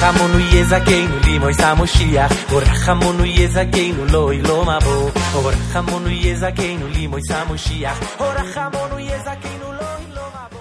רחמונו 0.00 0.38
יזכנו 0.38 1.18
לי 1.24 1.38
מויס 1.38 1.60
המושיח 1.60 2.52
או 2.52 2.56
רחמונו 2.56 3.24
יזכנו 3.24 4.04
לא 4.12 4.32
לא 4.34 4.62
מבוא 4.62 5.10
או 5.34 5.44
רחמונו 5.44 6.08
יזכנו 6.08 6.86
לי 6.88 7.06
מויס 7.06 7.30
המושיח 7.30 8.20
או 8.20 8.24
רחמונו 8.24 8.98
יזכנו 8.98 9.72
לא 9.72 9.88
לא 10.14 10.26
מבוא 10.28 10.58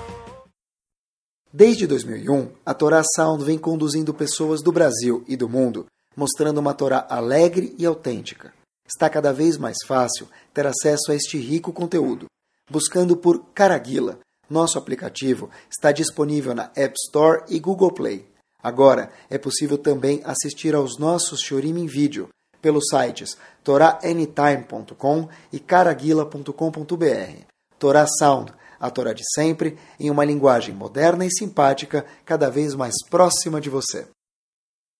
Desde 1.54 1.88
2001, 1.88 2.52
a 2.66 2.73
Torá 2.73 3.02
Sound 3.16 3.43
vem 3.43 3.57
conduzindo 3.57 4.14
pessoas 4.14 4.61
do 4.61 4.71
Brasil 4.71 5.23
e 5.27 5.36
do 5.36 5.50
mundo, 5.50 5.86
mostrando 6.16 6.59
uma 6.59 6.73
Torá 6.73 7.07
alegre 7.09 7.73
e 7.79 7.86
autêntica. 7.86 8.52
Está 8.93 9.09
cada 9.09 9.32
vez 9.32 9.56
mais 9.56 9.79
fácil 9.86 10.29
ter 10.53 10.67
acesso 10.67 11.11
a 11.11 11.14
este 11.14 11.39
rico 11.39 11.72
conteúdo. 11.72 12.26
Buscando 12.71 13.17
por 13.17 13.43
Caraguila, 13.54 14.18
nosso 14.50 14.79
aplicativo 14.79 15.48
está 15.71 15.90
disponível 15.93 16.54
na 16.54 16.71
App 16.76 16.94
Store 17.07 17.43
e 17.48 17.58
Google 17.58 17.93
Play. 17.93 18.26
Agora 18.62 19.11
é 19.31 19.39
possível 19.39 19.79
também 19.79 20.20
assistir 20.25 20.75
aos 20.75 20.98
nossos 20.98 21.40
Shorim 21.40 21.81
em 21.81 21.86
vídeo 21.86 22.29
pelos 22.61 22.84
sites 22.89 23.36
toraanytime.com 23.64 25.29
e 25.53 25.59
caraguila.com.br. 25.59 27.45
Torá 27.79 28.06
Sound, 28.06 28.53
a 28.79 28.90
Torá 28.90 29.12
de 29.12 29.25
sempre, 29.34 29.79
em 29.98 30.11
uma 30.11 30.25
linguagem 30.25 30.75
moderna 30.75 31.25
e 31.25 31.31
simpática, 31.31 32.05
cada 32.25 32.50
vez 32.50 32.75
mais 32.75 32.95
próxima 33.09 33.61
de 33.61 33.70
você. 33.70 34.06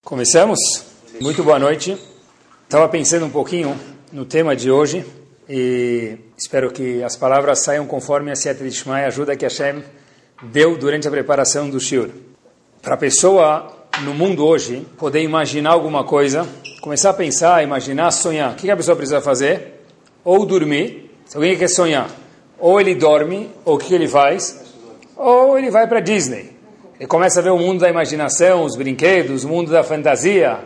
Começamos? 0.05 0.59
Muito 1.21 1.45
boa 1.45 1.59
noite. 1.59 2.12
Estava 2.73 2.89
pensando 2.89 3.27
um 3.27 3.31
pouquinho 3.31 3.79
no 4.11 4.25
tema 4.25 4.57
de 4.57 4.71
hoje 4.71 5.05
e 5.47 6.17
espero 6.39 6.73
que 6.73 7.03
as 7.03 7.15
palavras 7.15 7.63
saiam 7.63 7.85
conforme 7.87 8.31
a 8.31 8.35
Seta 8.35 8.65
de 8.65 8.71
Shmai, 8.71 9.05
ajuda 9.05 9.37
que 9.37 9.45
Hashem 9.45 9.85
deu 10.45 10.79
durante 10.79 11.07
a 11.07 11.11
preparação 11.11 11.69
do 11.69 11.79
Shiur. 11.79 12.09
Para 12.81 12.95
a 12.95 12.97
pessoa 12.97 13.71
no 14.05 14.15
mundo 14.15 14.43
hoje 14.47 14.87
poder 14.97 15.21
imaginar 15.21 15.73
alguma 15.73 16.03
coisa, 16.05 16.49
começar 16.81 17.11
a 17.11 17.13
pensar, 17.13 17.63
imaginar, 17.63 18.11
sonhar, 18.11 18.53
o 18.53 18.57
que 18.57 18.71
a 18.71 18.77
pessoa 18.79 18.97
precisa 18.97 19.21
fazer? 19.21 19.85
Ou 20.25 20.47
dormir, 20.47 21.11
se 21.27 21.37
alguém 21.37 21.55
quer 21.59 21.69
sonhar, 21.69 22.09
ou 22.59 22.81
ele 22.81 22.95
dorme, 22.95 23.51
ou 23.67 23.75
o 23.75 23.79
que 23.79 23.95
ele 23.95 24.09
faz? 24.09 24.65
Ou 25.15 25.59
ele 25.59 25.71
vai 25.71 25.87
para 25.87 26.01
Disney. 26.01 26.57
Ele 26.99 27.07
começa 27.07 27.39
a 27.39 27.43
ver 27.43 27.51
o 27.51 27.59
mundo 27.59 27.81
da 27.81 27.91
imaginação, 27.91 28.65
os 28.65 28.77
brinquedos, 28.77 29.45
o 29.45 29.49
mundo 29.51 29.71
da 29.71 29.85
fantasia, 29.85 30.61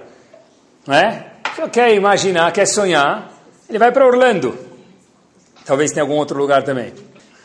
né? 0.87 1.33
Quer 1.73 1.95
imaginar, 1.95 2.53
quer 2.53 2.67
sonhar, 2.67 3.33
ele 3.69 3.79
vai 3.79 3.91
para 3.91 4.07
Orlando. 4.07 4.57
Talvez 5.65 5.91
tenha 5.91 6.03
algum 6.03 6.17
outro 6.17 6.39
lugar 6.39 6.63
também. 6.63 6.93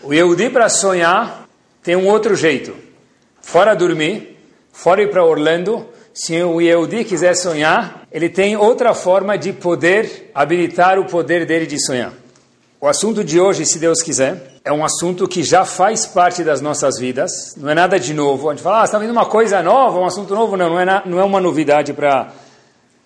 O 0.04 0.14
Yehudi 0.14 0.50
para 0.50 0.70
sonhar 0.70 1.48
tem 1.82 1.96
um 1.96 2.08
outro 2.08 2.36
jeito. 2.36 2.76
Fora 3.42 3.74
dormir, 3.74 4.38
fora 4.72 5.02
ir 5.02 5.10
para 5.10 5.24
Orlando, 5.24 5.88
se 6.14 6.42
o 6.44 6.60
Yehudi 6.60 7.06
quiser 7.06 7.36
sonhar, 7.36 8.06
ele 8.12 8.30
tem 8.30 8.58
outra 8.58 8.94
forma 8.94 9.38
de 9.38 9.54
poder 9.54 10.30
habilitar 10.36 11.00
o 11.00 11.06
poder 11.06 11.46
dele 11.46 11.66
de 11.66 11.84
sonhar. 11.84 12.12
O 12.80 12.88
assunto 12.88 13.24
de 13.24 13.40
hoje, 13.40 13.66
se 13.66 13.80
Deus 13.80 14.02
quiser, 14.02 14.60
é 14.66 14.74
um 14.74 14.84
assunto 14.84 15.28
que 15.28 15.44
já 15.44 15.64
faz 15.64 16.06
parte 16.06 16.44
das 16.44 16.62
nossas 16.62 17.00
vidas, 17.00 17.56
não 17.56 17.70
é 17.70 17.76
nada 17.76 18.00
de 18.00 18.14
novo. 18.14 18.50
A 18.50 18.54
gente 18.54 18.64
fala, 18.64 18.82
ah, 18.82 18.86
está 18.86 19.00
vendo 19.00 19.12
uma 19.12 19.26
coisa 19.26 19.62
nova, 19.62 20.00
um 20.00 20.06
assunto 20.06 20.36
novo? 20.36 20.58
Não, 20.58 20.70
não 20.70 20.80
é, 20.80 20.86
na, 20.86 21.04
não 21.06 21.20
é 21.20 21.24
uma 21.24 21.40
novidade 21.40 21.94
para 21.94 22.32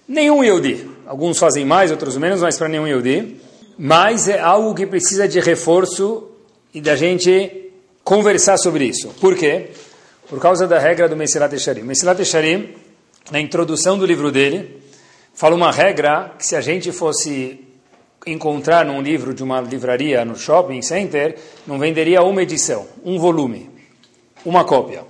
nenhum 0.08 0.44
Yehudi. 0.44 0.90
Alguns 1.06 1.38
fazem 1.38 1.66
mais, 1.66 1.92
outros 1.92 2.18
menos, 2.18 2.42
mas 2.42 2.58
para 2.58 2.68
nenhum 2.68 2.88
Yehudi. 2.88 3.38
Mas 3.78 4.28
é 4.28 4.40
algo 4.40 4.74
que 4.74 4.86
precisa 4.86 5.28
de 5.28 5.40
reforço 5.40 6.30
e 6.74 6.82
da 6.82 6.96
gente 6.96 7.72
conversar 8.04 8.58
sobre 8.58 8.86
isso. 8.86 9.10
Por 9.20 9.36
quê? 9.36 9.70
por 10.28 10.40
causa 10.40 10.68
da 10.68 10.80
regra 10.80 11.08
do 11.08 11.16
Mesilat 11.16 11.54
Echarim. 11.54 11.84
Mesilat 11.84 12.20
Echarim, 12.20 12.74
na 13.32 13.40
introdução 13.40 13.98
do 13.98 14.06
livro 14.06 14.32
dele, 14.32 14.82
fala 15.34 15.56
uma 15.56 15.72
regra 15.72 16.34
que 16.38 16.46
se 16.46 16.56
a 16.56 16.62
gente 16.62 16.92
fosse 16.92 17.60
encontrar 18.26 18.86
num 18.86 19.02
livro 19.02 19.34
de 19.34 19.44
uma 19.44 19.62
livraria 19.62 20.26
no 20.26 20.36
shopping 20.36 20.82
center, 20.82 21.38
não 21.68 21.78
venderia 21.78 22.24
uma 22.24 22.42
edição, 22.42 22.88
um 23.04 23.20
volume, 23.20 23.70
uma 24.44 24.64
cópia. 24.64 25.04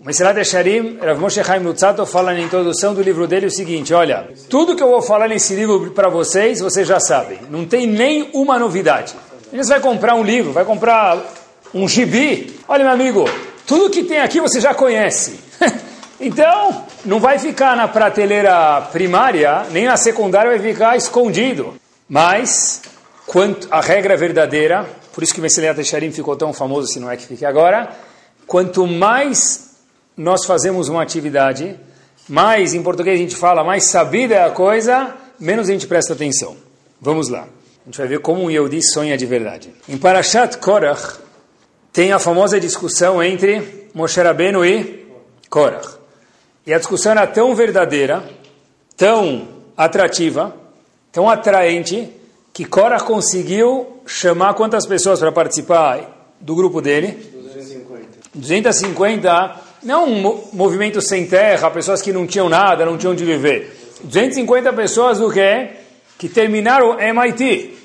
O 0.00 0.06
Mesilat 0.06 0.38
Echarim, 0.38 0.96
Rav 1.02 1.18
Moshe 1.18 1.42
Chaim 1.42 1.58
Lutzato, 1.58 2.06
fala 2.06 2.32
na 2.32 2.38
introdução 2.38 2.94
do 2.94 3.02
livro 3.02 3.26
dele 3.26 3.46
o 3.46 3.50
seguinte, 3.50 3.92
olha, 3.92 4.28
tudo 4.48 4.76
que 4.76 4.82
eu 4.82 4.88
vou 4.88 5.02
falar 5.02 5.26
nesse 5.26 5.56
livro 5.56 5.90
para 5.90 6.08
vocês, 6.08 6.60
vocês 6.60 6.86
já 6.86 7.00
sabem, 7.00 7.40
não 7.50 7.66
tem 7.66 7.84
nem 7.84 8.30
uma 8.32 8.60
novidade. 8.60 9.16
Você 9.52 9.70
vai 9.70 9.80
comprar 9.80 10.14
um 10.14 10.22
livro, 10.22 10.52
vai 10.52 10.64
comprar 10.64 11.20
um 11.74 11.88
gibi, 11.88 12.60
olha 12.68 12.84
meu 12.84 12.92
amigo, 12.92 13.24
tudo 13.66 13.90
que 13.90 14.04
tem 14.04 14.20
aqui 14.20 14.40
você 14.40 14.60
já 14.60 14.72
conhece. 14.72 15.40
então, 16.20 16.84
não 17.04 17.18
vai 17.18 17.40
ficar 17.40 17.76
na 17.76 17.88
prateleira 17.88 18.80
primária, 18.92 19.66
nem 19.72 19.86
na 19.86 19.96
secundária 19.96 20.56
vai 20.56 20.60
ficar 20.60 20.96
escondido. 20.96 21.74
Mas, 22.08 22.82
quanto 23.26 23.66
a 23.68 23.80
regra 23.80 24.16
verdadeira, 24.16 24.88
por 25.12 25.24
isso 25.24 25.34
que 25.34 25.40
o 25.40 25.42
Messilat 25.42 25.76
Echarim 25.76 26.12
ficou 26.12 26.36
tão 26.36 26.52
famoso, 26.52 26.86
se 26.86 27.00
não 27.00 27.10
é 27.10 27.16
que 27.16 27.26
fique 27.26 27.44
agora, 27.44 27.88
quanto 28.46 28.86
mais 28.86 29.67
nós 30.18 30.44
fazemos 30.44 30.88
uma 30.88 31.00
atividade, 31.00 31.78
mais, 32.28 32.74
em 32.74 32.82
português 32.82 33.18
a 33.18 33.22
gente 33.22 33.36
fala, 33.36 33.62
mais 33.62 33.84
sabida 33.84 34.34
é 34.34 34.44
a 34.44 34.50
coisa, 34.50 35.14
menos 35.38 35.68
a 35.68 35.72
gente 35.72 35.86
presta 35.86 36.12
atenção. 36.12 36.56
Vamos 37.00 37.28
lá. 37.28 37.42
A 37.42 37.84
gente 37.86 37.98
vai 37.98 38.08
ver 38.08 38.18
como 38.18 38.42
um 38.42 38.50
Yehudi 38.50 38.82
sonha 38.82 39.16
de 39.16 39.24
verdade. 39.24 39.72
Em 39.88 39.96
Parashat 39.96 40.58
Korach, 40.58 41.20
tem 41.92 42.12
a 42.12 42.18
famosa 42.18 42.58
discussão 42.58 43.22
entre 43.22 43.88
Moshe 43.94 44.20
Rabbeinu 44.20 44.64
e 44.64 45.06
Korach. 45.48 45.96
E 46.66 46.74
a 46.74 46.78
discussão 46.78 47.12
era 47.12 47.26
tão 47.26 47.54
verdadeira, 47.54 48.28
tão 48.96 49.48
atrativa, 49.76 50.54
tão 51.12 51.30
atraente, 51.30 52.10
que 52.52 52.64
Korach 52.64 53.04
conseguiu 53.04 54.00
chamar 54.04 54.54
quantas 54.54 54.84
pessoas 54.84 55.20
para 55.20 55.30
participar 55.30 56.34
do 56.40 56.56
grupo 56.56 56.82
dele? 56.82 57.12
250. 57.32 58.08
250, 58.34 59.67
não 59.82 60.06
um 60.06 60.44
movimento 60.52 61.00
sem 61.00 61.26
terra, 61.26 61.70
pessoas 61.70 62.02
que 62.02 62.12
não 62.12 62.26
tinham 62.26 62.48
nada, 62.48 62.84
não 62.84 62.98
tinham 62.98 63.14
de 63.14 63.24
viver. 63.24 63.76
250 64.02 64.72
pessoas 64.72 65.18
do 65.18 65.30
que? 65.30 65.68
Que 66.18 66.28
terminaram 66.28 66.98
MIT. 67.00 67.76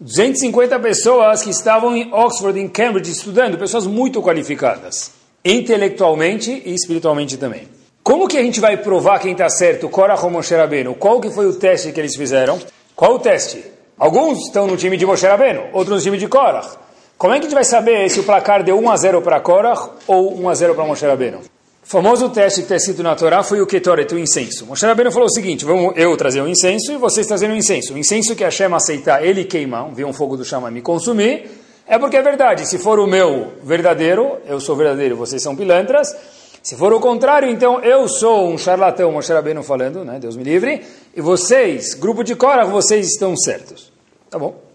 250 0.00 0.78
pessoas 0.78 1.42
que 1.42 1.50
estavam 1.50 1.94
em 1.94 2.12
Oxford, 2.12 2.58
em 2.58 2.66
Cambridge, 2.68 3.10
estudando, 3.10 3.58
pessoas 3.58 3.86
muito 3.86 4.22
qualificadas, 4.22 5.12
intelectualmente 5.44 6.62
e 6.64 6.74
espiritualmente 6.74 7.36
também. 7.36 7.68
Como 8.02 8.26
que 8.26 8.38
a 8.38 8.42
gente 8.42 8.60
vai 8.60 8.78
provar 8.78 9.18
quem 9.18 9.32
está 9.32 9.48
certo, 9.50 9.90
Korach 9.90 10.24
ou 10.24 10.30
Moshe 10.30 10.54
Rabbeinu? 10.54 10.94
Qual 10.94 11.20
que 11.20 11.30
foi 11.30 11.46
o 11.46 11.54
teste 11.54 11.92
que 11.92 12.00
eles 12.00 12.16
fizeram? 12.16 12.58
Qual 12.96 13.14
o 13.14 13.18
teste? 13.18 13.62
Alguns 13.98 14.46
estão 14.46 14.66
no 14.66 14.76
time 14.76 14.96
de 14.96 15.04
Moshe 15.04 15.26
Rabbeinu, 15.26 15.64
outros 15.74 15.98
no 15.98 16.02
time 16.02 16.16
de 16.16 16.26
Korach. 16.26 16.78
Como 17.20 17.34
é 17.34 17.36
que 17.36 17.44
a 17.44 17.48
gente 17.50 17.54
vai 17.54 17.64
saber 17.64 18.08
se 18.08 18.18
o 18.18 18.22
placar 18.22 18.64
deu 18.64 18.78
1 18.78 18.90
a 18.90 18.96
0 18.96 19.20
para 19.20 19.38
Korach 19.40 19.90
ou 20.06 20.40
1 20.40 20.48
a 20.48 20.54
0 20.54 20.74
para 20.74 20.86
Moshe 20.86 21.04
Rabbeinu? 21.04 21.40
O 21.40 21.42
famoso 21.86 22.30
teste 22.30 22.60
que 22.60 22.64
está 22.64 22.76
escrito 22.76 23.02
na 23.02 23.14
Torá 23.14 23.42
foi 23.42 23.60
o 23.60 23.66
Ketoret, 23.66 24.10
o 24.14 24.18
incenso. 24.18 24.64
Moshe 24.64 24.86
Rabbeinu 24.86 25.12
falou 25.12 25.28
o 25.28 25.30
seguinte, 25.30 25.62
vamos 25.62 25.92
eu 25.98 26.16
trazer 26.16 26.40
o 26.40 26.48
incenso 26.48 26.92
e 26.92 26.96
vocês 26.96 27.26
trazerem 27.26 27.54
o 27.54 27.58
incenso. 27.58 27.92
O 27.92 27.98
incenso 27.98 28.34
que 28.34 28.42
a 28.42 28.46
Hashem 28.46 28.72
aceitar, 28.72 29.22
ele 29.22 29.44
queimar, 29.44 29.90
ver 29.90 30.06
um 30.06 30.14
fogo 30.14 30.34
do 30.34 30.46
chama 30.46 30.70
me 30.70 30.80
consumir, 30.80 31.50
é 31.86 31.98
porque 31.98 32.16
é 32.16 32.22
verdade. 32.22 32.66
Se 32.66 32.78
for 32.78 32.98
o 32.98 33.06
meu 33.06 33.52
verdadeiro, 33.62 34.38
eu 34.46 34.58
sou 34.58 34.74
verdadeiro, 34.74 35.14
vocês 35.14 35.42
são 35.42 35.54
pilantras. 35.54 36.16
Se 36.62 36.74
for 36.74 36.90
o 36.90 37.00
contrário, 37.00 37.50
então 37.50 37.80
eu 37.80 38.08
sou 38.08 38.48
um 38.48 38.56
charlatão, 38.56 39.12
Moshe 39.12 39.30
Rabbeinu 39.30 39.62
falando, 39.62 40.06
né, 40.06 40.18
Deus 40.18 40.38
me 40.38 40.42
livre, 40.42 40.80
e 41.14 41.20
vocês, 41.20 41.92
grupo 41.92 42.24
de 42.24 42.34
Korah, 42.34 42.64
vocês 42.64 43.06
estão 43.08 43.36
certos. 43.36 43.92
Tá 44.30 44.38
bom? 44.38 44.69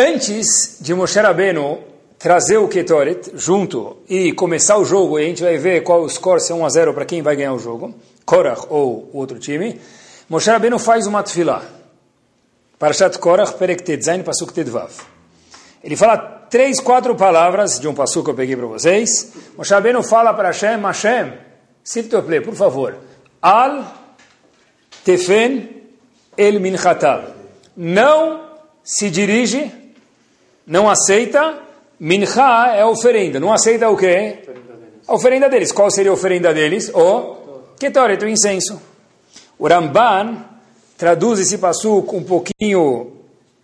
Antes 0.00 0.78
de 0.80 0.94
Moshe 0.94 1.18
Rabbeinu 1.18 1.80
trazer 2.20 2.56
o 2.56 2.68
Ketoret 2.68 3.32
junto 3.34 3.96
e 4.08 4.30
começar 4.32 4.78
o 4.78 4.84
jogo, 4.84 5.18
e 5.18 5.24
a 5.24 5.26
gente 5.26 5.42
vai 5.42 5.58
ver 5.58 5.82
qual 5.82 6.02
o 6.02 6.08
score, 6.08 6.40
se 6.40 6.52
é 6.52 6.54
1 6.54 6.64
a 6.64 6.68
0 6.68 6.94
para 6.94 7.04
quem 7.04 7.20
vai 7.20 7.34
ganhar 7.34 7.52
o 7.52 7.58
jogo, 7.58 7.92
Korach 8.24 8.66
ou 8.70 9.10
outro 9.12 9.40
time, 9.40 9.80
Moshe 10.28 10.48
Rabbeinu 10.48 10.78
faz 10.78 11.08
uma 11.08 11.20
tefilá. 11.24 11.64
Parashat 12.78 13.18
Korach, 13.18 13.54
Perek 13.54 13.82
Tetzain, 13.82 14.22
Pasuk 14.22 14.52
Tedvav. 14.52 14.92
Ele 15.82 15.96
fala 15.96 16.16
três, 16.48 16.78
quatro 16.78 17.16
palavras 17.16 17.80
de 17.80 17.88
um 17.88 17.94
pasuk 17.94 18.26
que 18.26 18.30
eu 18.30 18.36
peguei 18.36 18.54
para 18.54 18.66
vocês. 18.66 19.32
Moshe 19.56 19.74
Rabbeinu 19.74 20.04
fala 20.04 20.32
para 20.32 20.50
Hashem, 20.50 20.80
Hashem, 20.80 21.32
s'il 21.82 22.08
te 22.08 22.40
por 22.40 22.54
favor, 22.54 22.94
Al 23.42 23.84
Tefen 25.04 25.88
El 26.36 26.60
Minchatab. 26.60 27.34
Não 27.76 28.46
se 28.84 29.10
dirige, 29.10 29.87
não 30.68 30.88
aceita 30.88 31.58
Mincha 31.98 32.74
é 32.76 32.84
oferenda. 32.84 33.40
Não 33.40 33.52
aceita 33.52 33.88
o 33.88 33.96
quê? 33.96 34.38
A 35.06 35.14
oferenda 35.14 35.48
deles. 35.48 35.72
Qual 35.72 35.90
seria 35.90 36.12
a 36.12 36.14
oferenda 36.14 36.54
deles? 36.54 36.90
O 36.94 37.36
Ketoret, 37.80 38.22
o 38.22 38.28
incenso. 38.28 38.80
O 39.58 39.66
Ramban 39.66 40.44
traduz 40.96 41.40
esse 41.40 41.58
passuco 41.58 42.16
um 42.16 42.22
pouquinho 42.22 43.14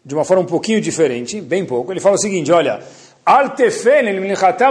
de 0.05 0.15
uma 0.15 0.25
forma 0.25 0.43
um 0.43 0.47
pouquinho 0.47 0.81
diferente, 0.81 1.41
bem 1.41 1.65
pouco. 1.65 1.93
Ele 1.93 2.01
fala 2.01 2.17
o 2.17 2.19
seguinte, 2.19 2.51
olha, 2.51 2.81
Altefen, 3.25 4.03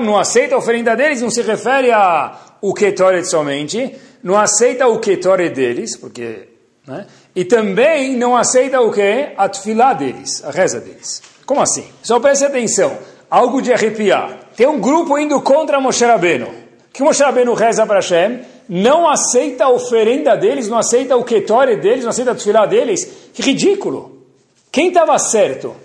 não 0.03 0.18
aceita 0.18 0.56
a 0.56 0.57
oferenda 0.57 0.95
deles, 0.95 1.21
não 1.21 1.31
se 1.31 1.41
refere 1.41 1.91
a 1.91 2.38
o 2.62 2.74
Ketoret 2.74 3.25
somente, 3.25 3.95
não 4.21 4.38
aceita 4.38 4.88
o 4.88 5.00
Ketoret 5.00 5.53
deles, 5.53 5.97
porque... 5.97 6.50
Né? 6.85 7.07
E 7.35 7.45
também 7.45 8.15
não 8.15 8.38
aceita 8.38 8.80
o 8.81 8.91
que? 8.91 9.30
A 9.35 9.50
tefilá 9.50 9.94
deles, 9.94 10.44
a 10.44 10.51
reza 10.51 10.80
deles. 10.80 11.32
Como 11.45 11.62
assim? 11.62 11.86
Só 12.01 12.19
preste 12.19 12.45
atenção, 12.45 12.98
algo 13.30 13.62
de 13.62 13.74
arrepiar. 13.74 14.40
Tem 14.56 14.68
um 14.68 14.80
grupo 14.80 15.18
indo 15.18 15.42
contra 15.42 15.80
Moshe 15.80 16.06
Rabbeinu. 16.06 16.48
que 16.92 17.04
Moshe 17.04 17.24
Rabbeinu 17.24 17.54
reza 17.54 17.86
para 17.86 18.00
Hashem? 18.00 18.42
Não 18.69 19.10
aceita 19.10 19.66
a 19.66 19.69
oferenda 19.69 20.36
deles, 20.38 20.69
não 20.69 20.78
aceita 20.78 21.18
o 21.18 21.24
Ketoret 21.24 21.81
deles, 21.81 22.04
não 22.04 22.12
aceita 22.12 22.31
a 22.31 22.36
tefilá 22.36 22.66
deles. 22.66 23.30
Que 23.34 23.42
ridículo! 23.42 24.24
Quem 24.72 24.88
estava 24.88 25.18
certo? 25.19 25.75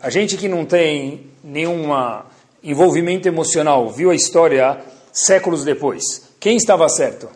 A 0.00 0.10
gente 0.10 0.36
que 0.36 0.48
não 0.48 0.64
tem 0.64 1.26
nenhum 1.42 1.88
envolvimento 2.62 3.28
emocional, 3.28 3.88
viu 3.90 4.10
a 4.10 4.14
história 4.14 4.78
séculos 5.12 5.64
depois. 5.64 6.28
Quem 6.40 6.56
estava 6.56 6.88
certo? 6.88 7.28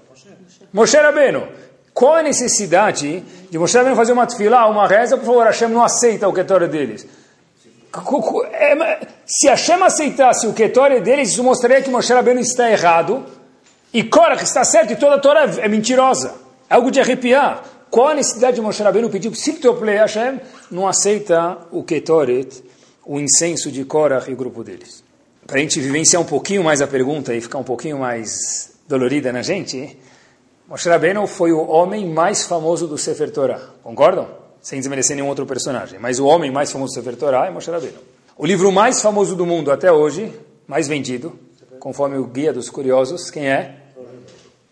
Moshe 0.73 0.97
Rabbeinu. 0.97 1.60
Qual 2.01 2.15
a 2.15 2.23
necessidade 2.23 3.23
de 3.51 3.59
Moshe 3.59 3.77
Rabbeinu 3.77 3.95
fazer 3.95 4.13
uma 4.13 4.27
tefilá, 4.27 4.67
uma 4.71 4.89
reza, 4.89 5.19
por 5.19 5.27
favor, 5.27 5.45
Hashem 5.45 5.69
não 5.69 5.85
aceita 5.85 6.27
o 6.27 6.33
Ketorah 6.33 6.67
deles? 6.67 7.07
É, 8.53 9.07
se 9.27 9.49
Hashem 9.49 9.83
aceitasse 9.83 10.47
o 10.47 10.55
Ketorah 10.55 10.99
deles, 10.99 11.29
isso 11.29 11.45
mostraria 11.45 11.83
que 11.83 11.91
Moshe 11.91 12.11
Rabbeinu 12.11 12.41
está 12.41 12.71
errado 12.71 13.27
e 13.93 14.03
Korach 14.03 14.43
está 14.43 14.65
certo 14.65 14.95
e 14.95 14.97
toda 14.97 15.17
a 15.17 15.19
Torá 15.19 15.45
é 15.59 15.69
mentirosa. 15.69 16.37
É 16.71 16.75
algo 16.77 16.91
de 16.91 17.01
arrepiar. 17.01 17.65
Qual 17.91 18.09
a 18.09 18.15
necessidade 18.15 18.57
de 18.57 18.63
Moshe 18.63 18.83
Rabbeinu 18.83 19.11
pedir, 19.11 19.37
Siltople 19.37 19.95
Hashem, 19.95 20.41
não 20.71 20.89
aceita 20.89 21.59
o 21.71 21.83
Ketoret, 21.83 22.65
o 23.05 23.21
incenso 23.21 23.71
de 23.71 23.85
Korach 23.85 24.31
e 24.31 24.33
o 24.33 24.37
grupo 24.39 24.65
deles? 24.65 25.05
Para 25.47 25.59
a 25.59 25.61
gente 25.61 25.79
vivenciar 25.79 26.23
um 26.23 26.25
pouquinho 26.25 26.65
mais 26.65 26.81
a 26.81 26.87
pergunta 26.87 27.35
e 27.35 27.43
ficar 27.43 27.59
um 27.59 27.63
pouquinho 27.63 27.99
mais 27.99 28.73
dolorida 28.89 29.31
na 29.31 29.43
gente, 29.43 29.99
Moshe 30.71 30.89
Rabbeinu 30.89 31.27
foi 31.27 31.51
o 31.51 31.67
homem 31.67 32.09
mais 32.09 32.45
famoso 32.45 32.87
do 32.87 32.97
Sefer 32.97 33.33
Torah. 33.33 33.61
Concordam? 33.83 34.29
Sem 34.63 34.79
desmerecer 34.79 35.17
nenhum 35.17 35.27
outro 35.27 35.45
personagem. 35.45 35.99
Mas 35.99 36.21
o 36.21 36.27
homem 36.27 36.49
mais 36.49 36.71
famoso 36.71 36.93
do 36.93 36.95
Sefer 36.95 37.17
Torah 37.17 37.49
é 37.49 37.51
Moshe 37.51 37.69
Rabbeinu. 37.69 37.99
O 38.39 38.47
livro 38.47 38.71
mais 38.71 39.03
famoso 39.03 39.35
do 39.35 39.45
mundo 39.45 39.73
até 39.73 39.91
hoje, 39.91 40.33
mais 40.69 40.87
vendido, 40.87 41.37
conforme 41.81 42.19
o 42.19 42.25
Guia 42.25 42.53
dos 42.53 42.71
Curiosos, 42.71 43.33
quem 43.33 43.49
é? 43.49 43.79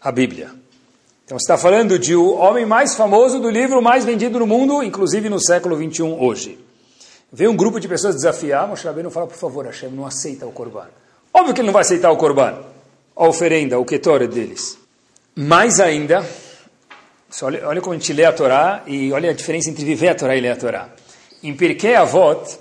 A 0.00 0.12
Bíblia. 0.12 0.52
Então 1.24 1.36
está 1.36 1.58
falando 1.58 1.98
de 1.98 2.14
o 2.14 2.32
homem 2.36 2.64
mais 2.64 2.94
famoso 2.94 3.40
do 3.40 3.50
livro 3.50 3.82
mais 3.82 4.04
vendido 4.04 4.38
no 4.38 4.46
mundo, 4.46 4.80
inclusive 4.84 5.28
no 5.28 5.40
século 5.40 5.74
21 5.74 6.22
hoje. 6.22 6.64
Vem 7.32 7.48
um 7.48 7.56
grupo 7.56 7.80
de 7.80 7.88
pessoas 7.88 8.14
desafiar, 8.14 8.68
Moshe 8.68 8.86
Rabbeinu 8.86 9.10
fala, 9.10 9.26
por 9.26 9.36
favor, 9.36 9.66
Hashem, 9.66 9.90
não 9.90 10.06
aceita 10.06 10.46
o 10.46 10.52
Corban. 10.52 10.86
Óbvio 11.34 11.54
que 11.54 11.60
ele 11.60 11.66
não 11.66 11.72
vai 11.72 11.82
aceitar 11.82 12.12
o 12.12 12.16
Corban, 12.16 12.56
a 13.16 13.26
oferenda, 13.26 13.80
o 13.80 13.84
Ketoret 13.84 14.28
deles. 14.28 14.78
Mais 15.40 15.78
ainda, 15.78 16.28
olha, 17.42 17.68
olha 17.68 17.80
como 17.80 17.94
a 17.94 17.96
gente 17.96 18.12
lê 18.12 18.24
a 18.24 18.32
Torá 18.32 18.82
e 18.88 19.12
olha 19.12 19.30
a 19.30 19.32
diferença 19.32 19.70
entre 19.70 19.84
viver 19.84 20.08
a 20.08 20.14
Torá 20.16 20.34
e 20.34 20.40
ler 20.40 20.50
a 20.50 20.56
Torá. 20.56 20.88
Em 21.40 21.54
Pirkei 21.54 21.94
Avot 21.94 22.58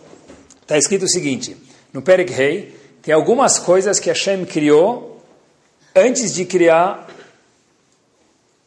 está 0.61 0.77
escrito 0.77 1.05
o 1.05 1.09
seguinte, 1.09 1.57
no 1.91 2.03
Perek 2.03 2.31
Rei, 2.31 2.75
tem 3.01 3.15
algumas 3.15 3.57
coisas 3.57 3.99
que 3.99 4.09
Hashem 4.09 4.45
criou 4.45 5.19
antes 5.95 6.35
de 6.35 6.45
criar, 6.45 7.07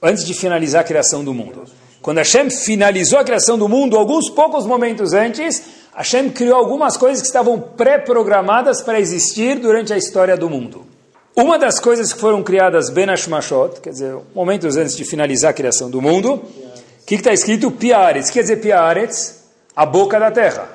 antes 0.03 0.27
de 0.27 0.35
finalizar 0.35 0.81
a 0.81 0.85
criação 0.85 1.23
do 1.23 1.33
mundo. 1.33 1.63
Quando 2.03 2.19
Hashem 2.19 2.51
finalizou 2.51 3.21
a 3.21 3.25
criação 3.25 3.57
do 3.57 3.69
mundo, 3.69 3.97
alguns 3.97 4.29
poucos 4.29 4.67
momentos 4.67 5.13
antes, 5.13 5.63
Hashem 5.95 6.31
criou 6.31 6.57
algumas 6.57 6.97
coisas 6.97 7.21
que 7.21 7.29
estavam 7.29 7.61
pré-programadas 7.61 8.83
para 8.83 8.99
existir 8.99 9.61
durante 9.61 9.93
a 9.93 9.97
história 9.97 10.37
do 10.37 10.51
mundo. 10.51 10.90
Uma 11.37 11.59
das 11.59 11.79
coisas 11.79 12.13
que 12.13 12.19
foram 12.19 12.43
criadas 12.43 12.91
Ben 12.91 13.07
Hashmashot, 13.07 13.81
quer 13.81 13.91
dizer, 13.91 14.17
momentos 14.35 14.77
antes 14.77 14.97
de 14.97 15.05
finalizar 15.05 15.51
a 15.51 15.55
criação 15.55 15.89
do 15.89 16.03
mundo, 16.03 16.35
o 16.35 17.07
que 17.07 17.15
está 17.15 17.33
escrito? 17.33 17.71
Piaretz. 17.71 18.31
Quer 18.31 18.43
dizer 18.43 18.57
Piaretz? 18.57 19.45
A 19.75 19.87
boca 19.87 20.19
da 20.19 20.31
terra. 20.31 20.69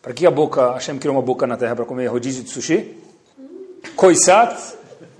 Para 0.00 0.12
que 0.12 0.26
a 0.26 0.30
boca, 0.30 0.72
Hashem 0.72 0.98
criou 0.98 1.16
uma 1.16 1.22
boca 1.22 1.46
na 1.46 1.56
terra 1.56 1.76
para 1.76 1.84
comer 1.84 2.06
rodízio 2.06 2.42
de 2.42 2.50
sushi? 2.50 2.96
Koisat. 3.96 4.56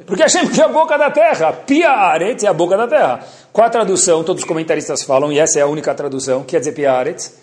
Porque 0.06 0.22
Hashem 0.22 0.48
criou 0.48 0.66
a 0.66 0.72
boca 0.72 0.96
da 0.96 1.10
terra. 1.10 1.52
Piaretz 1.52 2.44
é 2.44 2.46
a 2.46 2.54
boca 2.54 2.76
da 2.76 2.86
terra. 2.86 3.20
Qual 3.52 3.66
a 3.66 3.70
tradução? 3.70 4.22
Todos 4.22 4.42
os 4.42 4.48
comentaristas 4.48 5.02
falam, 5.02 5.32
e 5.32 5.38
essa 5.38 5.58
é 5.58 5.62
a 5.62 5.66
única 5.66 5.92
tradução, 5.94 6.44
quer 6.44 6.60
dizer 6.60 6.72
Piaretz? 6.72 7.34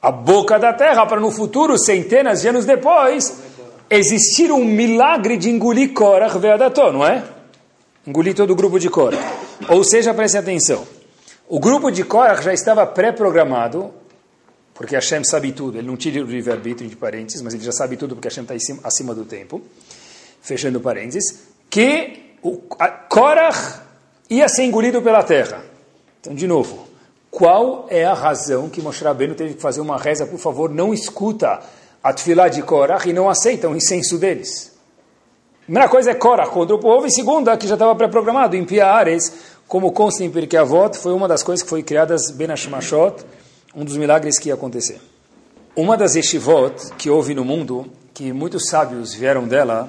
A 0.00 0.10
boca 0.10 0.58
da 0.58 0.72
terra, 0.72 1.06
para 1.06 1.20
no 1.20 1.30
futuro, 1.30 1.78
centenas 1.78 2.40
de 2.40 2.48
anos 2.48 2.64
depois, 2.64 3.51
existir 3.96 4.50
um 4.50 4.64
milagre 4.64 5.36
de 5.36 5.50
engolir 5.50 5.92
Korach 5.92 6.38
Veadató, 6.38 6.92
não 6.92 7.06
é? 7.06 7.24
Engolir 8.06 8.34
todo 8.34 8.50
o 8.50 8.56
grupo 8.56 8.78
de 8.78 8.88
Korach. 8.88 9.22
Ou 9.68 9.84
seja, 9.84 10.12
preste 10.12 10.36
atenção. 10.36 10.84
O 11.48 11.60
grupo 11.60 11.90
de 11.90 12.02
Korach 12.04 12.42
já 12.42 12.52
estava 12.52 12.86
pré-programado, 12.86 13.92
porque 14.74 14.94
Hashem 14.94 15.22
sabe 15.24 15.52
tudo, 15.52 15.78
ele 15.78 15.86
não 15.86 15.96
tira 15.96 16.22
o 16.22 16.26
livre-arbítrio 16.26 16.88
de 16.88 16.96
parênteses, 16.96 17.42
mas 17.42 17.54
ele 17.54 17.62
já 17.62 17.72
sabe 17.72 17.96
tudo 17.96 18.14
porque 18.14 18.28
Hashem 18.28 18.44
está 18.44 18.54
acima 18.84 19.14
do 19.14 19.24
tempo, 19.24 19.60
fechando 20.40 20.80
parênteses, 20.80 21.44
que 21.68 22.36
o 22.42 22.56
Korach 23.08 23.80
ia 24.30 24.48
ser 24.48 24.64
engolido 24.64 25.02
pela 25.02 25.22
terra. 25.22 25.62
Então, 26.20 26.34
de 26.34 26.46
novo, 26.46 26.88
qual 27.30 27.86
é 27.88 28.04
a 28.04 28.14
razão 28.14 28.68
que 28.68 28.80
Moshe 28.80 29.04
Rabbeinu 29.04 29.34
teve 29.34 29.54
que 29.54 29.60
fazer 29.60 29.80
uma 29.80 29.98
reza, 29.98 30.26
por 30.26 30.38
favor, 30.38 30.70
não 30.70 30.92
escuta 30.92 31.62
a 32.02 32.12
de 32.48 32.62
Korach 32.62 33.08
e 33.08 33.12
não 33.12 33.28
aceitam 33.28 33.72
o 33.72 33.76
incenso 33.76 34.18
deles. 34.18 34.72
A 35.62 35.64
primeira 35.64 35.88
coisa 35.88 36.10
é 36.10 36.14
Korach 36.14 36.50
contra 36.50 36.74
o 36.74 36.78
povo, 36.78 37.06
e 37.06 37.10
segunda, 37.10 37.56
que 37.56 37.68
já 37.68 37.74
estava 37.74 37.94
pré-programado, 37.94 38.56
em 38.56 38.64
Piares, 38.64 39.32
como 39.68 39.92
consta 39.92 40.24
em 40.24 40.30
Pirkei 40.30 40.58
Avot, 40.58 40.98
foi 40.98 41.12
uma 41.12 41.28
das 41.28 41.42
coisas 41.42 41.62
que 41.62 41.70
foi 41.70 41.82
criadas 41.82 42.30
Ben 42.30 42.48
Hashmashot, 42.48 43.24
um 43.74 43.84
dos 43.84 43.96
milagres 43.96 44.38
que 44.38 44.48
ia 44.48 44.54
acontecer. 44.54 45.00
Uma 45.74 45.96
das 45.96 46.14
yeshivot 46.14 46.92
que 46.98 47.08
houve 47.08 47.34
no 47.34 47.44
mundo, 47.44 47.86
que 48.12 48.32
muitos 48.32 48.66
sábios 48.68 49.14
vieram 49.14 49.48
dela 49.48 49.88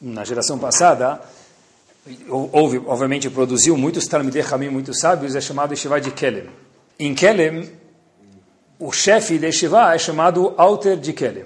na 0.00 0.24
geração 0.24 0.58
passada, 0.58 1.20
houve, 2.28 2.82
obviamente, 2.86 3.30
produziu 3.30 3.76
muitos 3.76 4.06
Talmidei 4.06 4.42
Hamim, 4.42 4.70
muitos 4.70 4.98
sábios, 4.98 5.36
é 5.36 5.40
chamado 5.40 5.72
Yeshiva 5.72 6.00
de 6.00 6.10
Kelem. 6.10 6.48
Em 6.98 7.14
Kelem, 7.14 7.70
o 8.78 8.92
chefe 8.92 9.38
de 9.38 9.52
Shiva 9.52 9.94
é 9.94 9.98
chamado 9.98 10.54
Alter 10.56 10.96
de 10.96 11.12
Kelem. 11.12 11.44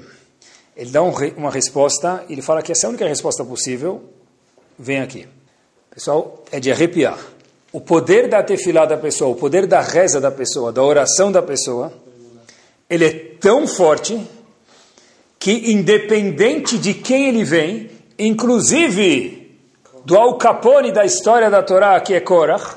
Ele 0.77 0.91
dá 0.91 1.03
um, 1.03 1.13
uma 1.37 1.51
resposta, 1.51 2.25
ele 2.29 2.41
fala 2.41 2.63
que 2.63 2.73
essa 2.73 2.87
é 2.87 2.89
a 2.89 2.91
única 2.91 3.07
resposta 3.07 3.45
possível, 3.45 4.03
vem 4.79 5.01
aqui. 5.01 5.27
Pessoal, 5.91 6.45
é 6.53 6.61
de 6.61 6.71
arrepiar. 6.71 7.19
O 7.73 7.81
poder 7.81 8.29
da 8.29 8.43
tefilá 8.43 8.87
da 8.87 8.97
pessoa, 8.97 9.31
o 9.31 9.35
poder 9.35 9.67
da 9.67 9.81
reza 9.81 10.21
da 10.21 10.31
pessoa, 10.31 10.73
da 10.73 10.83
oração 10.83 11.31
da 11.31 11.43
pessoa, 11.43 11.93
ele 12.89 13.05
é 13.05 13.11
tão 13.41 13.67
forte 13.67 14.19
que 15.39 15.73
independente 15.73 16.79
de 16.79 16.95
quem 16.95 17.29
ele 17.29 17.45
vem, 17.45 17.91
inclusive 18.19 19.59
do 20.05 20.17
Al 20.17 20.39
Capone 20.39 20.91
da 20.91 21.05
história 21.05 21.51
da 21.51 21.63
Torá, 21.63 22.01
que 22.01 22.15
é 22.15 22.21
Korach, 22.21 22.75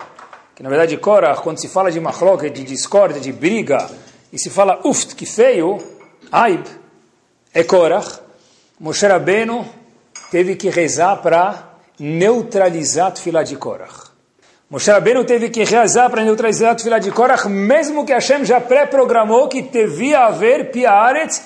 que 0.55 0.61
na 0.61 0.69
verdade 0.69 0.97
Korach, 0.97 1.41
quando 1.41 1.59
se 1.59 1.67
fala 1.67 1.91
de 1.91 1.99
machloket, 1.99 2.53
de 2.53 2.63
discórdia, 2.63 3.21
de 3.21 3.31
briga, 3.31 3.89
e 4.31 4.39
se 4.39 4.49
fala 4.49 4.79
uft, 4.83 5.15
que 5.15 5.25
feio, 5.25 5.77
aib, 6.31 6.63
é 7.53 7.63
Korach, 7.63 8.19
Moshe 8.79 9.05
Rabbeinu 9.05 9.65
teve 10.31 10.55
que 10.55 10.69
rezar 10.69 11.17
para 11.17 11.75
neutralizar 11.99 13.07
a 13.07 13.11
tefilá 13.11 13.43
de 13.43 13.55
Korach. 13.57 14.09
Moshe 14.69 14.89
Rabbeinu 14.89 15.25
teve 15.25 15.49
que 15.49 15.63
rezar 15.63 16.09
para 16.09 16.23
neutralizar 16.23 16.71
a 16.71 16.75
tefilá 16.75 16.97
de 16.97 17.11
Korach, 17.11 17.47
mesmo 17.47 18.05
que 18.05 18.13
Hashem 18.13 18.45
já 18.45 18.61
pré-programou 18.61 19.49
que 19.49 19.61
devia 19.61 20.21
haver 20.21 20.71
piaretz, 20.71 21.43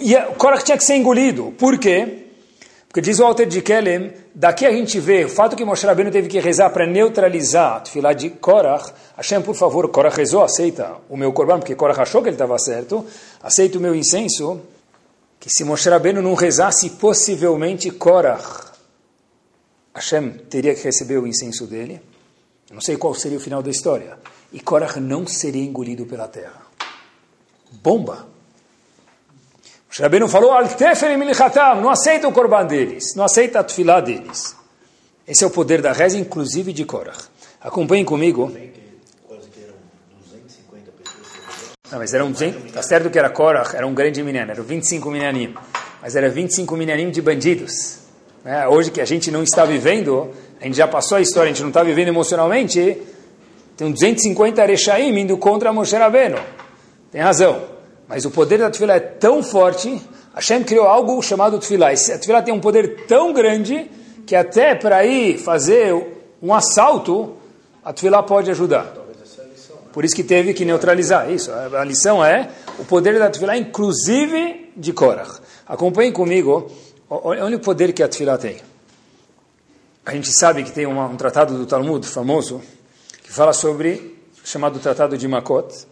e 0.00 0.16
Korach 0.38 0.64
tinha 0.64 0.78
que 0.78 0.84
ser 0.84 0.96
engolido. 0.96 1.54
Por 1.58 1.78
quê? 1.78 2.29
Porque 2.90 3.00
diz 3.00 3.20
o 3.20 3.24
Alter 3.24 3.46
de 3.46 3.62
Kelem, 3.62 4.12
daqui 4.34 4.66
a 4.66 4.72
gente 4.72 4.98
vê 4.98 5.24
o 5.24 5.28
fato 5.28 5.54
que 5.54 5.64
Moshe 5.64 5.86
Rabbeinu 5.86 6.10
teve 6.10 6.26
que 6.26 6.40
rezar 6.40 6.70
para 6.70 6.88
neutralizar 6.88 7.76
a 7.76 7.80
tefilá 7.80 8.12
de 8.12 8.30
Korach. 8.30 8.92
Hashem, 9.16 9.42
por 9.42 9.54
favor, 9.54 9.88
Korach 9.90 10.16
rezou, 10.16 10.42
aceita 10.42 10.96
o 11.08 11.16
meu 11.16 11.32
korban, 11.32 11.60
porque 11.60 11.76
Korach 11.76 12.00
achou 12.00 12.20
que 12.20 12.28
ele 12.30 12.34
estava 12.34 12.58
certo, 12.58 13.06
aceita 13.40 13.78
o 13.78 13.80
meu 13.80 13.94
incenso, 13.94 14.60
que 15.38 15.48
se 15.48 15.62
Moshe 15.62 15.88
Rabbeinu 15.88 16.20
não 16.20 16.34
rezasse, 16.34 16.90
possivelmente 16.90 17.92
Korach, 17.92 18.72
Hashem 19.94 20.32
teria 20.50 20.74
que 20.74 20.82
receber 20.82 21.18
o 21.18 21.28
incenso 21.28 21.68
dele. 21.68 22.02
Eu 22.68 22.74
não 22.74 22.80
sei 22.80 22.96
qual 22.96 23.14
seria 23.14 23.38
o 23.38 23.40
final 23.40 23.62
da 23.62 23.70
história. 23.70 24.18
E 24.52 24.58
Korach 24.58 24.98
não 24.98 25.28
seria 25.28 25.62
engolido 25.62 26.06
pela 26.06 26.26
terra. 26.26 26.60
Bomba! 27.70 28.26
O 29.98 30.02
Rabbeinu 30.02 30.28
falou, 30.28 30.52
não 31.82 31.90
aceita 31.90 32.28
o 32.28 32.32
corban 32.32 32.64
deles, 32.64 33.14
não 33.16 33.24
aceita 33.24 33.58
a 33.58 33.64
tefilá 33.64 34.00
deles. 34.00 34.56
Esse 35.26 35.42
é 35.42 35.46
o 35.46 35.50
poder 35.50 35.82
da 35.82 35.92
reza, 35.92 36.16
inclusive 36.16 36.72
de 36.72 36.84
Korach. 36.84 37.24
Acompanhem 37.60 38.04
comigo. 38.04 38.52
Não, 41.90 41.98
mas 41.98 42.14
eram 42.14 42.30
200, 42.30 42.66
está 42.66 42.82
certo 42.82 43.10
que 43.10 43.18
era 43.18 43.28
Korach, 43.28 43.74
era 43.74 43.84
um 43.84 43.92
grande 43.92 44.22
minyan, 44.22 44.46
eram 44.48 44.62
25 44.62 45.10
minyanim, 45.10 45.54
mas 46.00 46.14
era 46.14 46.28
25 46.28 46.76
minyanim 46.76 47.10
de 47.10 47.20
bandidos. 47.20 47.98
Né? 48.44 48.68
Hoje 48.68 48.92
que 48.92 49.00
a 49.00 49.04
gente 49.04 49.28
não 49.32 49.42
está 49.42 49.64
vivendo, 49.64 50.30
a 50.60 50.64
gente 50.66 50.76
já 50.76 50.86
passou 50.86 51.18
a 51.18 51.20
história, 51.20 51.50
a 51.50 51.52
gente 51.52 51.62
não 51.62 51.70
está 51.70 51.82
vivendo 51.82 52.08
emocionalmente, 52.08 52.96
tem 53.76 53.90
250 53.90 54.62
Arechaim 54.62 55.18
indo 55.18 55.36
contra 55.36 55.72
Moshe 55.72 55.96
Rabbeinu. 55.96 56.38
Tem 57.10 57.20
razão. 57.20 57.69
Mas 58.10 58.24
o 58.24 58.30
poder 58.32 58.58
da 58.58 58.68
Tefillah 58.68 58.96
é 58.96 58.98
tão 58.98 59.40
forte, 59.40 60.02
Hashem 60.34 60.64
criou 60.64 60.84
algo 60.84 61.22
chamado 61.22 61.60
Tefillah. 61.60 61.92
A 61.92 62.18
Tefillah 62.18 62.42
tem 62.42 62.52
um 62.52 62.58
poder 62.58 63.06
tão 63.06 63.32
grande 63.32 63.88
que 64.26 64.34
até 64.34 64.74
para 64.74 65.06
ir 65.06 65.38
fazer 65.38 65.94
um 66.42 66.52
assalto, 66.52 67.36
a 67.84 67.92
Tefillah 67.92 68.24
pode 68.24 68.50
ajudar. 68.50 68.92
Por 69.92 70.04
isso 70.04 70.16
que 70.16 70.24
teve 70.24 70.52
que 70.52 70.64
neutralizar 70.64 71.30
isso. 71.30 71.52
A 71.52 71.84
lição 71.84 72.24
é 72.24 72.50
o 72.80 72.84
poder 72.84 73.16
da 73.16 73.30
Tefillah, 73.30 73.56
inclusive 73.56 74.72
de 74.76 74.92
Korach. 74.92 75.38
Acompanhem 75.64 76.10
comigo, 76.10 76.68
olha 77.08 77.56
o 77.56 77.60
poder 77.60 77.92
que 77.92 78.02
a 78.02 78.08
Tefillah 78.08 78.38
tem. 78.38 78.56
A 80.04 80.12
gente 80.12 80.36
sabe 80.36 80.64
que 80.64 80.72
tem 80.72 80.84
uma, 80.84 81.06
um 81.06 81.16
tratado 81.16 81.56
do 81.56 81.64
Talmud 81.64 82.04
famoso, 82.08 82.60
que 83.22 83.32
fala 83.32 83.52
sobre, 83.52 84.18
chamado 84.42 84.80
Tratado 84.80 85.16
de 85.16 85.28
Makot, 85.28 85.86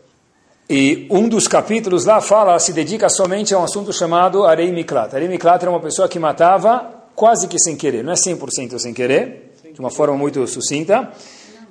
e 0.69 1.07
um 1.11 1.29
dos 1.29 1.49
capítulos 1.49 2.05
lá 2.05 2.21
fala, 2.21 2.59
se 2.59 2.73
dedica 2.73 3.09
somente 3.09 3.55
a 3.55 3.59
um 3.59 3.65
assunto 3.65 3.93
chamado 3.93 4.45
Arei 4.45 4.71
Miklat. 4.71 5.15
Arei 5.15 5.29
Miklat 5.29 5.63
era 5.63 5.71
uma 5.71 5.81
pessoa 5.81 6.09
que 6.09 6.19
matava 6.19 6.95
quase 7.15 7.49
que 7.49 7.59
sem 7.59 7.77
querer, 7.77 8.05
não 8.05 8.13
é 8.13 8.17
100% 8.17 8.79
sem 8.79 8.93
querer, 8.93 9.55
de 9.73 9.81
uma 9.81 9.91
forma 9.91 10.17
muito 10.17 10.47
sucinta, 10.47 11.11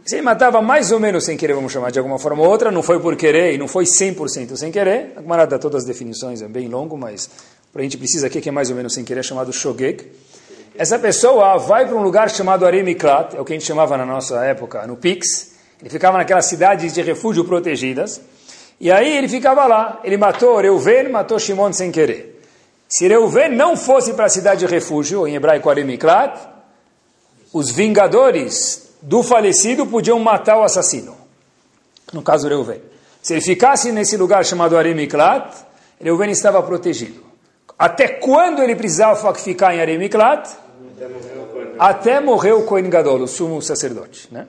se 0.08 0.16
ele 0.16 0.22
matava 0.22 0.62
mais 0.62 0.94
ou 0.94 1.02
menos 1.02 1.26
sem 1.26 1.36
querer, 1.36 1.54
vamos 1.54 1.70
chamar 1.70 1.92
de 1.92 2.00
alguma 2.00 2.18
forma 2.18 2.42
ou 2.42 2.50
outra, 2.50 2.72
não 2.72 2.82
foi 2.82 2.98
por 2.98 3.18
querer 3.18 3.54
e 3.54 3.58
não 3.58 3.68
foi 3.68 3.84
100% 3.84 4.56
sem 4.56 4.72
querer. 4.72 5.12
A 5.18 5.22
Gemara 5.22 5.46
dá 5.46 5.60
todas 5.60 5.82
as 5.82 5.86
definições, 5.86 6.42
é 6.42 6.48
bem 6.48 6.70
longo, 6.70 6.98
mas 6.98 7.30
a 7.76 7.82
gente 7.82 7.98
precisa 7.98 8.28
aqui 8.28 8.40
que 8.40 8.48
é 8.48 8.52
mais 8.54 8.70
ou 8.70 8.76
menos 8.78 8.94
sem 8.94 9.04
querer, 9.04 9.20
é 9.20 9.24
chamado 9.24 9.52
shogeg. 9.52 10.10
Essa 10.78 10.98
pessoa 10.98 11.58
vai 11.58 11.86
para 11.86 11.98
um 11.98 12.02
lugar 12.02 12.30
chamado 12.30 12.66
Aremiklat, 12.66 13.36
é 13.36 13.42
o 13.42 13.44
que 13.44 13.52
a 13.52 13.56
gente 13.58 13.66
chamava 13.66 13.98
na 13.98 14.06
nossa 14.06 14.46
época, 14.46 14.88
no 14.88 14.96
Pix. 14.96 15.58
Ele 15.82 15.90
ficava 15.90 16.18
naquelas 16.18 16.46
cidades 16.46 16.94
de 16.94 17.02
refúgio 17.02 17.44
protegidas. 17.44 18.22
E 18.80 18.92
aí 18.92 19.18
ele 19.18 19.28
ficava 19.28 19.66
lá. 19.66 20.00
Ele 20.04 20.18
matou 20.18 20.60
Reuven, 20.60 21.10
matou 21.10 21.40
Shimon 21.40 21.74
sem 21.74 21.92
querer. 21.92 22.42
Se 22.88 23.08
Reuven 23.08 23.50
não 23.50 23.76
fosse 23.76 24.14
para 24.14 24.26
a 24.26 24.30
cidade 24.30 24.66
de 24.66 24.72
refúgio, 24.72 25.28
em 25.28 25.36
hebraico 25.36 25.70
Aremiklat, 25.70 26.40
os 27.52 27.72
vingadores 27.72 28.96
do 29.02 29.24
falecido 29.24 29.86
podiam 29.86 30.20
matar 30.20 30.58
o 30.58 30.64
assassino. 30.64 31.16
No 32.14 32.22
caso 32.22 32.48
Reuven. 32.48 32.82
Se 33.22 33.34
ele 33.34 33.42
ficasse 33.42 33.92
nesse 33.92 34.16
lugar 34.16 34.46
chamado 34.46 34.78
Aremiklat, 34.78 35.54
Reuven 36.00 36.32
estava 36.32 36.62
protegido. 36.64 37.26
Até 37.78 38.08
quando 38.08 38.64
ele 38.64 38.76
precisava 38.76 39.34
ficar 39.36 39.76
em 39.76 39.82
Aremiklat? 39.82 40.50
Até 41.78 42.20
morrer 42.20 42.54
o 42.54 42.64
Kohen 42.64 42.90
Gadol, 42.90 43.22
o 43.22 43.28
sumo 43.28 43.62
sacerdote. 43.62 44.28
Né? 44.32 44.48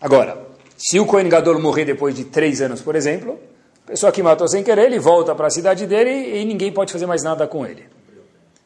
Agora, 0.00 0.45
se 0.76 1.00
o 1.00 1.06
Kohen 1.06 1.28
Gadol 1.28 1.60
morrer 1.60 1.84
depois 1.84 2.14
de 2.14 2.24
três 2.24 2.60
anos, 2.60 2.80
por 2.80 2.94
exemplo, 2.94 3.38
a 3.86 3.90
pessoa 3.90 4.12
que 4.12 4.22
matou 4.22 4.48
sem 4.48 4.62
querer, 4.62 4.86
ele 4.86 4.98
volta 4.98 5.34
para 5.34 5.46
a 5.46 5.50
cidade 5.50 5.86
dele 5.86 6.40
e 6.40 6.44
ninguém 6.44 6.72
pode 6.72 6.92
fazer 6.92 7.06
mais 7.06 7.22
nada 7.22 7.46
com 7.46 7.64
ele. 7.64 7.84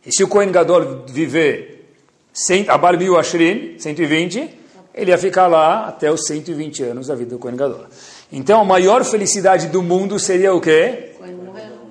E 0.05 0.13
se 0.13 0.25
o 0.25 0.29
Kohen 0.29 0.51
Gadol 0.51 1.05
viver 1.07 1.95
100, 2.33 2.69
Abar 2.71 2.99
Mil 2.99 3.19
Ashrin, 3.19 3.77
120, 3.79 4.59
ele 4.95 5.11
ia 5.11 5.19
ficar 5.19 5.47
lá 5.47 5.87
até 5.87 6.11
os 6.11 6.27
120 6.27 6.83
anos 6.85 7.07
da 7.07 7.15
vida 7.15 7.31
do 7.31 7.39
Kohen 7.39 7.57
Gadol. 7.57 7.87
Então, 8.33 8.61
a 8.61 8.65
maior 8.65 9.05
felicidade 9.05 9.69
do 9.69 9.83
mundo 9.83 10.19
seria 10.19 10.55
o 10.55 10.61
quê? 10.61 11.13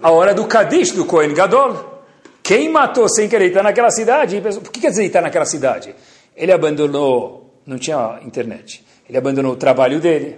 A 0.02 0.12
hora 0.12 0.34
do 0.34 0.46
Kadish 0.46 0.92
do 0.92 1.06
Kohen 1.06 1.34
Gadol. 1.34 2.04
Quem 2.42 2.68
matou 2.68 3.08
sem 3.08 3.30
querer 3.30 3.48
está 3.48 3.62
naquela 3.62 3.92
cidade? 3.92 4.42
Por 4.42 4.72
que 4.72 4.80
quer 4.80 4.90
dizer 4.90 5.06
estar 5.06 5.22
naquela 5.22 5.46
cidade? 5.46 5.94
Ele 6.36 6.52
abandonou, 6.52 7.54
não 7.66 7.78
tinha 7.78 8.20
internet, 8.26 8.84
ele 9.10 9.18
abandonou 9.18 9.54
o 9.54 9.56
trabalho 9.56 10.00
dele, 10.00 10.38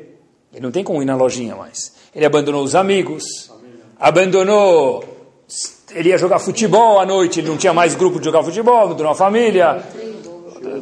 ele 0.54 0.62
não 0.62 0.72
tem 0.72 0.82
como 0.82 1.02
ir 1.02 1.06
na 1.06 1.16
lojinha 1.16 1.56
mais. 1.56 1.92
Ele 2.16 2.26
abandonou 2.26 2.64
os 2.64 2.74
amigos, 2.74 3.52
abandonou, 4.00 5.04
ele 5.94 6.10
ia 6.10 6.18
jogar 6.18 6.40
futebol 6.40 6.98
à 6.98 7.06
noite, 7.06 7.42
ele 7.42 7.50
não 7.50 7.58
tinha 7.58 7.74
mais 7.74 7.96
grupo 7.96 8.18
de 8.18 8.26
jogar 8.26 8.44
futebol, 8.44 8.86
abandonou 8.86 9.12
a 9.12 9.16
família, 9.16 9.84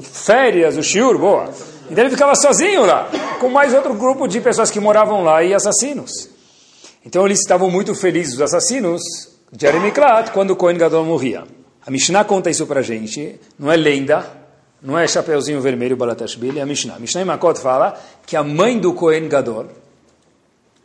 férias, 0.01 0.77
o 0.77 0.83
shiur, 0.83 1.17
boa. 1.17 1.49
Então 1.89 2.03
ele 2.03 2.11
ficava 2.11 2.35
sozinho 2.35 2.85
lá, 2.85 3.09
com 3.39 3.49
mais 3.49 3.73
outro 3.73 3.95
grupo 3.95 4.27
de 4.27 4.39
pessoas 4.39 4.69
que 4.69 4.79
moravam 4.79 5.23
lá 5.23 5.43
e 5.43 5.51
assassinos. 5.51 6.29
Então 7.03 7.25
eles 7.25 7.39
estavam 7.39 7.71
muito 7.71 7.95
felizes, 7.95 8.35
os 8.35 8.41
assassinos, 8.41 9.01
de 9.51 9.65
Aremiklat, 9.65 10.31
quando 10.31 10.51
o 10.51 10.55
Kohen 10.55 10.77
Gadol 10.77 11.05
morria. 11.05 11.43
A 11.83 11.89
Mishnah 11.89 12.23
conta 12.23 12.51
isso 12.51 12.67
para 12.67 12.83
gente, 12.83 13.39
não 13.57 13.71
é 13.71 13.75
lenda, 13.75 14.38
não 14.81 14.97
é 14.97 15.07
chapeuzinho 15.07 15.59
vermelho, 15.61 15.97
Balatashvili, 15.97 16.59
é 16.59 16.61
a 16.61 16.65
Mishnah. 16.65 16.99
Mishnah 16.99 17.25
Makot 17.25 17.59
fala 17.59 17.99
que 18.25 18.35
a 18.35 18.43
mãe 18.43 18.79
do 18.79 18.93
Kohen 18.93 19.27
Gadol 19.27 19.67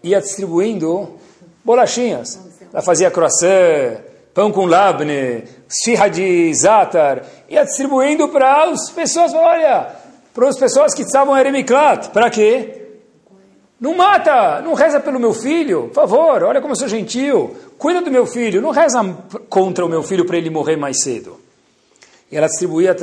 ia 0.03 0.21
distribuindo 0.21 1.17
bolachinhas. 1.65 2.39
Ela 2.73 2.83
fazia 2.83 3.11
croissant, 3.11 4.01
pão 4.35 4.51
com 4.51 4.67
labne, 4.67 5.45
esfirra 5.69 6.09
de 6.09 6.53
zatar, 6.55 7.25
ia 7.49 7.65
distribuindo 7.65 8.29
para 8.29 8.65
as 8.65 8.91
pessoas, 8.91 9.33
olha, 9.33 9.95
para 10.35 10.49
as 10.49 10.59
pessoas 10.59 10.93
que 10.93 11.03
estavam 11.03 11.37
em 11.37 11.41
Eremiklat. 11.41 12.09
Para 12.09 12.29
quê? 12.29 12.81
Não 13.81 13.95
mata, 13.95 14.61
não 14.63 14.75
reza 14.75 14.99
pelo 14.99 15.21
meu 15.21 15.33
filho, 15.33 15.89
por 15.89 15.95
favor, 15.95 16.43
olha 16.43 16.61
como 16.61 16.73
eu 16.73 16.77
sou 16.77 16.89
gentil, 16.89 17.55
cuida 17.77 18.01
do 18.01 18.11
meu 18.11 18.27
filho, 18.27 18.63
não 18.63 18.71
reza 18.71 19.01
contra 19.49 19.85
o 19.85 19.89
meu 19.89 20.03
filho 20.03 20.25
para 20.25 20.37
ele 20.37 20.51
morrer 20.51 20.77
mais 20.77 21.03
cedo. 21.03 21.44
E 22.35 22.37
ela 22.37 22.49
distribuía, 22.49 22.97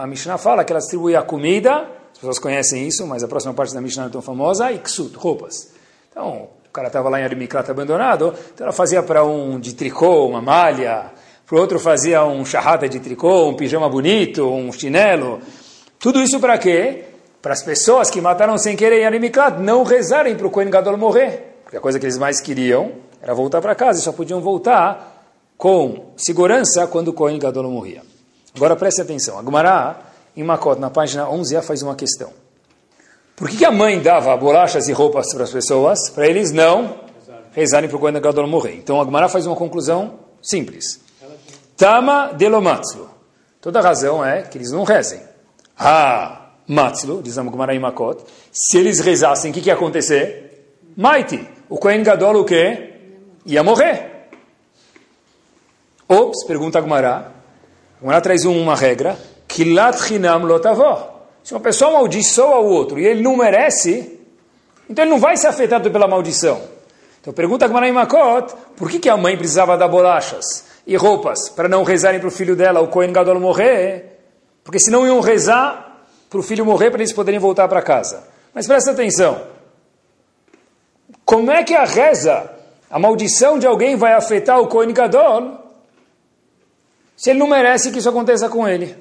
a 0.00 0.06
Mishnah 0.06 0.38
fala 0.38 0.62
que 0.62 0.72
ela 0.72 0.78
distribuía 0.78 1.20
comida, 1.22 1.84
as 2.12 2.18
pessoas 2.18 2.38
conhecem 2.38 2.86
isso, 2.86 3.04
mas 3.04 3.24
a 3.24 3.26
próxima 3.26 3.52
parte 3.52 3.74
da 3.74 3.80
Mishnah 3.80 4.04
não 4.04 4.08
é 4.08 4.12
tão 4.12 4.22
famosa, 4.22 4.70
e 4.70 4.78
ksut, 4.78 5.16
roupas. 5.16 5.72
Então, 6.08 6.48
o 6.68 6.72
cara 6.72 6.86
estava 6.86 7.08
lá 7.08 7.18
em 7.18 7.24
Arimiklat 7.24 7.68
abandonado, 7.68 8.32
então 8.54 8.64
ela 8.64 8.72
fazia 8.72 9.02
para 9.02 9.24
um 9.24 9.58
de 9.58 9.74
tricô, 9.74 10.28
uma 10.28 10.40
malha, 10.40 11.10
para 11.44 11.56
o 11.56 11.60
outro 11.60 11.80
fazia 11.80 12.24
um 12.24 12.44
charrata 12.44 12.88
de 12.88 13.00
tricô, 13.00 13.48
um 13.48 13.56
pijama 13.56 13.88
bonito, 13.88 14.48
um 14.48 14.70
chinelo, 14.70 15.40
tudo 15.98 16.22
isso 16.22 16.38
para 16.38 16.56
quê? 16.56 17.06
Para 17.42 17.54
as 17.54 17.64
pessoas 17.64 18.10
que 18.10 18.20
mataram 18.20 18.56
sem 18.58 18.76
querer 18.76 19.00
em 19.00 19.06
Arimiklat 19.06 19.60
não 19.60 19.82
rezarem 19.82 20.36
para 20.36 20.46
o 20.46 20.50
Kohen 20.50 20.70
Gadol 20.70 20.96
morrer. 20.96 21.56
Porque 21.64 21.78
a 21.78 21.80
coisa 21.80 21.98
que 21.98 22.06
eles 22.06 22.16
mais 22.16 22.40
queriam 22.40 22.92
era 23.20 23.34
voltar 23.34 23.60
para 23.60 23.74
casa 23.74 23.98
e 23.98 24.02
só 24.02 24.12
podiam 24.12 24.40
voltar 24.40 25.34
com 25.58 26.12
segurança 26.16 26.86
quando 26.86 27.08
o 27.08 27.12
Kohen 27.12 27.40
Gadol 27.40 27.68
morria. 27.68 28.11
Agora 28.54 28.76
preste 28.76 29.00
atenção. 29.00 29.38
A 29.38 29.42
Gumará, 29.42 30.00
em 30.36 30.42
Makot, 30.42 30.80
na 30.80 30.90
página 30.90 31.26
11a, 31.26 31.62
faz 31.62 31.82
uma 31.82 31.94
questão. 31.94 32.30
Por 33.34 33.48
que, 33.48 33.58
que 33.58 33.64
a 33.64 33.70
mãe 33.70 34.00
dava 34.00 34.36
bolachas 34.36 34.88
e 34.88 34.92
roupas 34.92 35.32
para 35.32 35.44
as 35.44 35.50
pessoas? 35.50 36.10
Para 36.10 36.26
eles 36.26 36.52
não 36.52 37.00
rezarem 37.52 37.88
para 37.88 37.96
o 37.96 38.00
Kohen 38.00 38.20
Gadol 38.20 38.46
morrer. 38.46 38.76
Então 38.76 39.00
a 39.00 39.04
Gumará 39.04 39.28
faz 39.28 39.46
uma 39.46 39.56
conclusão 39.56 40.18
simples. 40.42 41.00
Tama 41.76 42.32
delomatzlo. 42.32 43.10
Toda 43.60 43.78
a 43.78 43.82
razão 43.82 44.24
é 44.24 44.42
que 44.42 44.58
eles 44.58 44.70
não 44.70 44.84
rezem. 44.84 45.20
Ah, 45.78 46.50
Matzlo, 46.66 47.22
diz 47.22 47.38
a 47.38 47.42
Gemara 47.42 47.78
Makot, 47.78 48.22
se 48.52 48.78
eles 48.78 49.00
rezassem, 49.00 49.50
o 49.50 49.54
que, 49.54 49.60
que 49.60 49.68
ia 49.68 49.74
acontecer? 49.74 50.76
Maiti, 50.96 51.46
o 51.68 51.78
Kohen 51.78 52.02
Gadol 52.02 52.40
o 52.40 52.44
quê? 52.44 52.94
Ia 53.46 53.62
morrer. 53.62 54.28
Ops, 56.08 56.44
pergunta 56.46 56.78
a 56.78 56.82
Gemara. 56.82 57.31
A 58.02 58.04
Gemara 58.04 58.20
traz 58.20 58.44
uma 58.44 58.74
regra, 58.74 59.16
Kilat 59.46 59.96
Chinam 60.02 60.40
Lotavó. 60.40 61.28
Se 61.44 61.54
uma 61.54 61.60
pessoa 61.60 61.92
amaldiçoa 61.92 62.58
o 62.58 62.66
outro 62.66 62.98
e 62.98 63.06
ele 63.06 63.22
não 63.22 63.36
merece, 63.36 64.18
então 64.90 65.04
ele 65.04 65.12
não 65.12 65.20
vai 65.20 65.36
ser 65.36 65.46
afetado 65.46 65.88
pela 65.88 66.08
maldição. 66.08 66.60
Então 67.20 67.32
pergunta 67.32 67.64
a 67.64 67.68
Gemara 67.68 67.92
Makot, 67.92 68.54
por 68.76 68.90
que, 68.90 68.98
que 68.98 69.08
a 69.08 69.16
mãe 69.16 69.36
precisava 69.36 69.78
dar 69.78 69.86
bolachas 69.86 70.64
e 70.84 70.96
roupas 70.96 71.48
para 71.50 71.68
não 71.68 71.84
rezarem 71.84 72.18
para 72.18 72.26
o 72.26 72.32
filho 72.32 72.56
dela, 72.56 72.80
o 72.80 72.88
Kohen 72.88 73.12
Gadol, 73.12 73.38
morrer? 73.38 74.18
Porque 74.64 74.80
senão 74.80 75.06
iam 75.06 75.20
rezar 75.20 76.04
para 76.28 76.40
o 76.40 76.42
filho 76.42 76.66
morrer 76.66 76.90
para 76.90 77.02
eles 77.02 77.12
poderem 77.12 77.38
voltar 77.38 77.68
para 77.68 77.80
casa. 77.82 78.24
Mas 78.52 78.66
presta 78.66 78.90
atenção. 78.90 79.40
Como 81.24 81.52
é 81.52 81.62
que 81.62 81.76
a 81.76 81.84
reza, 81.84 82.50
a 82.90 82.98
maldição 82.98 83.60
de 83.60 83.66
alguém 83.66 83.94
vai 83.94 84.12
afetar 84.12 84.60
o 84.60 84.66
Kohen 84.66 84.92
Gadol 84.92 85.61
se 87.22 87.30
ele 87.30 87.38
não 87.38 87.46
merece 87.46 87.92
que 87.92 88.00
isso 88.00 88.08
aconteça 88.08 88.48
com 88.48 88.66
ele? 88.66 88.96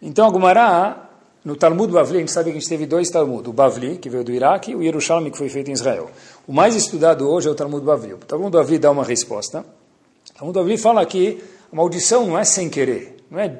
Então 0.00 0.26
a 0.26 1.08
no 1.44 1.56
Talmud 1.56 1.92
Bavli, 1.92 2.16
a 2.16 2.20
gente 2.20 2.32
sabe 2.32 2.50
que 2.50 2.56
a 2.56 2.58
gente 2.58 2.66
teve 2.70 2.86
dois 2.86 3.10
Talmud, 3.10 3.46
o 3.46 3.52
Bavli, 3.52 3.98
que 3.98 4.08
veio 4.08 4.24
do 4.24 4.32
Iraque, 4.32 4.70
e 4.70 4.74
o 4.74 4.82
Yerushalmi, 4.82 5.30
que 5.30 5.36
foi 5.36 5.50
feito 5.50 5.68
em 5.68 5.74
Israel. 5.74 6.08
O 6.46 6.54
mais 6.54 6.74
estudado 6.74 7.28
hoje 7.28 7.46
é 7.46 7.50
o 7.50 7.54
Talmud 7.54 7.84
Bavli. 7.84 8.14
O 8.14 8.16
Talmud 8.16 8.50
Bavli 8.50 8.78
dá 8.78 8.90
uma 8.90 9.04
resposta. 9.04 9.60
O 9.60 10.38
Talmud 10.38 10.58
Bavli 10.58 10.78
fala 10.78 11.04
que 11.04 11.44
a 11.70 11.76
maldição 11.76 12.26
não 12.26 12.38
é 12.38 12.44
sem 12.44 12.70
querer, 12.70 13.18
não 13.30 13.38
é 13.38 13.58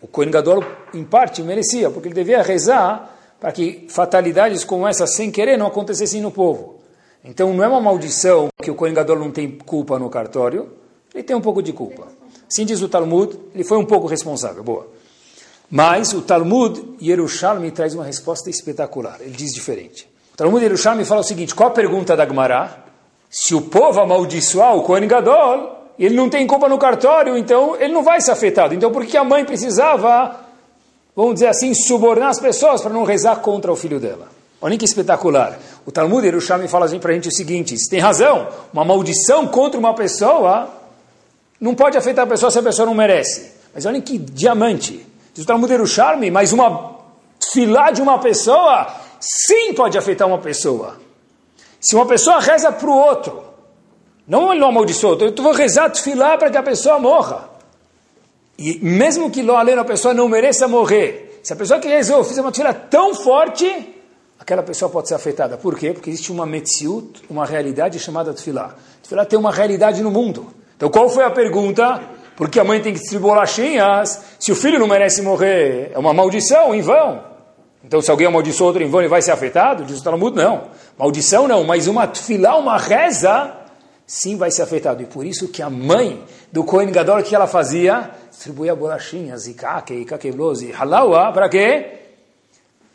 o 0.00 0.06
Kohen 0.06 0.30
Gadol, 0.30 0.62
em 0.94 1.02
parte, 1.02 1.42
merecia, 1.42 1.90
porque 1.90 2.06
ele 2.06 2.14
devia 2.14 2.42
rezar 2.42 3.12
para 3.40 3.50
que 3.50 3.86
fatalidades 3.88 4.62
como 4.62 4.86
essa, 4.86 5.04
sem 5.04 5.32
querer, 5.32 5.56
não 5.56 5.66
acontecessem 5.66 6.20
no 6.20 6.30
povo. 6.30 6.76
Então 7.24 7.52
não 7.52 7.64
é 7.64 7.66
uma 7.66 7.80
maldição 7.80 8.50
que 8.62 8.70
o 8.70 8.76
Kohen 8.76 8.94
Gadol 8.94 9.18
não 9.18 9.32
tem 9.32 9.50
culpa 9.50 9.98
no 9.98 10.08
cartório, 10.08 10.70
ele 11.12 11.24
tem 11.24 11.34
um 11.34 11.40
pouco 11.40 11.60
de 11.60 11.72
culpa. 11.72 12.06
Assim 12.54 12.64
diz 12.64 12.80
o 12.82 12.88
Talmud, 12.88 13.36
ele 13.52 13.64
foi 13.64 13.76
um 13.76 13.84
pouco 13.84 14.06
responsável, 14.06 14.62
boa. 14.62 14.86
Mas 15.68 16.12
o 16.12 16.22
Talmud 16.22 16.80
Yerushalmi 17.02 17.72
traz 17.72 17.96
uma 17.96 18.04
resposta 18.04 18.48
espetacular, 18.48 19.16
ele 19.20 19.32
diz 19.32 19.52
diferente. 19.52 20.08
O 20.32 20.36
Talmud 20.36 20.62
Yerushalmi 20.62 21.04
fala 21.04 21.22
o 21.22 21.24
seguinte, 21.24 21.52
qual 21.52 21.70
a 21.70 21.72
pergunta 21.72 22.16
da 22.16 22.24
Gemara? 22.24 22.84
Se 23.28 23.56
o 23.56 23.62
povo 23.62 24.00
amaldiçoar 24.00 24.76
o 24.76 24.84
Kohen 24.84 25.08
Gadol, 25.08 25.90
ele 25.98 26.14
não 26.14 26.30
tem 26.30 26.46
culpa 26.46 26.68
no 26.68 26.78
cartório, 26.78 27.36
então 27.36 27.74
ele 27.74 27.92
não 27.92 28.04
vai 28.04 28.20
ser 28.20 28.30
afetado. 28.30 28.72
Então 28.72 28.92
por 28.92 29.04
que 29.04 29.16
a 29.16 29.24
mãe 29.24 29.44
precisava, 29.44 30.36
vamos 31.16 31.34
dizer 31.34 31.48
assim, 31.48 31.74
subornar 31.74 32.28
as 32.28 32.38
pessoas 32.38 32.80
para 32.80 32.92
não 32.92 33.02
rezar 33.02 33.40
contra 33.40 33.72
o 33.72 33.74
filho 33.74 33.98
dela? 33.98 34.28
Olha 34.60 34.78
que 34.78 34.84
espetacular. 34.84 35.58
O 35.84 35.90
Talmud 35.90 36.24
Yerushalmi 36.24 36.68
fala 36.68 36.86
assim 36.86 37.00
para 37.00 37.10
a 37.10 37.14
gente 37.14 37.26
o 37.26 37.34
seguinte, 37.34 37.74
tem 37.90 37.98
razão, 37.98 38.46
uma 38.72 38.84
maldição 38.84 39.44
contra 39.48 39.76
uma 39.76 39.92
pessoa 39.92 40.83
não 41.64 41.74
pode 41.74 41.96
afetar 41.96 42.26
a 42.26 42.28
pessoa 42.28 42.50
se 42.50 42.58
a 42.58 42.62
pessoa 42.62 42.84
não 42.84 42.94
merece. 42.94 43.50
Mas 43.72 43.86
olhem 43.86 44.02
que 44.02 44.18
diamante. 44.18 45.06
Diz 45.32 45.46
o 45.46 45.66
Yerushalmi, 45.66 46.30
mas 46.30 46.52
uma 46.52 46.98
filá 47.50 47.90
de 47.90 48.02
uma 48.02 48.18
pessoa 48.18 48.86
sim 49.18 49.72
pode 49.72 49.96
afetar 49.96 50.28
uma 50.28 50.36
pessoa. 50.36 51.00
Se 51.80 51.96
uma 51.96 52.04
pessoa 52.04 52.38
reza 52.38 52.70
para 52.70 52.86
o 52.86 52.94
outro, 52.94 53.42
não 54.28 54.52
ele 54.52 54.60
não 54.60 54.68
amaldiçoou, 54.68 55.18
eu 55.18 55.34
vou 55.42 55.54
rezar 55.54 55.90
filá 55.96 56.36
para 56.36 56.50
que 56.50 56.58
a 56.58 56.62
pessoa 56.62 56.98
morra. 56.98 57.48
E 58.58 58.78
mesmo 58.80 59.30
que 59.30 59.40
além 59.50 59.78
a 59.78 59.84
pessoa 59.86 60.12
não 60.12 60.28
mereça 60.28 60.68
morrer, 60.68 61.40
se 61.42 61.54
a 61.54 61.56
pessoa 61.56 61.80
que 61.80 61.88
rezou 61.88 62.22
fizer 62.24 62.42
uma 62.42 62.52
tefilá 62.52 62.74
tão 62.74 63.14
forte, 63.14 63.94
aquela 64.38 64.62
pessoa 64.62 64.90
pode 64.90 65.08
ser 65.08 65.14
afetada. 65.14 65.56
Por 65.56 65.78
quê? 65.78 65.94
Porque 65.94 66.10
existe 66.10 66.30
uma 66.30 66.44
metziut, 66.44 67.22
uma 67.30 67.46
realidade 67.46 67.98
chamada 67.98 68.34
tefilá. 68.34 68.74
Tefilá 69.02 69.24
tem 69.24 69.38
uma 69.38 69.50
realidade 69.50 70.02
no 70.02 70.10
mundo. 70.10 70.62
Então 70.76 70.88
qual 70.88 71.08
foi 71.08 71.24
a 71.24 71.30
pergunta? 71.30 72.00
Por 72.36 72.50
que 72.50 72.58
a 72.58 72.64
mãe 72.64 72.80
tem 72.80 72.92
que 72.92 72.98
distribuir 72.98 73.32
bolachinhas? 73.32 74.22
Se 74.38 74.50
o 74.50 74.56
filho 74.56 74.78
não 74.78 74.88
merece 74.88 75.22
morrer, 75.22 75.92
é 75.94 75.98
uma 75.98 76.12
maldição 76.12 76.74
em 76.74 76.80
vão. 76.80 77.22
Então 77.84 78.00
se 78.00 78.10
alguém 78.10 78.26
amaldiçoa 78.26 78.68
outro 78.68 78.82
em 78.82 78.88
vão, 78.88 79.00
ele 79.00 79.08
vai 79.08 79.22
ser 79.22 79.30
afetado? 79.30 79.84
Diz 79.84 80.00
o 80.00 80.04
Talmud, 80.04 80.36
não. 80.36 80.68
Maldição 80.98 81.46
não, 81.46 81.64
mas 81.64 81.86
uma 81.86 82.06
tefilá, 82.06 82.56
uma 82.56 82.76
reza, 82.78 83.54
sim 84.06 84.36
vai 84.36 84.50
ser 84.50 84.62
afetado. 84.62 85.02
E 85.02 85.06
por 85.06 85.24
isso 85.24 85.48
que 85.48 85.62
a 85.62 85.70
mãe 85.70 86.24
do 86.50 86.64
Kohen 86.64 86.90
Gadol, 86.90 87.18
o 87.18 87.22
que 87.22 87.34
ela 87.34 87.46
fazia? 87.46 88.10
Distribuía 88.30 88.74
bolachinhas, 88.74 89.46
e 89.46 89.54
kake, 89.54 89.94
e 89.94 90.04
kakeblosi, 90.04 90.72
halawa, 90.72 91.30
para 91.32 91.48
quê? 91.48 92.00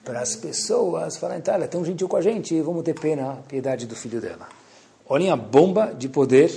Para 0.03 0.21
as 0.21 0.35
pessoas 0.35 1.17
falarem, 1.17 1.41
tá, 1.41 1.53
ela 1.53 1.65
é 1.65 1.67
tão 1.67 1.85
gentil 1.85 2.09
com 2.09 2.17
a 2.17 2.21
gente, 2.21 2.59
vamos 2.61 2.83
ter 2.83 2.93
pena, 2.93 3.37
piedade 3.47 3.85
do 3.85 3.95
filho 3.95 4.19
dela. 4.19 4.47
Olhem 5.07 5.29
a 5.29 5.35
bomba 5.35 5.93
de 5.95 6.09
poder 6.09 6.49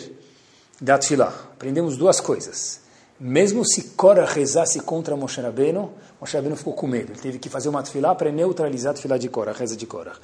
da 0.83 0.99
Tfilah. 0.99 1.33
Aprendemos 1.55 1.97
duas 1.97 2.21
coisas. 2.21 2.81
Mesmo 3.19 3.65
se 3.65 3.91
Korah 3.91 4.27
rezasse 4.27 4.81
contra 4.81 5.17
Moshe 5.17 5.41
Rabbeinu, 5.41 5.93
Moshe 6.21 6.37
Rabbeinu 6.37 6.57
ficou 6.57 6.73
com 6.73 6.89
medo. 6.89 7.13
Ele 7.13 7.21
teve 7.21 7.39
que 7.39 7.49
fazer 7.49 7.69
uma 7.69 7.85
Tfilah 7.85 8.17
para 8.17 8.33
neutralizar 8.33 8.91
a 8.91 8.95
Tfilah 8.95 9.17
de 9.17 9.29
Korah, 9.29 9.53
a 9.53 9.55
reza 9.55 9.77
de 9.77 9.87
Korah. 9.87 10.17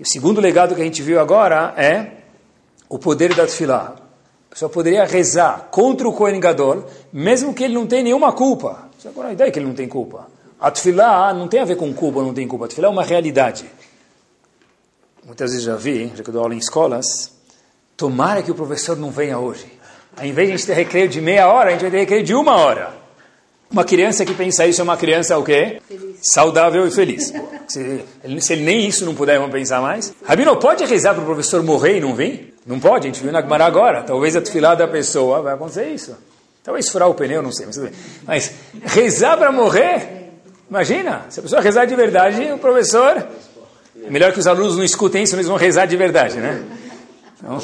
E 0.00 0.02
o 0.02 0.06
segundo 0.08 0.40
legado 0.40 0.74
que 0.74 0.80
a 0.80 0.84
gente 0.84 1.02
viu 1.02 1.20
agora 1.20 1.74
é 1.76 2.22
o 2.88 2.98
poder 2.98 3.34
da 3.34 3.46
Tfilah. 3.46 3.96
A 4.62 4.68
poderia 4.68 5.04
rezar 5.04 5.68
contra 5.70 6.08
o 6.08 6.12
Kohen 6.14 6.40
Gadol, 6.40 6.84
mesmo 7.12 7.52
que 7.52 7.64
ele 7.64 7.74
não 7.74 7.86
tenha 7.86 8.04
nenhuma 8.04 8.32
culpa. 8.32 8.88
Agora 9.04 9.28
a 9.28 9.32
ideia 9.32 9.48
é 9.48 9.50
que 9.50 9.58
ele 9.58 9.66
não 9.66 9.74
tem 9.74 9.88
culpa. 9.88 10.28
A 10.58 11.34
não 11.34 11.46
tem 11.46 11.60
a 11.60 11.64
ver 11.64 11.76
com 11.76 11.92
culpa 11.92 12.20
ou 12.20 12.24
não 12.24 12.32
tem 12.32 12.48
culpa. 12.48 12.66
A 12.66 12.82
é 12.82 12.88
uma 12.88 13.02
realidade. 13.02 13.66
Muitas 15.26 15.50
vezes 15.50 15.64
já 15.64 15.76
vi, 15.76 16.10
já 16.14 16.22
que 16.22 16.30
eu 16.30 16.32
dou 16.32 16.42
aula 16.42 16.54
em 16.54 16.58
escolas, 16.58 17.34
Tomara 17.96 18.42
que 18.42 18.50
o 18.50 18.54
professor 18.54 18.96
não 18.96 19.10
venha 19.10 19.38
hoje. 19.38 19.66
Ao 20.16 20.24
invés 20.24 20.48
de 20.48 20.54
a 20.54 20.56
gente 20.56 20.66
ter 20.66 20.74
recreio 20.74 21.08
de 21.08 21.20
meia 21.20 21.48
hora, 21.48 21.68
a 21.68 21.72
gente 21.72 21.82
vai 21.82 21.90
ter 21.90 21.98
recreio 21.98 22.24
de 22.24 22.34
uma 22.34 22.56
hora. 22.56 23.04
Uma 23.70 23.84
criança 23.84 24.24
que 24.24 24.34
pensa 24.34 24.66
isso 24.66 24.80
é 24.80 24.84
uma 24.84 24.96
criança 24.96 25.36
o 25.36 25.42
quê? 25.42 25.80
Feliz. 25.88 26.16
Saudável 26.22 26.86
e 26.86 26.90
feliz. 26.90 27.32
Se 27.66 28.04
ele, 28.22 28.40
se 28.40 28.52
ele, 28.52 28.62
nem 28.62 28.86
isso 28.86 29.04
não 29.04 29.14
puder, 29.14 29.38
vamos 29.38 29.52
pensar 29.52 29.80
mais. 29.80 30.14
Rabino, 30.24 30.56
pode 30.56 30.84
rezar 30.84 31.14
para 31.14 31.22
o 31.22 31.26
professor 31.26 31.62
morrer 31.62 31.96
e 31.96 32.00
não 32.00 32.14
vir? 32.14 32.54
Não 32.64 32.78
pode, 32.78 33.08
a 33.08 33.10
gente 33.10 33.22
viu 33.22 33.32
na 33.32 33.42
Gemara 33.42 33.64
agora. 33.64 34.02
Talvez 34.02 34.36
a 34.36 34.40
tefilá 34.40 34.74
da 34.74 34.86
pessoa 34.86 35.42
vai 35.42 35.54
acontecer 35.54 35.88
isso. 35.88 36.16
Talvez 36.62 36.88
furar 36.88 37.08
o 37.08 37.14
pneu, 37.14 37.42
não 37.42 37.52
sei. 37.52 37.66
Mas, 37.66 37.86
mas 38.26 38.52
rezar 38.84 39.36
para 39.36 39.50
morrer? 39.50 40.30
Imagina, 40.70 41.26
se 41.28 41.40
a 41.40 41.42
pessoa 41.42 41.60
rezar 41.60 41.84
de 41.84 41.94
verdade, 41.94 42.52
o 42.52 42.58
professor... 42.58 43.26
Melhor 44.08 44.32
que 44.32 44.38
os 44.38 44.46
alunos 44.46 44.76
não 44.76 44.84
escutem 44.84 45.22
isso, 45.22 45.34
eles 45.34 45.46
vão 45.46 45.56
rezar 45.56 45.86
de 45.86 45.96
verdade, 45.96 46.36
né? 46.36 46.62
Então, 47.36 47.58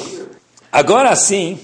agora 0.71 1.15
sim, 1.15 1.59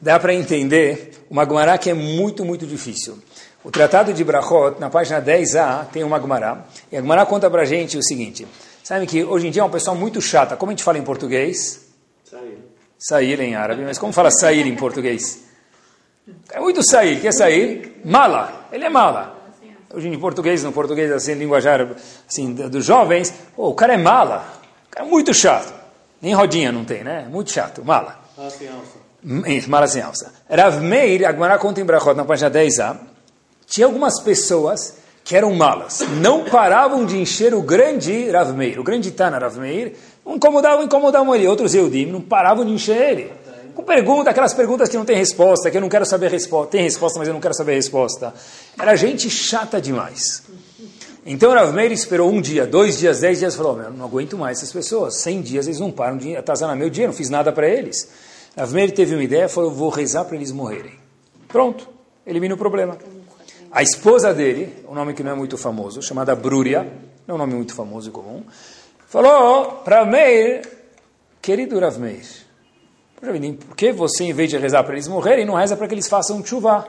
dá 0.00 0.18
para 0.18 0.34
entender 0.34 1.24
uma 1.30 1.44
Gemara 1.44 1.78
que 1.78 1.90
é 1.90 1.94
muito, 1.94 2.44
muito 2.44 2.66
difícil. 2.66 3.18
O 3.64 3.70
Tratado 3.70 4.12
de 4.12 4.24
Brachot, 4.24 4.80
na 4.80 4.90
página 4.90 5.22
10a, 5.22 5.86
tem 5.86 6.02
uma 6.02 6.20
Gemara. 6.20 6.66
E 6.90 6.96
a 6.96 7.00
Gemara 7.00 7.24
conta 7.24 7.48
para 7.48 7.62
a 7.62 7.64
gente 7.64 7.96
o 7.96 8.02
seguinte. 8.02 8.46
Sabe 8.82 9.06
que 9.06 9.22
hoje 9.22 9.46
em 9.46 9.50
dia 9.50 9.62
é 9.62 9.64
uma 9.64 9.70
pessoa 9.70 9.96
muito 9.96 10.20
chata. 10.20 10.56
Como 10.56 10.70
a 10.70 10.72
gente 10.72 10.82
fala 10.82 10.98
em 10.98 11.02
português? 11.02 11.86
Sair. 12.24 12.58
Sair 12.98 13.40
em 13.40 13.54
árabe. 13.54 13.82
Mas 13.84 13.98
como 13.98 14.12
fala 14.12 14.30
sair 14.30 14.66
em 14.66 14.74
português? 14.74 15.44
É 16.50 16.60
muito 16.60 16.82
sair. 16.82 17.20
que 17.20 17.28
é 17.28 17.32
sair? 17.32 18.00
Mala. 18.04 18.66
Ele 18.72 18.84
é 18.84 18.90
mala. 18.90 19.38
Hoje 19.94 20.08
em 20.08 20.18
português, 20.18 20.62
no 20.64 20.72
português 20.72 21.12
assim, 21.12 21.34
linguajar 21.34 21.86
assim, 22.28 22.52
dos 22.52 22.84
jovens, 22.84 23.32
oh, 23.56 23.68
o 23.68 23.74
cara 23.74 23.94
é 23.94 23.96
mala. 23.96 24.44
O 24.88 24.90
cara 24.90 25.06
é 25.06 25.08
muito 25.08 25.32
chato. 25.32 25.81
Nem 26.22 26.34
rodinha 26.34 26.70
não 26.70 26.84
tem, 26.84 27.02
né? 27.02 27.26
Muito 27.28 27.50
chato. 27.50 27.84
Mala. 27.84 28.20
Mala 28.38 28.50
sem 28.50 28.68
alça. 28.68 29.68
Mala 29.68 29.88
sem 29.88 30.00
alça. 30.00 30.32
Rav 30.48 30.80
Meir, 30.80 31.26
a 31.26 31.32
Gemara 31.32 31.58
conta 31.58 31.80
em 31.80 31.84
Brachot, 31.84 32.14
na 32.14 32.24
página 32.24 32.48
10a, 32.48 32.96
tinha 33.66 33.86
algumas 33.86 34.20
pessoas 34.20 34.98
que 35.24 35.36
eram 35.36 35.52
malas. 35.54 36.00
Não 36.20 36.44
paravam 36.44 37.04
de 37.04 37.18
encher 37.18 37.52
o 37.54 37.60
grande 37.60 38.30
Rav 38.30 38.52
Meir, 38.52 38.78
o 38.78 38.84
grande 38.84 39.10
Tana 39.10 39.38
Rav 39.38 39.58
Meir, 39.58 39.96
incomodavam, 40.24 40.84
incomodavam 40.84 41.34
ele. 41.34 41.48
Outros 41.48 41.74
Eudim 41.74 42.06
não 42.06 42.20
paravam 42.20 42.64
de 42.64 42.70
encher 42.70 42.96
ele. 42.96 43.32
Com 43.74 43.82
pergunta, 43.82 44.30
aquelas 44.30 44.52
perguntas 44.52 44.88
que 44.88 44.96
não 44.96 45.04
tem 45.04 45.16
resposta, 45.16 45.70
que 45.70 45.76
eu 45.76 45.80
não 45.80 45.88
quero 45.88 46.04
saber 46.04 46.30
resposta. 46.30 46.72
Tem 46.72 46.82
resposta, 46.82 47.18
mas 47.18 47.26
eu 47.26 47.34
não 47.34 47.40
quero 47.40 47.54
saber 47.54 47.74
resposta. 47.74 48.32
Era 48.78 48.94
gente 48.94 49.30
chata 49.30 49.80
demais. 49.80 50.42
Então 51.24 51.52
Rav 51.52 51.72
Meir 51.72 51.92
esperou 51.92 52.28
um 52.30 52.40
dia, 52.40 52.66
dois 52.66 52.98
dias, 52.98 53.20
dez 53.20 53.38
dias, 53.38 53.54
falou, 53.54 53.78
oh, 53.78 53.90
não 53.90 54.04
aguento 54.04 54.36
mais 54.36 54.58
essas 54.58 54.72
pessoas, 54.72 55.18
cem 55.18 55.40
dias 55.40 55.68
eles 55.68 55.78
não 55.78 55.92
param 55.92 56.16
de 56.16 56.36
atazanar 56.36 56.76
meu 56.76 56.90
dia, 56.90 57.06
não 57.06 57.14
fiz 57.14 57.30
nada 57.30 57.52
para 57.52 57.68
eles. 57.68 58.08
Rav 58.56 58.72
Meir 58.72 58.92
teve 58.92 59.14
uma 59.14 59.22
ideia, 59.22 59.48
falou, 59.48 59.70
vou 59.70 59.88
rezar 59.88 60.24
para 60.24 60.34
eles 60.34 60.50
morrerem. 60.50 60.94
Pronto, 61.46 61.88
elimina 62.26 62.54
o 62.54 62.58
problema. 62.58 62.98
A 63.70 63.82
esposa 63.82 64.34
dele, 64.34 64.84
um 64.88 64.94
nome 64.94 65.14
que 65.14 65.22
não 65.22 65.30
é 65.30 65.34
muito 65.34 65.56
famoso, 65.56 66.02
chamada 66.02 66.34
Brúria, 66.34 66.82
não 67.26 67.34
é 67.34 67.36
um 67.36 67.38
nome 67.38 67.54
muito 67.54 67.72
famoso 67.72 68.08
e 68.08 68.12
comum, 68.12 68.42
falou 69.06 69.80
para 69.84 70.04
Meir, 70.04 70.68
querido 71.40 71.78
Rav 71.78 71.98
Meir, 72.00 72.26
por 73.14 73.76
que 73.76 73.92
você, 73.92 74.24
em 74.24 74.32
vez 74.32 74.50
de 74.50 74.58
rezar 74.58 74.82
para 74.82 74.94
eles 74.94 75.06
morrerem, 75.06 75.46
não 75.46 75.54
reza 75.54 75.76
para 75.76 75.86
que 75.86 75.94
eles 75.94 76.08
façam 76.08 76.44
chuva, 76.44 76.84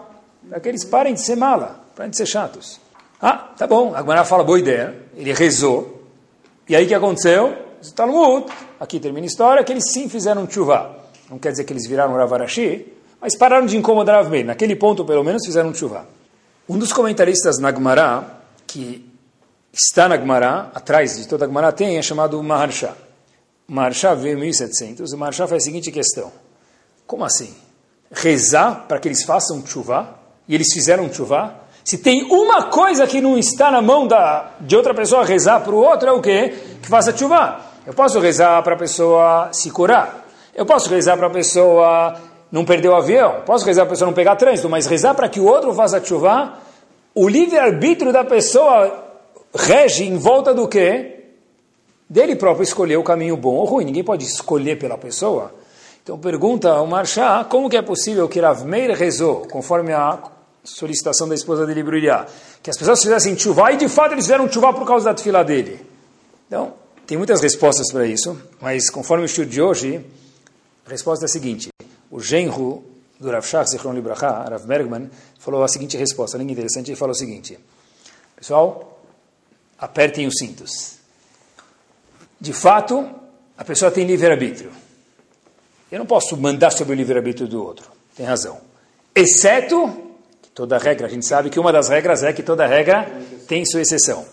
para 0.50 0.60
que 0.60 0.68
eles 0.68 0.84
parem 0.84 1.14
de 1.14 1.22
ser 1.22 1.36
mala, 1.36 1.86
parem 1.96 2.10
de 2.10 2.18
ser 2.18 2.26
chatos? 2.26 2.82
Ah, 3.26 3.54
tá 3.58 3.66
bom. 3.66 3.96
A 3.96 4.02
Gemara 4.02 4.26
fala, 4.26 4.44
boa 4.44 4.60
ideia. 4.60 4.94
Ele 5.16 5.32
rezou. 5.32 6.04
E 6.68 6.76
aí 6.76 6.84
o 6.84 6.88
que 6.90 6.94
aconteceu? 6.94 7.58
Talmud, 7.96 8.52
aqui 8.78 9.00
termina 9.00 9.26
a 9.26 9.28
história, 9.28 9.64
que 9.64 9.72
eles 9.72 9.86
sim 9.94 10.10
fizeram 10.10 10.50
chuva. 10.50 10.94
Não 11.30 11.40
quer 11.40 11.52
dizer 11.52 11.64
que 11.64 11.72
eles 11.72 11.88
viraram 11.88 12.14
Ravarashi, 12.16 12.86
mas 13.22 13.38
pararam 13.38 13.66
de 13.66 13.78
incomodar 13.78 14.18
Rav 14.18 14.30
Meir. 14.30 14.46
Naquele 14.46 14.76
ponto, 14.76 15.06
pelo 15.06 15.24
menos, 15.24 15.46
fizeram 15.46 15.74
chuva. 15.74 16.06
Um 16.68 16.78
dos 16.78 16.92
comentaristas 16.92 17.60
na 17.60 17.72
Gemara, 17.72 18.26
que 18.68 19.10
está 19.72 20.10
na 20.10 20.18
Gemara, 20.18 20.70
atrás 20.76 21.18
de 21.18 21.26
toda 21.26 21.46
a 21.46 21.48
Gemara 21.48 21.72
tem, 21.72 21.98
é 21.98 22.02
chamado 22.02 22.44
Maharsha. 22.44 22.94
Maharsha 23.66 24.14
veio 24.16 24.38
em 24.38 24.42
1700. 24.42 25.14
O 25.14 25.18
Maharsha 25.18 25.48
faz 25.48 25.64
a 25.64 25.66
seguinte 25.66 25.94
questão. 25.94 26.30
Como 27.08 27.24
assim? 27.24 27.56
Rezar 28.12 28.86
para 28.86 29.00
que 29.00 29.08
eles 29.08 29.24
façam 29.24 29.66
chuva? 29.66 30.20
E 30.46 30.54
eles 30.54 30.74
fizeram 30.74 31.12
chuva? 31.12 31.63
Se 31.84 31.98
tem 31.98 32.24
uma 32.32 32.64
coisa 32.64 33.06
que 33.06 33.20
não 33.20 33.38
está 33.38 33.70
na 33.70 33.82
mão 33.82 34.08
da, 34.08 34.52
de 34.62 34.76
outra 34.76 34.94
pessoa 34.94 35.26
rezar 35.26 35.60
para 35.62 35.74
o 35.74 35.78
outro, 35.78 36.08
é 36.08 36.12
o 36.12 36.22
quê? 36.22 36.54
Que 36.82 36.88
faça 36.88 37.16
chuva. 37.16 37.60
Eu 37.86 37.94
posso 37.94 38.20
rezar 38.20 38.64
para 38.64 38.76
a 38.76 38.78
pessoa 38.78 39.50
se 39.52 39.70
curar. 39.70 40.26
Eu 40.56 40.66
posso 40.66 40.90
rezar 40.90 41.18
para 41.18 41.28
a 41.28 41.30
pessoa 41.30 42.16
não 42.50 42.64
perder 42.64 42.88
o 42.88 42.96
avião. 42.96 43.42
Posso 43.46 43.66
rezar 43.66 43.82
para 43.82 43.90
a 43.90 43.94
pessoa 43.96 44.08
não 44.08 44.14
pegar 44.14 44.38
trânsito. 44.38 44.70
Mas 44.70 44.86
rezar 44.86 45.14
para 45.14 45.28
que 45.28 45.42
o 45.42 45.46
outro 45.46 45.74
faça 45.74 46.04
chuva, 46.04 46.54
o 47.14 47.28
livre-arbítrio 47.28 48.14
da 48.14 48.24
pessoa 48.24 49.04
rege 49.54 50.06
em 50.06 50.18
volta 50.18 50.54
do 50.54 50.68
quê? 50.70 51.26
Dele 52.10 52.36
próprio 52.36 52.64
escolher 52.64 52.96
o 52.96 53.04
caminho 53.04 53.36
bom 53.36 53.56
ou 53.56 53.66
ruim. 53.66 53.86
Ninguém 53.86 54.04
pode 54.04 54.24
escolher 54.24 54.78
pela 54.80 54.98
pessoa. 54.98 55.54
Então 56.02 56.18
pergunta 56.18 56.80
o 56.82 56.88
Marchá, 56.88 57.44
como 57.44 57.70
que 57.70 57.76
é 57.76 57.82
possível 57.82 58.30
que 58.30 58.40
Rav 58.40 58.64
Meir 58.64 58.92
rezou, 58.92 59.48
conforme 59.50 59.92
a 59.94 60.20
solicitação 60.64 61.28
da 61.28 61.36
esposa 61.36 61.66
dele 61.66 61.84
brilhar, 61.84 62.28
que 62.62 62.70
as 62.70 62.78
pessoas 62.78 63.02
fizessem 63.02 63.38
chuva, 63.38 63.72
e 63.72 63.78
de 63.78 63.90
fato 63.90 64.14
eles 64.14 64.26
fizeram 64.26 64.52
chuva 64.52 64.74
por 64.74 64.88
causa 64.88 65.14
da 65.14 65.22
fila 65.22 65.44
dele. 65.44 65.86
Então, 66.48 66.74
Tem 67.06 67.18
muitas 67.18 67.42
respostas 67.42 67.92
para 67.92 68.06
isso, 68.06 68.42
mas 68.62 68.90
conforme 68.90 69.24
o 69.24 69.26
estudo 69.26 69.50
de 69.50 69.62
hoje, 69.62 70.06
a 70.86 70.90
resposta 70.90 71.26
é 71.26 71.28
a 71.28 71.30
seguinte. 71.30 71.68
O 72.10 72.20
genro 72.22 72.84
do 73.20 73.30
Rav 73.30 73.46
Shach 73.46 73.70
Zichron 73.70 73.94
Libraha, 73.94 74.50
Rav 74.50 74.66
Bergman, 74.66 75.10
falou 75.38 75.64
a 75.64 75.68
seguinte 75.68 75.98
resposta, 75.98 76.38
além 76.38 76.50
interessante, 76.50 76.92
ele 76.92 76.96
falou 76.96 77.12
o 77.12 77.18
seguinte, 77.18 77.60
pessoal, 78.38 79.02
apertem 79.78 80.28
os 80.28 80.36
cintos. 80.38 80.96
De 82.40 82.54
fato, 82.54 83.10
a 83.58 83.66
pessoa 83.66 83.92
tem 83.92 84.06
livre-arbítrio. 84.06 84.72
Eu 85.92 86.00
não 86.00 86.06
posso 86.06 86.38
mandar 86.38 86.72
sobre 86.72 86.94
o 86.94 86.96
livre-arbítrio 86.96 87.48
do 87.48 87.62
outro, 87.62 87.92
tem 88.16 88.26
razão. 88.26 88.62
Exceto, 89.14 90.03
toda 90.54 90.78
regra, 90.78 91.08
a 91.08 91.10
gente 91.10 91.26
sabe 91.26 91.50
que 91.50 91.60
uma 91.60 91.72
das 91.72 91.90
regras 91.90 92.24
é 92.24 92.32
que 92.32 92.44
toda 92.44 92.66
regra 92.66 93.12
tem 93.48 93.66
sua 93.66 93.82
exceção. 93.82 94.26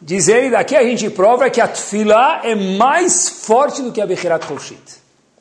Diz 0.00 0.28
ele, 0.28 0.50
daqui 0.50 0.76
a 0.76 0.82
gente 0.82 1.08
prova 1.08 1.48
que 1.48 1.60
a 1.60 1.68
tefilá 1.68 2.40
é 2.42 2.54
mais 2.54 3.28
forte 3.28 3.80
do 3.80 3.92
que 3.92 4.00
a 4.00 4.06
Bechirat 4.06 4.46
Choshit, 4.46 4.82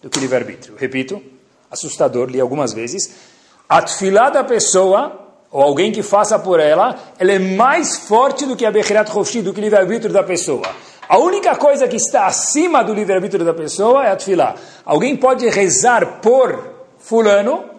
do 0.01 0.09
que 0.09 0.17
o 0.17 0.21
livre-arbítrio. 0.21 0.75
Repito, 0.77 1.21
assustador, 1.69 2.29
li 2.29 2.39
algumas 2.39 2.71
vezes. 2.71 3.13
A 3.67 3.81
tefilá 3.81 4.29
da 4.29 4.43
pessoa, 4.43 5.19
ou 5.51 5.61
alguém 5.61 5.91
que 5.91 6.03
faça 6.03 6.37
por 6.39 6.59
ela, 6.59 6.97
ela 7.19 7.31
é 7.31 7.39
mais 7.39 7.97
forte 7.97 8.45
do 8.45 8.55
que 8.55 8.65
a 8.65 8.71
Bechirat 8.71 9.11
Choshit, 9.11 9.41
do 9.41 9.53
que 9.53 9.59
o 9.59 9.63
livre-arbítrio 9.63 10.13
da 10.13 10.23
pessoa. 10.23 10.63
A 11.09 11.17
única 11.17 11.55
coisa 11.55 11.87
que 11.87 11.97
está 11.97 12.27
acima 12.27 12.83
do 12.83 12.93
livre-arbítrio 12.93 13.43
da 13.43 13.53
pessoa 13.53 14.05
é 14.05 14.11
a 14.11 14.15
tefilá. 14.15 14.55
Alguém 14.85 15.17
pode 15.17 15.49
rezar 15.49 16.21
por 16.21 16.73
fulano, 16.99 17.72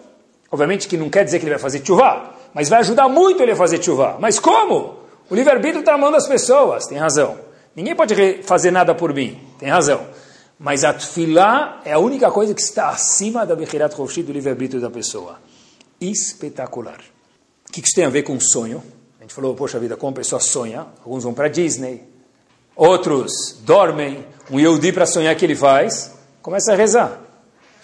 obviamente 0.55 0.87
que 0.87 0.97
não 0.97 1.09
quer 1.09 1.23
dizer 1.23 1.39
que 1.39 1.45
ele 1.45 1.51
vai 1.51 1.59
fazer 1.59 1.85
chuva, 1.85 2.33
mas 2.53 2.69
vai 2.69 2.79
ajudar 2.79 3.09
muito 3.09 3.43
ele 3.43 3.51
a 3.51 3.55
fazer 3.55 3.83
chuva. 3.83 4.17
Mas 4.19 4.39
como? 4.39 4.97
O 5.29 5.35
livre-arbítrio 5.35 5.81
está 5.81 5.91
na 5.91 5.97
mão 5.97 6.11
das 6.11 6.27
pessoas, 6.27 6.87
tem 6.87 6.97
razão. 6.97 7.37
Ninguém 7.75 7.95
pode 7.95 8.43
fazer 8.43 8.71
nada 8.71 8.95
por 8.95 9.13
mim, 9.13 9.39
tem 9.59 9.69
razão. 9.69 10.07
Mas 10.57 10.85
a 10.85 10.93
tefilá 10.93 11.81
é 11.83 11.91
a 11.91 11.99
única 11.99 12.31
coisa 12.31 12.53
que 12.53 12.61
está 12.61 12.89
acima 12.89 13.45
da 13.45 13.55
Bechirat 13.55 13.93
Roshi, 13.93 14.23
do 14.23 14.31
livre-arbítrio 14.31 14.81
da 14.81 14.89
pessoa. 14.89 15.37
Espetacular. 15.99 16.99
O 17.67 17.71
que 17.71 17.81
isso 17.81 17.93
tem 17.93 18.05
a 18.05 18.09
ver 18.09 18.23
com 18.23 18.39
sonho? 18.39 18.81
A 19.19 19.23
gente 19.23 19.33
falou, 19.33 19.53
poxa 19.53 19.77
vida, 19.77 19.97
como 19.97 20.11
a 20.11 20.15
pessoa 20.15 20.39
sonha. 20.39 20.85
Alguns 21.03 21.25
vão 21.25 21.33
para 21.33 21.49
Disney, 21.49 22.03
outros 22.75 23.59
dormem. 23.63 24.25
Um 24.49 24.59
Yehudi 24.59 24.93
para 24.93 25.05
sonhar 25.05 25.35
que 25.35 25.43
ele 25.43 25.55
faz, 25.55 26.13
começa 26.41 26.71
a 26.71 26.75
rezar. 26.75 27.19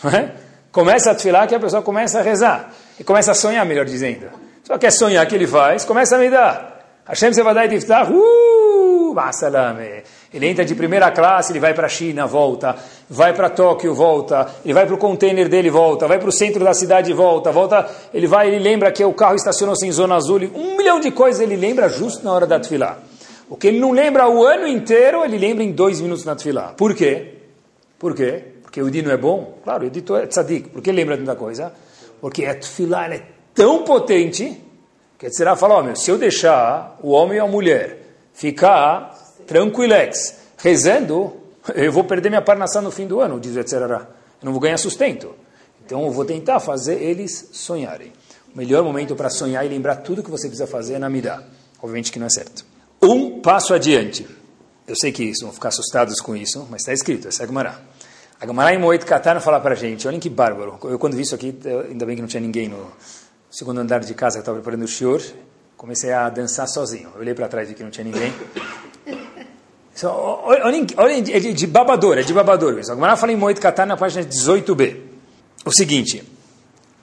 É? 0.06 0.51
Começa 0.72 1.12
a 1.12 1.16
tefilá 1.16 1.46
que 1.48 1.56
a 1.56 1.60
pessoa 1.60 1.82
começa 1.82 2.20
a 2.20 2.22
rezar. 2.22 2.72
E 3.00 3.04
começa 3.04 3.32
a 3.32 3.36
sonhar, 3.36 3.66
melhor 3.66 3.86
dizendo. 3.86 4.28
Só 4.64 4.78
quer 4.78 4.92
sonhar 4.92 5.26
que 5.26 5.36
ele 5.36 5.48
faz, 5.48 5.84
começa 5.84 6.16
a 6.16 6.20
me 6.20 6.30
dar. 6.30 6.72
Hashem 7.06 7.34
você 7.34 7.44
vai 7.44 7.54
dar 7.54 7.72
Iftach, 7.72 8.12
uh, 8.12 9.16
salame. 9.34 10.04
Ele 10.34 10.48
entra 10.48 10.64
de 10.64 10.74
primeira 10.74 11.12
classe, 11.12 11.52
ele 11.52 11.60
vai 11.60 11.74
para 11.74 11.88
a 11.88 11.90
China, 11.90 12.26
volta, 12.26 12.76
vai 13.10 13.34
para 13.34 13.50
Tóquio, 13.50 13.94
volta, 13.94 14.48
ele 14.64 14.74
vai 14.74 14.86
para 14.86 14.96
o 14.96 14.98
container 14.98 15.50
dele, 15.50 15.70
volta, 15.70 16.08
vai 16.08 16.20
para 16.20 16.30
o 16.30 16.32
centro 16.32 16.64
da 16.64 16.74
cidade, 16.74 17.12
volta, 17.12 17.52
volta, 17.52 17.90
ele 18.14 18.28
vai, 18.28 18.48
ele 18.48 18.60
lembra 18.60 18.92
que 18.92 19.04
o 19.04 19.14
carro 19.14 19.36
estacionou-se 19.36 19.86
em 19.86 19.92
zona 19.92 20.16
azul, 20.16 20.40
um 20.56 20.78
milhão 20.78 21.02
de 21.02 21.12
coisas 21.12 21.42
ele 21.42 21.58
lembra 21.58 21.90
justo 21.90 22.24
na 22.24 22.32
hora 22.32 22.48
da 22.48 22.60
tefilá. 22.60 23.00
O 23.50 23.58
que 23.58 23.68
ele 23.68 23.80
não 23.80 23.92
lembra 23.92 24.30
o 24.30 24.46
ano 24.46 24.66
inteiro, 24.66 25.26
ele 25.26 25.38
lembra 25.38 25.64
em 25.66 25.72
dois 25.74 26.00
minutos 26.00 26.24
na 26.24 26.34
tefilá. 26.34 26.74
Por 26.78 26.96
quê? 26.96 27.34
Por 28.00 28.16
quê? 28.16 28.51
Porque 28.72 28.82
o 28.82 28.90
dino 28.90 29.12
é 29.12 29.18
bom? 29.18 29.58
Claro, 29.66 29.86
o 29.86 29.90
dito 29.90 30.16
é 30.16 30.26
tzadik. 30.26 30.70
Por 30.70 30.82
que 30.82 30.94
lembra 30.94 31.18
tanta 31.18 31.36
coisa? 31.36 31.74
Porque 32.22 32.46
a 32.46 32.52
é 32.54 33.24
tão 33.54 33.84
potente 33.84 34.62
que 35.20 35.30
será 35.30 35.58
falar, 35.58 35.80
oh, 35.80 35.84
meu, 35.84 35.96
se 35.98 36.10
eu 36.10 36.18
deixar 36.18 36.98
o 37.04 37.10
homem 37.10 37.38
ou 37.42 37.48
a 37.48 37.52
mulher 37.52 38.00
ficar 38.34 39.14
tranquilex, 39.46 40.38
rezando, 40.58 41.34
eu 41.76 41.92
vou 41.92 42.06
perder 42.06 42.30
minha 42.30 42.42
parnação 42.42 42.82
no 42.82 42.92
fim 42.92 43.06
do 43.06 43.20
ano, 43.20 43.42
diz 43.42 43.58
o 43.58 43.60
etc. 43.60 43.74
Eu 43.74 44.08
não 44.42 44.54
vou 44.54 44.62
ganhar 44.62 44.78
sustento. 44.78 45.36
Então 45.86 46.06
eu 46.06 46.12
vou 46.12 46.24
tentar 46.24 46.62
fazer 46.62 46.96
eles 47.04 47.50
sonharem. 47.52 48.14
O 48.56 48.58
melhor 48.58 48.86
momento 48.86 49.18
para 49.18 49.30
sonhar 49.30 49.66
e 49.66 49.68
lembrar 49.70 49.98
tudo 49.98 50.24
que 50.24 50.32
você 50.32 50.48
precisa 50.48 50.66
fazer 50.66 50.94
é 50.94 51.00
na 51.00 51.10
Midah. 51.10 51.44
Obviamente 51.82 52.10
que 52.10 52.20
não 52.20 52.28
é 52.28 52.30
certo. 52.30 52.66
Um 53.02 53.42
passo 53.42 53.74
adiante. 53.74 54.26
Eu 54.88 54.96
sei 54.96 55.12
que 55.12 55.26
isso, 55.26 55.44
vão 55.44 55.54
ficar 55.54 55.70
assustados 55.70 56.22
com 56.22 56.38
isso, 56.38 56.66
mas 56.72 56.84
está 56.84 56.94
escrito, 56.94 57.28
é 57.28 57.30
a 57.30 57.46
Gemara. 57.46 57.91
A 58.42 58.48
Gemara 58.48 58.74
em 58.74 58.80
Moed 58.80 59.06
Katar 59.06 59.40
fala 59.40 59.60
para 59.60 59.74
a 59.74 59.78
gente, 59.78 60.08
olhem 60.08 60.20
que 60.20 60.28
bárbaro. 60.28 60.80
Eu 60.86 60.98
quando 60.98 61.16
vi 61.16 61.22
isso 61.22 61.36
aqui, 61.36 61.56
ainda 61.88 62.08
bem 62.08 62.16
que 62.16 62.24
não 62.24 62.28
tinha 62.28 62.42
ninguém 62.42 62.68
no, 62.68 62.92
segundo 63.52 63.80
andar 63.80 64.00
de 64.00 64.16
casa 64.16 64.38
que 64.38 64.42
estava 64.42 64.58
preparando 64.58 64.84
o 64.84 64.88
shiur, 64.88 65.22
comecei 65.78 66.12
a 66.12 66.28
dançar 66.28 66.68
sozinho. 66.68 67.12
Eu 67.14 67.22
olhei 67.22 67.36
para 67.36 67.48
trás 67.48 67.70
e 67.70 67.76
que 67.76 67.84
não 67.84 67.92
tinha 67.92 68.04
ninguém. 68.04 68.34
So, 69.94 70.08
olhem, 70.08 70.88
olhem, 70.96 71.18
é 71.34 71.40
de, 71.40 71.68
babador, 71.68 72.18
é 72.18 72.22
de 72.22 72.34
babador 72.34 72.74
mesmo. 72.74 72.94
Agora 72.94 73.18
fala 73.18 73.34
em 73.34 73.36
Moed 73.36 73.60
Katar 73.60 73.86
na 73.86 73.98
página 73.98 74.26
18b. 74.26 74.98
O 75.66 75.72
seguinte, 75.72 76.24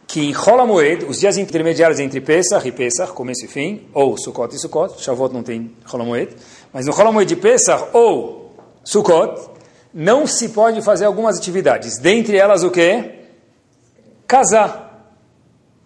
que 0.06 0.20
em 0.20 0.32
Rola 0.32 0.66
Moed, 0.66 1.04
os 1.04 1.20
dias 1.20 1.36
intermediários 1.36 2.00
entre 2.00 2.18
Pesach 2.22 2.66
e 2.66 2.72
Pesach, 2.72 3.12
começo 3.12 3.44
e 3.44 3.46
fim, 3.46 3.86
ou 3.92 4.16
Sukkot 4.16 4.56
e 4.56 4.58
Sukkot, 4.58 5.02
Shavuot 5.02 5.34
não 5.34 5.42
tem 5.42 5.70
Rola 5.84 6.02
Moed, 6.02 6.34
mas 6.72 6.86
no 6.86 6.92
Rola 6.92 7.12
Moed 7.12 7.28
de 7.28 7.36
Pesach 7.36 7.90
ou 7.92 8.54
Sukkot, 8.82 9.57
não 9.92 10.26
se 10.26 10.50
pode 10.50 10.82
fazer 10.82 11.04
algumas 11.04 11.38
atividades. 11.38 11.98
Dentre 11.98 12.36
elas 12.36 12.62
o 12.62 12.70
quê? 12.70 13.14
Casar 14.26 14.88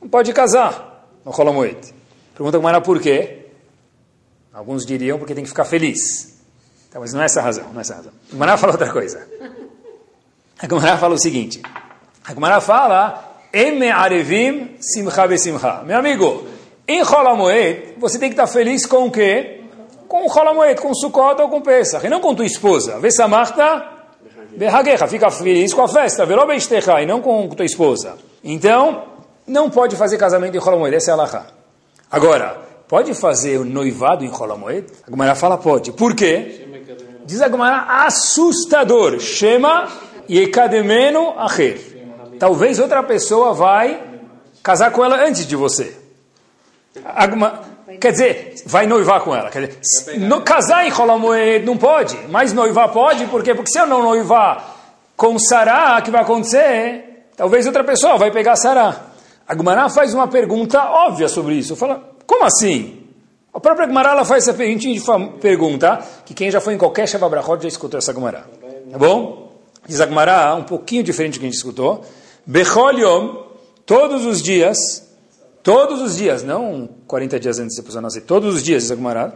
não 0.03 0.09
pode 0.09 0.33
casar 0.33 1.07
no 1.25 1.31
Holomoed. 1.31 1.95
Pergunta 2.35 2.59
como 2.59 2.69
era 2.69 2.81
por 2.81 3.01
quê? 3.01 3.47
Alguns 4.53 4.85
diriam 4.85 5.17
porque 5.17 5.33
tem 5.33 5.45
que 5.45 5.49
ficar 5.49 5.65
feliz. 5.65 6.43
Então, 6.89 7.01
mas 7.01 7.15
não 7.15 7.23
é 7.23 7.27
essa 7.27 7.41
a 7.41 7.43
razão, 7.43 7.69
não 7.73 7.79
é 7.79 7.83
essa 7.83 7.95
a 7.95 7.97
razão. 7.99 8.13
A 8.29 8.33
Gemara 8.33 8.57
fala 8.57 8.73
outra 8.73 8.93
coisa. 8.93 9.27
A 10.59 10.67
Gemara 10.67 10.99
fala 10.99 11.15
o 11.15 11.19
seguinte. 11.19 11.63
A 12.25 12.35
Gemara 12.35 12.61
fala 12.61 13.39
Eme 13.53 13.91
arevim 13.91 14.77
simcha 14.81 15.27
besimcha. 15.27 15.83
Meu 15.85 15.99
amigo, 15.99 16.49
em 16.87 17.01
Holomoed, 17.03 17.95
você 17.99 18.19
tem 18.19 18.29
que 18.29 18.35
estar 18.35 18.49
feliz 18.49 18.85
com 18.85 19.07
o 19.07 19.11
quê? 19.11 19.61
Com 20.09 20.27
o 20.27 20.31
Holomoed, 20.31 20.81
com 20.81 20.91
o 20.91 20.97
Sukkot 20.97 21.41
ou 21.41 21.49
com 21.49 21.59
o 21.59 21.63
Pesach. 21.63 22.05
E 22.05 22.11
não 22.11 22.21
com 22.21 22.35
tua 22.35 22.45
esposa. 22.45 22.99
Vesamachta 22.99 23.92
behagecha. 24.57 25.07
Fica 25.07 25.31
feliz 25.31 25.73
com 25.73 25.83
a 25.83 25.89
festa. 25.89 26.27
Velo 26.27 26.47
e 26.53 27.07
não 27.07 27.21
com 27.21 27.49
tua 27.49 27.65
esposa. 27.65 28.17
Então, 28.43 29.05
não 29.47 29.71
pode 29.71 29.97
fazer 29.97 30.19
casamento 30.19 30.57
em 30.57 30.61
Holomoed, 30.61 30.95
essa 30.95 31.11
é 31.11 31.15
a 31.15 31.17
Laha. 31.17 31.47
Agora, 32.11 32.61
pode 32.89 33.15
fazer 33.15 33.59
o 33.59 33.65
noivado 33.65 34.25
em 34.25 34.31
Holomoed? 34.31 34.87
A 35.07 35.11
Gumara 35.11 35.35
fala 35.35 35.59
pode. 35.59 35.93
Por 35.93 36.15
quê? 36.15 36.69
Diz 37.25 37.41
a 37.41 37.49
Gumara, 37.49 38.05
assustador. 38.07 39.19
Shema 39.21 39.89
yekademeno 40.29 41.35
acher. 41.39 41.79
Talvez 42.39 42.79
outra 42.79 43.03
pessoa 43.03 43.53
vai 43.53 44.03
casar 44.63 44.91
com 44.91 45.05
ela 45.05 45.25
antes 45.25 45.47
de 45.47 45.57
você. 45.57 45.97
Quer 48.01 48.13
dizer, 48.13 48.55
vai 48.67 48.87
noivar 48.87 49.21
com 49.21 49.35
ela. 49.35 49.51
Quer 49.51 49.69
dizer, 49.69 50.19
no, 50.19 50.41
casar 50.43 50.87
em 50.87 50.93
Holomoed 50.93 51.65
não 51.65 51.77
pode, 51.77 52.17
mas 52.29 52.53
noivar 52.53 52.91
pode, 52.93 53.27
por 53.27 53.43
quê? 53.43 53.55
Porque 53.55 53.71
se 53.71 53.79
eu 53.79 53.87
não 53.87 54.03
noivar 54.03 54.77
com 55.17 55.39
Sará, 55.39 55.99
o 55.99 56.03
que 56.03 56.11
vai 56.11 56.23
acontecer? 56.23 57.29
Talvez 57.37 57.67
outra 57.67 57.85
pessoa 57.85 58.19
vai 58.19 58.31
pegar 58.31 58.57
Sará. 58.57 59.13
A 59.47 59.55
Gumará 59.55 59.89
faz 59.89 60.15
uma 60.15 60.29
pergunta 60.29 60.83
óbvia 60.83 61.29
sobre 61.29 61.55
isso. 61.55 61.77
Fala, 61.77 62.03
como 62.27 62.45
assim? 62.45 63.03
A 63.53 63.61
própria 63.61 63.87
Gumará 63.87 64.25
faz 64.25 64.49
essa 64.49 64.57
pergunta, 65.41 65.99
que 66.25 66.33
quem 66.33 66.51
já 66.51 66.61
foi 66.61 66.75
em 66.75 66.79
qualquer 66.79 67.07
Shavabrachot 67.07 67.63
já 67.63 67.69
escutou 67.69 67.99
essa 67.99 68.13
Gumará. 68.13 68.45
Tá 68.91 68.99
bom? 68.99 69.53
Diz 69.87 70.01
a 70.01 70.07
Gumará, 70.07 70.55
um 70.55 70.63
pouquinho 70.63 71.03
diferente 71.03 71.35
do 71.35 71.41
que 71.41 71.47
a 71.47 71.49
gente 71.49 71.59
escutou. 71.59 72.05
Bechol 72.47 72.93
Yom, 72.93 73.37
todos 73.85 74.25
os 74.25 74.43
dias, 74.43 74.79
todos 75.63 76.01
os 76.01 76.17
dias, 76.17 76.43
não 76.43 76.89
40 77.07 77.41
dias 77.41 77.59
antes 77.59 77.77
de 77.77 77.83
pessoa 77.83 78.03
nascer, 78.03 78.23
todos 78.23 78.55
os 78.57 78.63
dias, 78.63 78.83
diz 78.83 78.93
a 78.93 78.95
Gumará. 78.95 79.33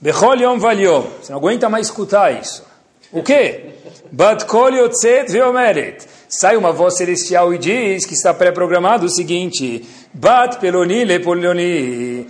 Bechol 0.00 0.36
Yom. 0.36 0.58
Você 0.58 1.30
não 1.30 1.38
aguenta 1.38 1.68
mais 1.68 1.86
escutar 1.86 2.32
isso. 2.32 2.64
O 3.12 3.22
quê? 3.22 3.74
Bat 4.10 4.46
Kol 4.46 4.70
Yotzet 4.70 5.30
Veomeret 5.30 6.06
sai 6.28 6.56
uma 6.56 6.72
voz 6.72 6.96
celestial 6.96 7.52
e 7.52 7.58
diz 7.58 8.06
que 8.06 8.14
está 8.14 8.32
pré-programado 8.32 9.04
o 9.04 9.08
seguinte: 9.08 9.86
Bat 10.14 10.58
peloni 10.58 11.04
le 11.04 11.20
poloni, 11.20 12.26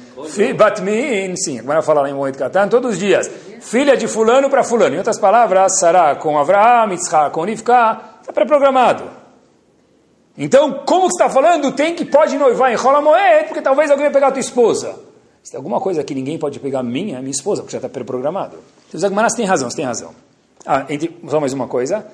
bat 0.57 0.83
min, 0.83 1.37
sim, 1.37 1.61
agora 1.61 1.83
falar 1.83 2.09
em 2.09 2.15
Moed 2.15 2.37
Katan, 2.37 2.69
todos 2.69 2.93
os 2.93 2.99
dias, 2.99 3.31
filha 3.61 3.97
de 3.97 4.09
fulano 4.09 4.51
para 4.51 4.65
fulano. 4.65 4.97
Em 4.97 4.99
outras 4.99 5.21
palavras, 5.21 5.79
Sará 5.79 6.17
com 6.17 6.37
Avraham, 6.37 6.93
Yitzhak 6.93 7.33
com 7.33 7.45
Rivka, 7.45 8.01
está 8.21 8.33
pré-programado. 8.33 9.22
Então, 10.37 10.83
como 10.87 11.09
que 11.09 11.15
está 11.15 11.29
falando? 11.29 11.73
Tem 11.73 11.95
que 11.95 12.05
pode 12.05 12.37
noivar 12.39 12.73
em 12.73 12.77
Rola 12.77 13.01
Moed, 13.01 13.49
porque 13.49 13.61
talvez 13.61 13.91
alguém 13.91 14.07
vai 14.07 14.13
pegar 14.13 14.29
a 14.29 14.33
tua 14.33 14.41
esposa. 14.41 14.95
Se 15.43 15.51
tem 15.51 15.59
alguma 15.59 15.81
coisa 15.81 16.03
que 16.03 16.15
ninguém 16.15 16.39
pode 16.39 16.59
pegar 16.61 16.83
minha, 16.83 17.19
minha 17.19 17.31
esposa, 17.31 17.63
porque 17.63 17.73
já 17.73 17.79
está 17.79 17.89
pré-programado. 17.89 18.57
Então, 18.89 18.99
os 18.99 19.05
Agmaras 19.05 19.35
têm 19.35 19.45
razão, 19.45 19.69
tem 19.69 19.85
razão. 19.85 20.15
Ah, 20.65 20.87
entre, 20.89 21.19
só 21.29 21.41
mais 21.41 21.53
uma 21.53 21.67
coisa 21.67 22.07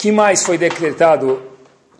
que 0.00 0.10
mais 0.10 0.42
foi 0.42 0.56
decretado? 0.56 1.42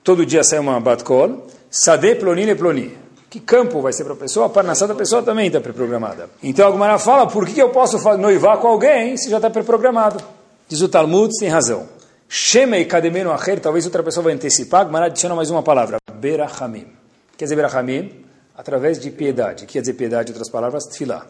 Todo 0.02 0.24
dia 0.24 0.42
sai 0.42 0.58
uma 0.58 0.80
batkol. 0.80 1.46
Sade 1.70 2.14
ploni 2.14 2.54
ploni. 2.54 2.96
Que 3.28 3.38
campo 3.38 3.82
vai 3.82 3.92
ser 3.92 4.04
para 4.04 4.14
a 4.14 4.16
pessoa? 4.16 4.46
A 4.46 4.48
parnassá 4.48 4.86
da 4.86 4.94
pessoa 4.94 5.22
também 5.22 5.48
está 5.48 5.60
preprogramada. 5.60 6.30
Então 6.42 6.66
a 6.66 6.70
Gumara 6.70 6.98
fala, 6.98 7.26
por 7.26 7.46
que 7.46 7.60
eu 7.60 7.68
posso 7.68 7.98
noivar 8.16 8.56
com 8.56 8.68
alguém 8.68 9.18
se 9.18 9.28
já 9.28 9.36
está 9.36 9.50
preprogramado? 9.50 10.18
Diz 10.66 10.80
o 10.80 10.88
Talmud, 10.88 11.30
tem 11.38 11.50
razão. 11.50 11.86
Shemei 12.32 12.84
kademenu 12.84 13.32
acher, 13.32 13.58
talvez 13.58 13.84
outra 13.86 14.04
pessoa 14.04 14.22
vai 14.22 14.34
antecipar, 14.34 14.88
mas 14.88 15.02
adiciona 15.02 15.34
mais 15.34 15.50
uma 15.50 15.64
palavra, 15.64 15.98
berachamim. 16.14 16.86
Quer 17.36 17.46
dizer 17.46 17.56
berachamim? 17.56 18.24
Através 18.56 19.00
de 19.00 19.10
piedade. 19.10 19.66
Quer 19.66 19.80
dizer 19.80 19.94
piedade, 19.94 20.30
outras 20.30 20.48
palavras, 20.48 20.84
tefilá. 20.84 21.26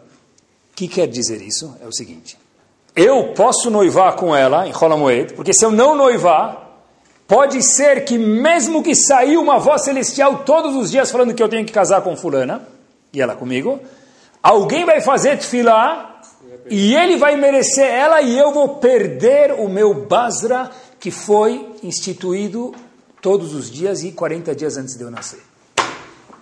O 0.71 0.75
que 0.75 0.87
quer 0.87 1.07
dizer 1.07 1.41
isso? 1.41 1.75
É 1.83 1.87
o 1.87 1.91
seguinte. 1.91 2.37
Eu 2.95 3.33
posso 3.33 3.71
noivar 3.71 4.15
com 4.15 4.35
ela 4.35 4.67
em 4.67 4.71
Rolamoed, 4.71 5.33
porque 5.33 5.53
se 5.53 5.65
eu 5.65 5.71
não 5.71 5.95
noivar, 5.95 6.69
pode 7.27 7.63
ser 7.63 8.05
que 8.05 8.19
mesmo 8.19 8.83
que 8.83 8.93
saiu 8.93 9.41
uma 9.41 9.57
voz 9.57 9.83
celestial 9.83 10.43
todos 10.43 10.75
os 10.75 10.91
dias 10.91 11.09
falando 11.09 11.33
que 11.33 11.41
eu 11.41 11.49
tenho 11.49 11.65
que 11.65 11.73
casar 11.73 12.01
com 12.03 12.15
fulana, 12.15 12.61
e 13.11 13.19
ela 13.19 13.35
comigo, 13.35 13.79
alguém 14.43 14.85
vai 14.85 15.01
fazer 15.01 15.35
tefilá, 15.39 16.21
e 16.69 16.93
ele 16.95 17.17
vai 17.17 17.35
merecer 17.37 17.87
ela, 17.87 18.21
e 18.21 18.37
eu 18.37 18.53
vou 18.53 18.75
perder 18.75 19.53
o 19.53 19.67
meu 19.67 20.05
basra, 20.05 20.69
que 21.01 21.09
foi 21.09 21.77
instituído 21.81 22.73
todos 23.21 23.55
os 23.55 23.71
dias 23.71 24.03
e 24.03 24.11
40 24.11 24.55
dias 24.55 24.77
antes 24.77 24.95
de 24.95 25.03
eu 25.03 25.09
nascer. 25.09 25.41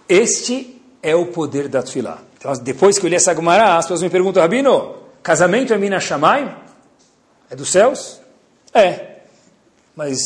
Este 0.07 0.81
é 1.01 1.15
o 1.15 1.27
poder 1.27 1.69
da 1.69 1.81
Tfilá. 1.81 2.19
Então, 2.37 2.51
depois 2.61 2.99
que 2.99 3.05
eu 3.05 3.09
li 3.09 3.15
essa 3.15 3.33
Gemara, 3.33 3.77
as 3.77 3.85
pessoas 3.85 4.01
me 4.01 4.09
perguntam, 4.09 4.41
Rabino, 4.41 4.95
casamento 5.23 5.73
é 5.73 5.77
Mina 5.77 5.99
Shammai? 6.01 6.61
É 7.49 7.55
dos 7.55 7.71
céus? 7.71 8.19
É. 8.73 9.21
Mas 9.95 10.19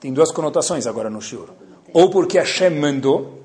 tem 0.00 0.12
duas 0.12 0.32
conotações 0.32 0.84
agora 0.86 1.08
no 1.08 1.22
Shur. 1.22 1.48
Ou 1.92 2.10
porque 2.10 2.36
Hashem 2.36 2.70
mandou, 2.70 3.44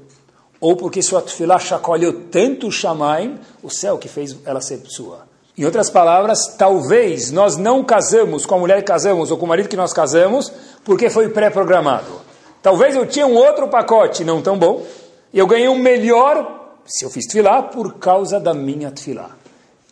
ou 0.60 0.76
porque 0.76 1.04
sua 1.04 1.22
Tfilá 1.22 1.60
chacoalhou 1.60 2.14
tanto 2.32 2.68
o 2.68 2.72
Shammai, 2.72 3.40
o 3.62 3.70
céu 3.70 4.00
que 4.00 4.08
fez 4.08 4.36
ela 4.46 4.62
ser 4.62 4.82
sua. 4.88 5.28
Em 5.56 5.66
outras 5.66 5.90
palavras, 5.90 6.56
talvez 6.58 7.32
nós 7.32 7.58
não 7.58 7.84
casamos 7.84 8.46
com 8.46 8.56
a 8.56 8.58
mulher 8.58 8.78
que 8.78 8.88
casamos 8.88 9.30
ou 9.30 9.38
com 9.38 9.46
o 9.46 9.50
marido 9.50 9.70
que 9.70 9.76
nós 9.76 9.94
casamos 9.94 10.52
porque 10.84 11.12
foi 11.12 11.30
pré-programado. 11.30 12.22
Talvez 12.62 12.96
eu 12.96 13.06
tinha 13.06 13.28
um 13.28 13.36
outro 13.36 13.68
pacote 13.68 14.24
não 14.24 14.42
tão 14.42 14.58
bom 14.58 14.84
e 15.32 15.38
eu 15.38 15.46
ganhei 15.46 15.68
um 15.68 15.78
melhor 15.78 16.80
se 16.86 17.06
eu 17.06 17.10
fiz 17.10 17.28
tefilá 17.28 17.62
por 17.62 18.00
causa 18.00 18.40
da 18.40 18.54
minha 18.54 18.90
tefilá. 18.90 19.30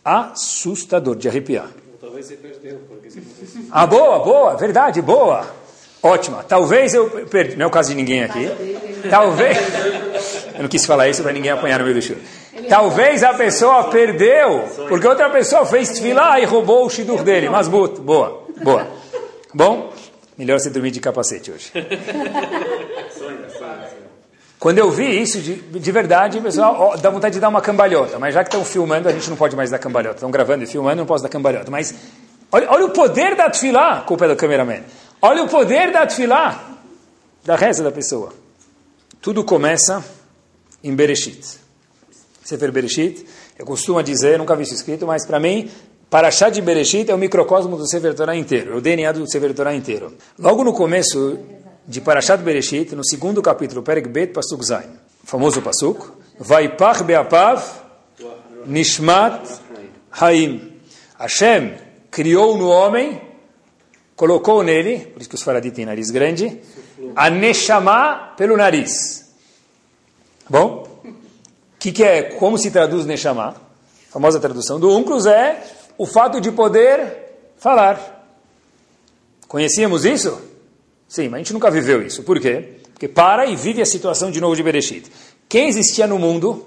Assustador 0.04 1.14
de 1.14 1.28
arrepiar. 1.28 1.68
Talvez 2.00 2.26
você 2.26 2.34
perdeu. 2.34 2.80
Porque 2.88 3.08
você 3.08 3.22
ah, 3.70 3.86
boa, 3.86 4.18
boa, 4.18 4.56
verdade, 4.56 5.00
boa. 5.00 5.46
Ótima. 6.02 6.42
Talvez 6.42 6.92
eu 6.92 7.08
perdi. 7.26 7.54
Não 7.54 7.64
é 7.64 7.68
o 7.68 7.70
caso 7.70 7.90
de 7.90 7.94
ninguém 7.94 8.24
aqui. 8.24 8.48
Talvez. 9.08 9.56
Eu 10.54 10.62
não 10.62 10.68
quis 10.68 10.84
falar 10.84 11.08
isso 11.08 11.22
para 11.22 11.32
ninguém 11.32 11.52
apanhar 11.52 11.78
no 11.78 11.84
meio 11.84 11.94
do 11.94 12.02
churro. 12.02 12.20
Talvez 12.72 13.22
a 13.22 13.34
pessoa 13.34 13.84
perdeu, 13.90 14.60
porque 14.88 15.06
outra 15.06 15.28
pessoa 15.28 15.66
fez 15.66 15.90
tefilá 15.90 16.40
e 16.40 16.46
roubou 16.46 16.86
o 16.86 16.88
shidur 16.88 17.22
dele. 17.22 17.50
Mas 17.50 17.68
boa, 17.68 17.86
boa. 17.86 18.88
Bom, 19.52 19.92
melhor 20.38 20.58
você 20.58 20.70
dormir 20.70 20.90
de 20.90 20.98
capacete 20.98 21.52
hoje. 21.52 21.70
Quando 24.58 24.78
eu 24.78 24.90
vi 24.90 25.20
isso 25.20 25.38
de, 25.38 25.56
de 25.56 25.92
verdade, 25.92 26.40
pessoal, 26.40 26.96
dá 26.96 27.10
vontade 27.10 27.34
de 27.34 27.40
dar 27.40 27.50
uma 27.50 27.60
cambalhota. 27.60 28.18
Mas 28.18 28.32
já 28.32 28.42
que 28.42 28.48
estão 28.48 28.64
filmando, 28.64 29.06
a 29.06 29.12
gente 29.12 29.28
não 29.28 29.36
pode 29.36 29.54
mais 29.54 29.70
dar 29.70 29.78
cambalhota. 29.78 30.14
Estão 30.14 30.30
gravando 30.30 30.64
e 30.64 30.66
filmando, 30.66 30.96
não 30.96 31.04
posso 31.04 31.22
dar 31.22 31.28
cambalhota. 31.28 31.70
Mas 31.70 31.94
olha, 32.50 32.70
olha 32.70 32.86
o 32.86 32.90
poder 32.90 33.36
da 33.36 33.50
tefilá, 33.50 34.00
culpa 34.00 34.24
é 34.24 34.28
do 34.28 34.36
cameraman. 34.36 34.80
Olha 35.20 35.42
o 35.42 35.46
poder 35.46 35.92
da 35.92 36.06
tefilá, 36.06 36.58
da 37.44 37.54
reza 37.54 37.84
da 37.84 37.92
pessoa. 37.92 38.32
Tudo 39.20 39.44
começa 39.44 40.02
em 40.82 40.96
Bereshit. 40.96 41.60
Sefer 42.44 42.72
Bereshit, 42.72 43.24
eu 43.58 43.64
costumo 43.64 44.02
dizer, 44.02 44.38
nunca 44.38 44.56
vi 44.56 44.64
isso 44.64 44.74
escrito, 44.74 45.06
mas 45.06 45.26
para 45.26 45.38
mim, 45.38 45.70
Parashá 46.10 46.50
de 46.50 46.60
Bereshit 46.60 47.10
é 47.10 47.14
o 47.14 47.18
microcosmo 47.18 47.76
do 47.76 47.88
Sefer 47.88 48.14
Torah 48.14 48.36
inteiro, 48.36 48.74
é 48.74 48.76
o 48.76 48.80
DNA 48.80 49.12
do 49.12 49.30
Sefer 49.30 49.54
Torah 49.54 49.74
inteiro. 49.74 50.14
Logo 50.38 50.62
no 50.62 50.72
começo 50.72 51.38
de 51.86 52.00
Parashat 52.00 52.42
Bereshit, 52.42 52.94
no 52.94 53.04
segundo 53.04 53.40
capítulo, 53.40 53.82
Perek 53.82 54.08
Bet 54.08 54.32
Pasuk 54.32 54.64
Zain, 54.64 54.90
famoso 55.24 55.62
Pasuk, 55.62 56.12
Vaipach 56.38 57.02
Beapav 57.02 57.62
Nishmat 58.66 59.48
Haim. 60.20 60.72
Hashem 61.18 61.74
criou 62.10 62.58
no 62.58 62.68
homem, 62.68 63.20
colocou 64.14 64.62
nele, 64.62 65.06
por 65.06 65.20
isso 65.20 65.30
que 65.30 65.34
os 65.34 65.42
faraditos 65.42 65.76
têm 65.76 65.86
nariz 65.86 66.10
grande, 66.10 66.60
a 67.16 67.30
Neshama 67.30 68.34
pelo 68.36 68.56
nariz. 68.56 69.32
Bom? 70.48 70.81
Que, 71.82 71.90
que 71.90 72.04
é, 72.04 72.22
como 72.22 72.56
se 72.56 72.70
traduz 72.70 73.04
Neshama? 73.04 73.56
A 74.08 74.12
famosa 74.12 74.38
tradução 74.38 74.78
do 74.78 74.96
Unclus 74.96 75.26
é 75.26 75.64
o 75.98 76.06
fato 76.06 76.40
de 76.40 76.52
poder 76.52 77.52
falar. 77.58 78.24
Conhecíamos 79.48 80.04
isso? 80.04 80.40
Sim, 81.08 81.24
mas 81.24 81.34
a 81.34 81.38
gente 81.38 81.52
nunca 81.52 81.72
viveu 81.72 82.00
isso. 82.00 82.22
Por 82.22 82.38
quê? 82.38 82.76
Porque 82.92 83.08
para 83.08 83.46
e 83.46 83.56
vive 83.56 83.82
a 83.82 83.84
situação 83.86 84.30
de 84.30 84.40
novo 84.40 84.54
de 84.54 84.62
Bereshit. 84.62 85.10
Quem 85.48 85.66
existia 85.66 86.06
no 86.06 86.20
mundo? 86.20 86.64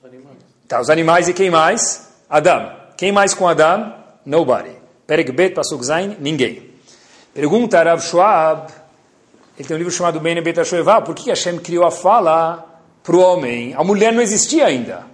Os 0.00 0.08
animais. 0.08 0.38
Tá, 0.66 0.80
os 0.80 0.88
animais 0.88 1.28
e 1.28 1.34
quem 1.34 1.50
mais? 1.50 2.08
Adam. 2.30 2.72
Quem 2.96 3.12
mais 3.12 3.34
com 3.34 3.46
Adam? 3.46 3.92
Nobody. 4.24 4.74
Perek 5.06 5.32
Bet 5.32 5.54
Pasuk 5.54 5.84
Zain, 5.84 6.16
ninguém. 6.18 6.70
Pergunta 7.34 7.82
Rav 7.82 8.00
Schwab, 8.00 8.72
ele 9.58 9.68
tem 9.68 9.74
um 9.74 9.78
livro 9.78 9.92
chamado 9.92 10.18
Bene 10.18 10.40
Bet 10.40 10.58
por 11.04 11.14
que 11.14 11.28
Hashem 11.28 11.58
criou 11.58 11.84
a 11.84 11.90
fala 11.90 12.71
para 13.02 13.16
o 13.16 13.20
homem. 13.20 13.74
A 13.76 13.84
mulher 13.84 14.12
não 14.12 14.22
existia 14.22 14.66
ainda. 14.66 15.06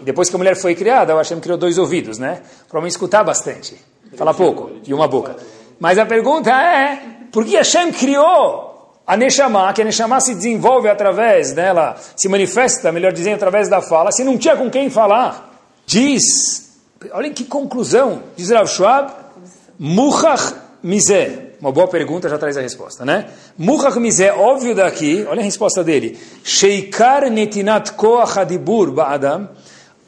E 0.00 0.04
depois 0.04 0.28
que 0.30 0.36
a 0.36 0.38
mulher 0.38 0.56
foi 0.56 0.74
criada, 0.74 1.14
o 1.14 1.18
Hashem 1.18 1.40
criou 1.40 1.58
dois 1.58 1.78
ouvidos, 1.78 2.18
né? 2.18 2.42
Para 2.68 2.76
o 2.76 2.78
homem 2.78 2.88
escutar 2.88 3.22
bastante. 3.22 3.76
Falar 4.16 4.34
pouco 4.34 4.70
e 4.86 4.94
uma 4.94 5.06
boca. 5.06 5.36
Mas 5.78 5.98
a 5.98 6.06
pergunta 6.06 6.50
é, 6.50 7.00
por 7.30 7.44
que 7.44 7.56
Hashem 7.56 7.92
criou 7.92 8.70
a 9.06 9.16
Neshama, 9.16 9.72
que 9.72 9.82
a 9.82 9.84
Neshama 9.84 10.20
se 10.20 10.34
desenvolve 10.34 10.88
através 10.88 11.52
dela, 11.52 11.96
se 12.16 12.28
manifesta, 12.28 12.92
melhor 12.92 13.12
dizendo, 13.12 13.36
através 13.36 13.68
da 13.68 13.80
fala, 13.80 14.12
se 14.12 14.24
não 14.24 14.38
tinha 14.38 14.56
com 14.56 14.70
quem 14.70 14.88
falar? 14.88 15.50
Diz, 15.86 16.78
olhem 17.12 17.32
que 17.32 17.44
conclusão, 17.44 18.22
diz 18.36 18.50
Rav 18.50 18.68
Schwab, 18.68 19.12
Muchach 19.78 20.54
Mizeh, 20.82 21.49
uma 21.60 21.70
boa 21.70 21.86
pergunta 21.86 22.28
já 22.28 22.38
traz 22.38 22.56
a 22.56 22.62
resposta, 22.62 23.04
né? 23.04 23.28
Muhach 23.58 23.98
é 24.22 24.32
óbvio 24.32 24.74
daqui, 24.74 25.26
olha 25.28 25.40
a 25.40 25.44
resposta 25.44 25.84
dele. 25.84 26.18
Sheikar 26.42 27.30
netinat 27.30 27.92
koach 27.92 28.38
hadibur 28.38 28.90
ba'adam. 28.90 29.48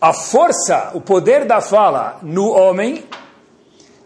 A 0.00 0.12
força, 0.14 0.92
o 0.94 1.00
poder 1.00 1.44
da 1.44 1.60
fala 1.60 2.18
no 2.22 2.50
homem, 2.50 3.04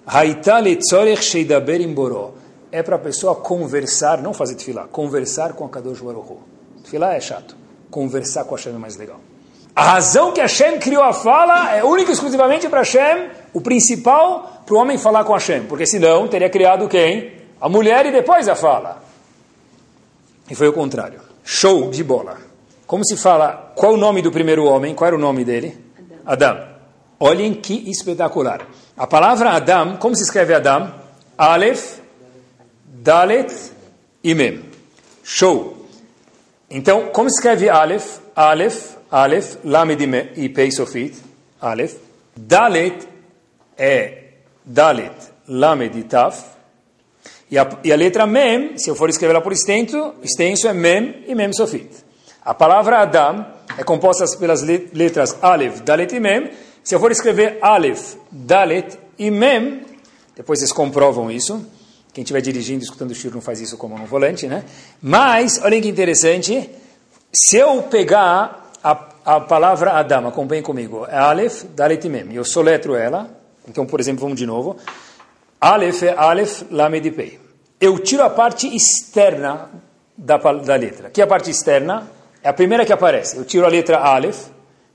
haita 0.07 0.59
letzorech 0.59 1.23
sheidaber 1.23 1.81
imboro. 1.81 2.35
É 2.73 2.83
para 2.83 2.97
a 2.97 2.99
pessoa 2.99 3.37
conversar, 3.37 4.21
não 4.21 4.35
fazer 4.35 4.57
tefilá, 4.57 4.89
conversar 4.89 5.53
com 5.53 5.65
a 5.65 5.69
Kadosh 5.69 6.01
Baruch. 6.01 6.41
Tefilá 6.83 7.15
é 7.15 7.21
chato, 7.21 7.57
conversar 7.91 8.45
com 8.45 8.57
a 8.57 8.59
Hashem 8.59 8.75
é 8.75 8.79
mais 8.79 8.97
legal. 8.97 9.21
A 9.75 9.93
razão 9.93 10.33
que 10.33 10.41
Hashem 10.41 10.79
criou 10.79 11.03
a 11.03 11.13
fala 11.13 11.75
é 11.77 11.85
única 11.85 12.11
e 12.11 12.15
exclusivamente 12.15 12.69
para 12.69 12.81
Hashem, 12.81 13.31
o 13.53 13.61
principal 13.61 14.56
para 14.67 14.75
o 14.75 14.79
homem 14.79 14.99
falar 14.99 15.25
com 15.25 15.33
Hashem, 15.33 15.63
porque 15.63 15.87
senão 15.87 16.27
teria 16.27 16.51
criado 16.51 16.89
quem? 16.89 17.33
A 17.61 17.69
mulher 17.69 18.05
e 18.05 18.13
depois 18.13 18.49
a 18.49 18.57
fala. 18.57 19.03
E 20.51 20.55
foi 20.55 20.69
o 20.69 20.73
contrário. 20.73 21.21
Show 21.45 21.89
de 21.91 22.03
bola. 22.03 22.39
Como 22.87 23.07
se 23.07 23.17
fala, 23.17 23.73
qual 23.77 23.95
o 23.95 23.97
nome 23.97 24.21
do 24.21 24.33
primeiro 24.33 24.65
homem? 24.65 24.95
Qual 24.95 25.07
era 25.07 25.17
o 25.17 25.21
nome 25.21 25.45
dele? 25.45 25.79
Adam. 26.27 26.49
Adam. 26.51 26.77
Olhem 27.19 27.55
que 27.55 27.89
espetacular. 27.91 28.67
A 28.97 29.07
palavra 29.07 29.51
Adam, 29.53 29.97
como 29.97 30.15
se 30.15 30.25
escreve 30.25 30.53
Adam? 30.53 30.93
Aleph, 31.39 31.99
Dalet 32.85 33.53
e 34.23 34.35
Mem. 34.35 34.65
Show. 35.23 35.87
Então, 36.69 37.09
como 37.11 37.31
se 37.31 37.37
escreve 37.37 37.71
Aleph? 37.71 38.19
Aleph, 38.35 38.97
Aleph, 39.11 39.57
Lamed 39.65 40.33
e 40.37 40.49
Pei 40.49 40.71
Sofit, 40.71 41.17
Aleph. 41.61 41.95
Dalet 42.37 43.09
é 43.79 44.26
Dalet, 44.67 45.15
Lamed 45.47 45.97
e 45.97 46.03
Taf. 46.03 46.45
E 47.49 47.57
a, 47.57 47.79
e 47.85 47.93
a 47.93 47.97
letra 47.97 48.27
Mem, 48.27 48.77
se 48.77 48.91
eu 48.91 48.97
for 48.97 49.09
escrever 49.09 49.35
ela 49.35 49.41
por 49.41 49.53
extenso, 49.53 50.15
extenso 50.21 50.67
é 50.67 50.73
Mem 50.73 51.25
e 51.29 51.35
Mem 51.35 51.53
Sofit. 51.53 51.89
A 52.45 52.53
palavra 52.53 52.99
Adam 52.99 53.47
é 53.79 53.85
composta 53.85 54.25
pelas 54.37 54.63
letras 54.63 55.39
Aleph, 55.41 55.81
Dalet 55.81 56.15
e 56.15 56.21
Mem. 56.21 56.51
Se 56.83 56.95
eu 56.95 57.01
for 57.01 57.13
escrever 57.13 57.59
Aleph, 57.63 58.15
Dalet 58.31 58.99
e 59.17 59.31
Mem, 59.31 59.83
depois 60.35 60.59
vocês 60.59 60.73
comprovam 60.73 61.31
isso. 61.31 61.65
Quem 62.13 62.23
estiver 62.23 62.41
dirigindo, 62.41 62.83
escutando 62.83 63.11
o 63.11 63.15
Shiro 63.15 63.35
não 63.35 63.43
faz 63.43 63.61
isso 63.61 63.77
como 63.77 63.97
no 63.97 64.07
volante, 64.07 64.47
né? 64.47 64.65
Mas, 65.01 65.61
olhem 65.63 65.83
que 65.83 65.89
interessante, 65.89 66.71
se 67.33 67.59
eu 67.59 67.83
pegar 67.85 68.73
a, 68.83 68.91
a 69.25 69.41
palavra 69.41 69.93
Adam, 69.93 70.27
acompanhe 70.27 70.63
comigo, 70.63 71.07
é 71.09 71.19
Aleph, 71.19 71.65
Dalet 71.75 72.07
e 72.07 72.11
Mem. 72.11 72.35
Eu 72.35 72.45
soletro 72.45 72.95
ela, 72.97 73.31
então, 73.69 73.87
por 73.87 74.01
exemplo, 74.01 74.23
vamos 74.23 74.39
de 74.39 74.47
novo. 74.47 74.77
Aleph 75.61 76.03
é 76.03 76.15
Aleph, 76.17 76.63
Lamed 76.71 77.09
e 77.09 77.11
Pei. 77.11 77.41
Eu 77.81 77.99
tiro 77.99 78.23
a 78.23 78.31
parte 78.31 78.75
externa 78.75 79.71
da, 80.17 80.37
da 80.37 80.77
letra. 80.77 81.11
Que 81.11 81.21
é 81.21 81.25
a 81.25 81.27
parte 81.27 81.51
externa? 81.51 82.11
É 82.43 82.49
a 82.49 82.53
primeira 82.53 82.87
que 82.87 82.93
aparece. 82.93 83.37
Eu 83.37 83.45
tiro 83.45 83.67
a 83.67 83.69
letra 83.69 83.99
Aleph, 83.99 84.49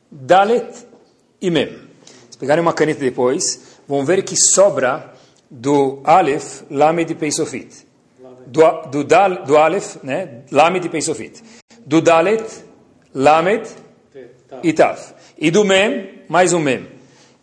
Dalet 0.09 0.67
e 1.41 1.49
Mem. 1.49 1.79
Se 2.29 2.37
pegarem 2.37 2.61
uma 2.61 2.73
caneta 2.73 2.99
depois, 2.99 3.79
vão 3.87 4.05
ver 4.05 4.23
que 4.23 4.35
sobra 4.35 5.13
do 5.49 5.99
Aleph, 6.03 6.61
Lamed 6.69 7.11
e 7.11 7.15
Peisofit. 7.15 7.87
Do, 8.47 8.81
do, 8.89 9.03
Dal, 9.03 9.43
do 9.43 9.57
Aleph, 9.57 9.97
né? 10.03 10.43
Lamed 10.51 10.85
e 10.85 10.89
Peisofit. 10.89 11.43
Do 11.85 12.01
Dalet, 12.01 12.43
Lamed 13.13 13.69
e 14.63 14.73
Tav. 14.73 14.99
E 15.37 15.51
do 15.51 15.63
Mem, 15.63 16.23
mais 16.27 16.53
um 16.53 16.59
Mem. 16.59 16.87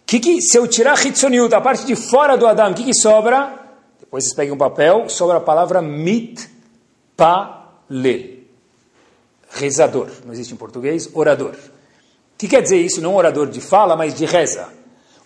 Que 0.08 0.18
que, 0.18 0.40
se 0.40 0.56
eu 0.56 0.66
tirar 0.66 0.98
Hitzoniut, 1.04 1.54
a 1.54 1.60
parte 1.60 1.84
de 1.84 1.94
fora 1.94 2.34
do 2.34 2.46
Adam, 2.46 2.70
o 2.70 2.74
que, 2.74 2.82
que 2.82 2.94
sobra? 2.94 3.60
Depois 4.00 4.24
vocês 4.24 4.34
peguem 4.34 4.54
um 4.54 4.56
papel, 4.56 5.06
sobra 5.10 5.36
a 5.36 5.40
palavra 5.40 5.82
mit 5.82 6.48
Palel. 7.14 8.38
Rezador. 9.50 10.08
Não 10.24 10.32
existe 10.32 10.54
em 10.54 10.56
português, 10.56 11.10
orador. 11.12 11.50
O 11.50 12.38
que 12.38 12.48
quer 12.48 12.62
dizer 12.62 12.78
isso? 12.78 13.02
Não 13.02 13.14
orador 13.16 13.48
de 13.48 13.60
fala, 13.60 13.96
mas 13.96 14.14
de 14.14 14.24
reza. 14.24 14.70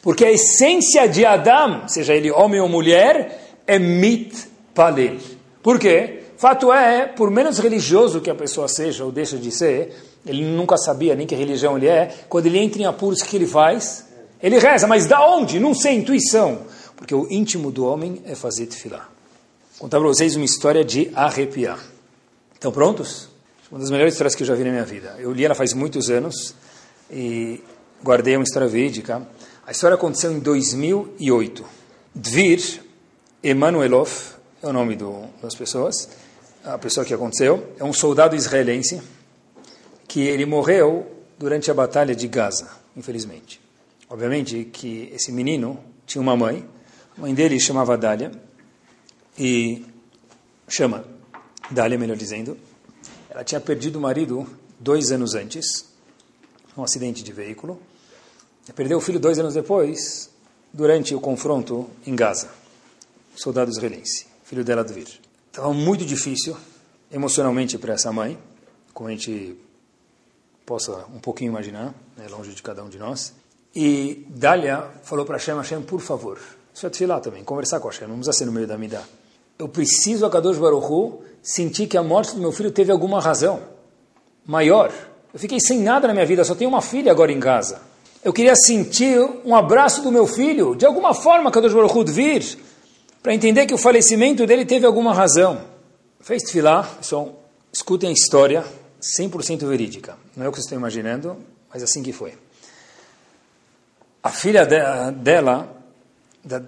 Porque 0.02 0.24
a 0.24 0.32
essência 0.32 1.08
de 1.08 1.24
Adam, 1.24 1.86
seja 1.86 2.12
ele 2.12 2.32
homem 2.32 2.60
ou 2.60 2.68
mulher, 2.68 3.60
é 3.64 3.78
mitpalel. 3.78 5.18
Por 5.62 5.78
quê? 5.78 6.24
Fato 6.36 6.72
é, 6.72 7.06
por 7.06 7.30
menos 7.30 7.60
religioso 7.60 8.20
que 8.20 8.30
a 8.30 8.34
pessoa 8.34 8.66
seja 8.66 9.04
ou 9.04 9.12
deixa 9.12 9.38
de 9.38 9.52
ser, 9.52 9.94
ele 10.26 10.44
nunca 10.44 10.76
sabia 10.76 11.14
nem 11.14 11.24
que 11.24 11.36
religião 11.36 11.76
ele 11.76 11.86
é, 11.86 12.12
quando 12.28 12.46
ele 12.46 12.58
entra 12.58 12.82
em 12.82 12.84
apuros, 12.84 13.20
o 13.20 13.24
que 13.24 13.36
ele 13.36 13.46
faz? 13.46 14.10
Ele 14.42 14.58
reza, 14.58 14.86
mas 14.86 15.06
da 15.06 15.24
onde? 15.24 15.60
Não 15.60 15.74
sei, 15.74 15.94
intuição. 15.94 16.66
Porque 16.96 17.14
o 17.14 17.26
íntimo 17.30 17.70
do 17.70 17.86
homem 17.86 18.22
é 18.26 18.34
fazer 18.34 18.66
tefilá. 18.66 19.08
Vou 19.72 19.80
contar 19.80 19.98
para 19.98 20.08
vocês 20.08 20.36
uma 20.36 20.44
história 20.44 20.84
de 20.84 21.10
arrepiar. 21.14 21.78
Estão 22.54 22.72
prontos? 22.72 23.28
Uma 23.70 23.80
das 23.80 23.90
melhores 23.90 24.14
histórias 24.14 24.34
que 24.34 24.42
eu 24.42 24.46
já 24.46 24.54
vi 24.54 24.64
na 24.64 24.70
minha 24.70 24.84
vida. 24.84 25.16
Eu 25.18 25.32
li 25.32 25.44
ela 25.44 25.54
faz 25.54 25.72
muitos 25.72 26.10
anos 26.10 26.54
e 27.10 27.62
guardei 28.04 28.36
uma 28.36 28.44
história 28.44 28.68
verídica. 28.68 29.26
A 29.66 29.70
história 29.70 29.94
aconteceu 29.94 30.32
em 30.32 30.40
2008. 30.40 31.64
Dvir 32.14 32.82
Emanuelov 33.42 34.10
é 34.62 34.68
o 34.68 34.72
nome 34.72 34.94
do, 34.94 35.24
das 35.42 35.54
pessoas, 35.54 36.08
a 36.64 36.78
pessoa 36.78 37.04
que 37.04 37.12
aconteceu, 37.12 37.74
é 37.78 37.82
um 37.82 37.92
soldado 37.92 38.36
israelense 38.36 39.02
que 40.06 40.20
ele 40.20 40.46
morreu 40.46 41.10
durante 41.38 41.70
a 41.70 41.74
batalha 41.74 42.14
de 42.14 42.28
Gaza, 42.28 42.68
infelizmente. 42.96 43.60
Obviamente 44.12 44.66
que 44.66 45.08
esse 45.14 45.32
menino 45.32 45.82
tinha 46.04 46.20
uma 46.20 46.36
mãe, 46.36 46.68
a 47.16 47.20
mãe 47.22 47.34
dele 47.34 47.58
chamava 47.58 47.96
Dália, 47.96 48.30
e 49.38 49.86
chama 50.68 51.02
Dália, 51.70 51.96
melhor 51.96 52.14
dizendo, 52.14 52.58
ela 53.30 53.42
tinha 53.42 53.58
perdido 53.58 53.96
o 53.96 54.02
marido 54.02 54.46
dois 54.78 55.10
anos 55.10 55.34
antes, 55.34 55.86
num 56.76 56.84
acidente 56.84 57.22
de 57.22 57.32
veículo. 57.32 57.80
E 58.68 58.72
perdeu 58.74 58.98
o 58.98 59.00
filho 59.00 59.18
dois 59.18 59.38
anos 59.38 59.54
depois, 59.54 60.28
durante 60.70 61.14
o 61.14 61.20
confronto 61.20 61.88
em 62.06 62.14
Gaza. 62.14 62.50
Soldado 63.34 63.70
israelense, 63.70 64.26
filho 64.44 64.62
dela 64.62 64.84
do 64.84 64.92
vir. 64.92 65.08
Estava 65.46 65.72
muito 65.72 66.04
difícil 66.04 66.54
emocionalmente 67.10 67.78
para 67.78 67.94
essa 67.94 68.12
mãe, 68.12 68.38
como 68.92 69.08
a 69.08 69.12
gente 69.12 69.56
possa 70.66 71.06
um 71.06 71.18
pouquinho 71.18 71.48
imaginar, 71.48 71.94
né, 72.14 72.28
longe 72.28 72.52
de 72.52 72.62
cada 72.62 72.84
um 72.84 72.90
de 72.90 72.98
nós. 72.98 73.40
E 73.74 74.26
Dália 74.28 74.84
falou 75.02 75.24
para 75.24 75.36
Hashem, 75.36 75.56
Hashem, 75.56 75.82
por 75.82 76.00
favor, 76.00 76.38
isso 76.74 76.86
é 76.86 77.06
lá 77.06 77.20
também, 77.20 77.42
conversar 77.42 77.80
com 77.80 77.88
Hashem, 77.88 78.06
não 78.06 78.16
precisa 78.16 78.36
ser 78.36 78.44
no 78.44 78.52
meio 78.52 78.66
da 78.66 78.76
Midah. 78.76 79.02
Eu 79.58 79.68
preciso, 79.68 80.26
a 80.26 80.30
Kadosh 80.30 80.58
Baruch 80.58 81.18
sentir 81.42 81.86
que 81.86 81.96
a 81.96 82.02
morte 82.02 82.34
do 82.34 82.40
meu 82.40 82.52
filho 82.52 82.70
teve 82.70 82.92
alguma 82.92 83.20
razão 83.20 83.60
maior. 84.44 84.92
Eu 85.32 85.38
fiquei 85.38 85.60
sem 85.60 85.80
nada 85.80 86.06
na 86.06 86.12
minha 86.12 86.26
vida, 86.26 86.44
só 86.44 86.54
tenho 86.54 86.68
uma 86.68 86.82
filha 86.82 87.10
agora 87.10 87.32
em 87.32 87.40
casa. 87.40 87.80
Eu 88.24 88.32
queria 88.32 88.54
sentir 88.54 89.18
um 89.44 89.54
abraço 89.54 90.02
do 90.02 90.12
meu 90.12 90.26
filho, 90.26 90.74
de 90.74 90.84
alguma 90.86 91.14
forma, 91.14 91.50
Kadosh 91.50 91.72
Baruch 91.72 92.12
vir, 92.12 92.58
para 93.22 93.34
entender 93.34 93.66
que 93.66 93.74
o 93.74 93.78
falecimento 93.78 94.46
dele 94.46 94.64
teve 94.64 94.84
alguma 94.86 95.14
razão. 95.14 95.60
Fez 96.20 96.42
tefilá, 96.42 96.82
pessoal, 96.82 97.42
escutem 97.72 98.10
a 98.10 98.12
história, 98.12 98.64
100% 99.18 99.66
verídica. 99.66 100.16
Não 100.36 100.44
é 100.44 100.48
o 100.48 100.52
que 100.52 100.58
vocês 100.58 100.66
estão 100.66 100.78
imaginando, 100.78 101.36
mas 101.72 101.82
assim 101.82 102.02
que 102.02 102.12
foi. 102.12 102.34
A 104.24 104.30
filha 104.30 104.64
de, 104.64 104.78
dela, 105.16 105.68
da 106.44 106.62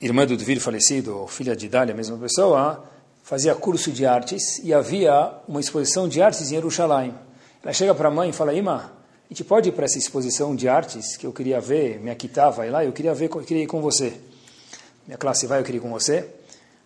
irmã 0.00 0.24
do 0.24 0.36
Dvir 0.36 0.60
falecido, 0.60 1.26
filha 1.26 1.56
de 1.56 1.68
Dália, 1.68 1.92
a 1.92 1.96
mesma 1.96 2.16
pessoa, 2.16 2.84
fazia 3.24 3.52
curso 3.56 3.90
de 3.90 4.06
artes 4.06 4.60
e 4.62 4.72
havia 4.72 5.32
uma 5.48 5.58
exposição 5.58 6.08
de 6.08 6.22
artes 6.22 6.42
em 6.42 6.54
Jerusalém. 6.54 7.12
Ela 7.64 7.72
chega 7.72 7.92
para 7.96 8.06
a 8.06 8.12
mãe 8.12 8.30
e 8.30 8.32
fala, 8.32 8.54
Ima, 8.54 8.92
a 9.28 9.28
gente 9.28 9.42
pode 9.42 9.70
ir 9.70 9.72
para 9.72 9.86
essa 9.86 9.98
exposição 9.98 10.54
de 10.54 10.68
artes 10.68 11.16
que 11.16 11.26
eu 11.26 11.32
queria 11.32 11.60
ver, 11.60 11.98
minha 11.98 12.14
Kitá 12.14 12.48
vai 12.48 12.70
lá, 12.70 12.84
eu 12.84 12.92
queria 12.92 13.12
ver, 13.12 13.28
eu 13.28 13.42
queria 13.42 13.64
ir 13.64 13.66
com 13.66 13.80
você. 13.80 14.12
Minha 15.04 15.18
classe 15.18 15.48
vai, 15.48 15.58
eu 15.58 15.64
queria 15.64 15.80
ir 15.80 15.82
com 15.82 15.90
você. 15.90 16.30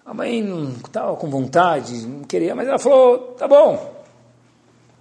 A 0.06 0.14
mãe 0.14 0.42
não 0.42 0.70
estava 0.70 1.14
com 1.16 1.28
vontade, 1.28 2.06
não 2.06 2.24
queria, 2.24 2.54
mas 2.54 2.66
ela 2.66 2.78
falou, 2.78 3.34
tá 3.36 3.46
bom, 3.46 3.97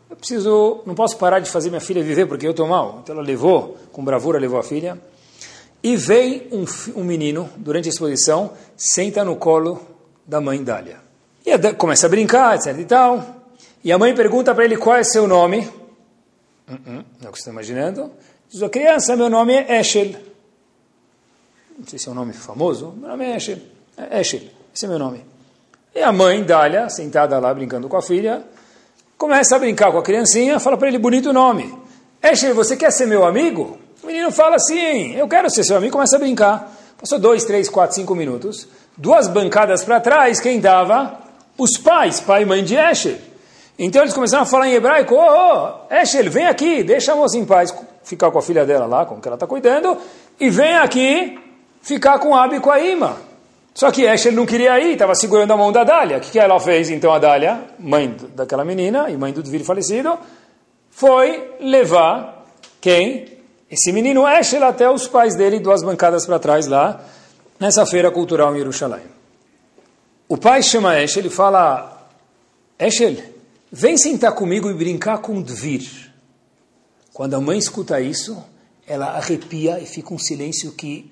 eu 0.09 0.15
preciso, 0.15 0.81
não 0.85 0.95
posso 0.95 1.17
parar 1.17 1.39
de 1.39 1.49
fazer 1.49 1.69
minha 1.69 1.81
filha 1.81 2.01
viver 2.01 2.25
porque 2.25 2.47
eu 2.47 2.51
estou 2.51 2.67
mal. 2.67 2.99
Então 3.03 3.15
ela 3.15 3.23
levou, 3.23 3.77
com 3.91 4.03
bravura 4.03 4.39
levou 4.39 4.59
a 4.59 4.63
filha. 4.63 4.97
E 5.83 5.95
vem 5.95 6.47
um, 6.51 6.65
um 6.99 7.03
menino, 7.03 7.49
durante 7.57 7.87
a 7.87 7.89
exposição, 7.89 8.51
senta 8.75 9.23
no 9.23 9.35
colo 9.35 9.79
da 10.25 10.41
mãe 10.41 10.63
Dália. 10.63 10.97
E 11.45 11.51
a, 11.51 11.73
começa 11.73 12.07
a 12.07 12.09
brincar, 12.09 12.55
etc 12.55 12.77
e 12.79 12.85
tal. 12.85 13.23
E 13.83 13.91
a 13.91 13.97
mãe 13.97 14.13
pergunta 14.15 14.55
para 14.55 14.65
ele 14.65 14.77
qual 14.77 14.95
é 14.95 15.03
seu 15.03 15.27
nome. 15.27 15.59
Uh 16.67 16.73
-uh, 16.73 17.05
não 17.19 17.27
é 17.27 17.29
o 17.29 17.31
que 17.31 17.37
você 17.37 17.41
está 17.41 17.51
imaginando. 17.51 18.11
Diz 18.49 18.63
a 18.63 18.69
criança, 18.69 19.15
meu 19.15 19.29
nome 19.29 19.53
é 19.53 19.79
Eshel. 19.79 20.15
Não 21.77 21.85
sei 21.85 21.99
se 21.99 22.07
é 22.07 22.11
um 22.11 22.15
nome 22.15 22.33
famoso. 22.33 22.93
Meu 22.97 23.09
nome 23.09 23.25
é 23.25 23.35
Eshel. 23.35 23.59
É 23.97 24.21
Eshel, 24.21 24.41
esse 24.73 24.85
é 24.85 24.87
meu 24.87 24.99
nome. 24.99 25.23
E 25.93 26.01
a 26.01 26.11
mãe, 26.11 26.43
Dália, 26.43 26.89
sentada 26.89 27.39
lá 27.39 27.53
brincando 27.53 27.87
com 27.87 27.97
a 27.97 28.01
filha, 28.01 28.43
começa 29.17 29.55
a 29.55 29.59
brincar 29.59 29.91
com 29.91 29.97
a 29.97 30.03
criancinha, 30.03 30.59
fala 30.59 30.77
para 30.77 30.87
ele 30.87 30.97
bonito 30.97 31.33
nome. 31.33 31.73
Eshel, 32.21 32.53
você 32.53 32.77
quer 32.77 32.91
ser 32.91 33.07
meu 33.07 33.25
amigo? 33.25 33.77
O 34.03 34.07
menino 34.07 34.31
fala 34.31 34.55
assim, 34.55 35.15
eu 35.15 35.27
quero 35.27 35.49
ser 35.49 35.63
seu 35.63 35.75
amigo, 35.75 35.93
começa 35.93 36.15
a 36.15 36.19
brincar. 36.19 36.71
Passou 36.99 37.19
dois, 37.19 37.43
três, 37.43 37.69
quatro, 37.69 37.95
cinco 37.95 38.15
minutos. 38.15 38.67
Duas 38.95 39.27
bancadas 39.27 39.83
para 39.83 39.99
trás, 39.99 40.39
quem 40.39 40.57
estava? 40.57 41.19
Os 41.57 41.77
pais, 41.77 42.19
pai 42.19 42.43
e 42.43 42.45
mãe 42.45 42.63
de 42.63 42.75
Eshel. 42.75 43.17
Então 43.77 44.01
eles 44.01 44.13
começaram 44.13 44.43
a 44.43 44.45
falar 44.45 44.67
em 44.67 44.73
hebraico, 44.73 45.13
ô, 45.13 45.19
oh, 45.19 45.85
oh, 45.89 45.93
Eshel, 45.93 46.29
vem 46.31 46.45
aqui, 46.45 46.83
deixa 46.83 47.13
a 47.13 47.15
moça 47.15 47.37
em 47.37 47.45
paz 47.45 47.73
ficar 48.03 48.31
com 48.31 48.39
a 48.39 48.41
filha 48.41 48.65
dela 48.65 48.85
lá, 48.85 49.05
com 49.05 49.19
que 49.19 49.27
ela 49.27 49.35
está 49.35 49.45
cuidando, 49.45 49.97
e 50.39 50.49
vem 50.49 50.75
aqui 50.75 51.37
ficar 51.81 52.19
com 52.19 52.35
Abi 52.35 52.55
e 52.55 52.59
com 52.59 52.71
a 52.71 52.79
Ima. 52.79 53.26
Só 53.77 53.91
que 53.91 54.07
Eshel 54.07 54.31
não 54.31 54.43
queria 54.43 54.79
ir, 54.79 54.93
estava 54.93 55.13
segurando 55.13 55.53
a 55.53 55.55
mão 55.55 55.71
da 55.71 55.83
Dália. 55.83 56.17
O 56.17 56.19
que, 56.19 56.31
que 56.31 56.39
ela 56.39 56.59
fez 56.59 56.89
então, 56.89 57.13
a 57.13 57.19
Dália, 57.19 57.63
mãe 57.77 58.17
daquela 58.33 58.65
menina 58.65 59.07
e 59.11 59.15
mãe 59.15 59.31
do 59.31 59.45
filho 59.45 59.63
falecido, 59.63 60.17
foi 60.89 61.55
levar 61.59 62.43
quem? 62.81 63.37
Esse 63.69 63.91
menino 63.91 64.27
Eshel 64.27 64.63
até 64.63 64.89
os 64.89 65.07
pais 65.07 65.35
dele, 65.35 65.59
duas 65.59 65.83
bancadas 65.83 66.25
para 66.25 66.39
trás 66.39 66.65
lá, 66.65 67.05
nessa 67.59 67.85
feira 67.85 68.09
cultural 68.09 68.55
em 68.55 68.57
Jerusalém. 68.57 69.03
O 70.27 70.37
pai 70.37 70.63
chama 70.63 70.99
Eshel 70.99 71.27
e 71.27 71.29
fala, 71.29 72.09
Eshel, 72.79 73.15
vem 73.71 73.95
sentar 73.95 74.31
comigo 74.31 74.71
e 74.71 74.73
brincar 74.73 75.19
com 75.19 75.39
Dvir. 75.39 76.11
Quando 77.13 77.35
a 77.35 77.39
mãe 77.39 77.59
escuta 77.59 78.01
isso, 78.01 78.43
ela 78.87 79.09
arrepia 79.17 79.79
e 79.79 79.85
fica 79.85 80.15
um 80.15 80.17
silêncio 80.17 80.71
que 80.71 81.11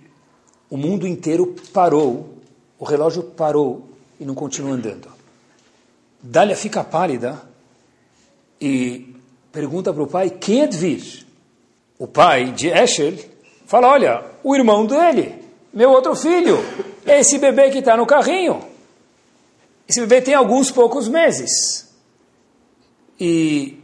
o 0.68 0.78
mundo 0.78 1.06
inteiro 1.06 1.56
parou, 1.72 2.35
o 2.80 2.86
relógio 2.86 3.24
parou 3.24 3.88
e 4.20 4.26
não 4.26 4.36
continua 4.36 4.72
andando. 4.72 5.08
Dália 6.22 6.56
fica 6.56 6.84
pálida 6.84 7.42
e 8.60 9.16
pergunta 9.52 9.94
para 9.94 10.04
o 10.04 10.08
pai, 10.08 10.30
quem 10.30 10.62
é 10.62 10.68
Dvir? 10.68 11.26
O 11.98 12.08
pai 12.08 12.52
de 12.52 12.68
Eshel 12.68 13.14
fala, 13.66 13.88
olha, 13.88 14.26
o 14.44 14.56
irmão 14.56 14.86
dele, 14.86 15.36
meu 15.74 15.92
outro 15.92 16.16
filho, 16.16 16.58
esse 17.06 17.38
bebê 17.38 17.70
que 17.70 17.80
está 17.80 17.96
no 17.96 18.06
carrinho. 18.06 18.62
Esse 19.88 20.00
bebê 20.02 20.22
tem 20.22 20.34
alguns 20.34 20.72
poucos 20.72 21.08
meses. 21.08 21.94
E 23.20 23.80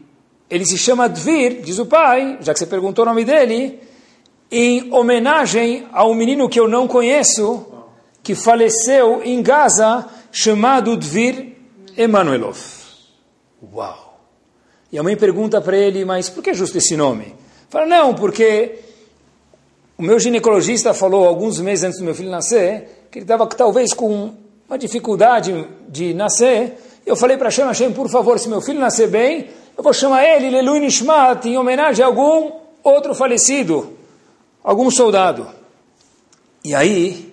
ele 0.49 0.65
se 0.65 0.77
chama 0.77 1.07
Dvir, 1.07 1.61
diz 1.61 1.79
o 1.79 1.85
pai, 1.85 2.37
já 2.41 2.53
que 2.53 2.59
você 2.59 2.65
perguntou 2.65 3.05
o 3.05 3.07
nome 3.07 3.23
dele, 3.23 3.79
em 4.51 4.93
homenagem 4.93 5.87
a 5.93 6.05
um 6.05 6.13
menino 6.13 6.49
que 6.49 6.59
eu 6.59 6.67
não 6.67 6.87
conheço, 6.87 7.65
que 8.23 8.35
faleceu 8.35 9.21
em 9.23 9.41
Gaza, 9.41 10.07
chamado 10.31 10.95
Dvir 10.95 11.55
Emanuelov. 11.97 12.57
Uau! 13.73 14.19
E 14.91 14.99
a 14.99 15.03
mãe 15.03 15.15
pergunta 15.15 15.61
para 15.61 15.77
ele, 15.77 16.03
mas 16.03 16.29
por 16.29 16.43
que 16.43 16.53
justo 16.53 16.77
esse 16.77 16.97
nome? 16.97 17.35
Fala, 17.69 17.85
não, 17.85 18.13
porque 18.13 18.79
o 19.97 20.03
meu 20.03 20.19
ginecologista 20.19 20.93
falou 20.93 21.27
alguns 21.27 21.59
meses 21.59 21.85
antes 21.85 21.99
do 21.99 22.05
meu 22.05 22.13
filho 22.13 22.29
nascer 22.29 23.07
que 23.11 23.19
ele 23.19 23.23
estava 23.23 23.45
talvez 23.47 23.93
com 23.93 24.33
uma 24.67 24.77
dificuldade 24.77 25.67
de 25.89 26.13
nascer, 26.13 26.77
eu 27.05 27.15
falei 27.15 27.35
para 27.35 27.47
Hashem, 27.47 27.65
Hashem, 27.65 27.91
por 27.91 28.09
favor, 28.09 28.39
se 28.39 28.47
meu 28.47 28.61
filho 28.61 28.79
nascer 28.79 29.09
bem, 29.09 29.49
eu 29.77 29.83
vou 29.83 29.93
chamar 29.93 30.23
ele 30.23 30.49
Lelui 30.49 30.79
Nishmat, 30.79 31.45
em 31.45 31.57
homenagem 31.57 32.03
a 32.03 32.07
algum 32.07 32.51
outro 32.83 33.13
falecido, 33.13 33.97
algum 34.63 34.89
soldado. 34.89 35.47
E 36.63 36.73
aí, 36.73 37.30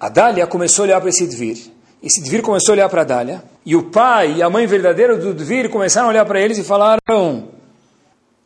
A 0.00 0.08
Dália 0.08 0.46
começou 0.46 0.84
a 0.84 0.86
olhar 0.86 1.00
para 1.00 1.10
esse 1.10 1.26
Dvir. 1.26 1.72
Esse 2.00 2.22
Dvir 2.22 2.42
começou 2.42 2.72
a 2.72 2.74
olhar 2.74 2.88
para 2.88 3.00
a 3.02 3.04
Dália. 3.04 3.42
E 3.66 3.74
o 3.74 3.90
pai 3.90 4.36
e 4.36 4.42
a 4.42 4.48
mãe 4.48 4.66
verdadeira 4.66 5.16
do 5.16 5.34
Dvir 5.34 5.68
começaram 5.70 6.06
a 6.06 6.10
olhar 6.10 6.24
para 6.24 6.40
eles 6.40 6.56
e 6.56 6.62
falaram: 6.62 7.48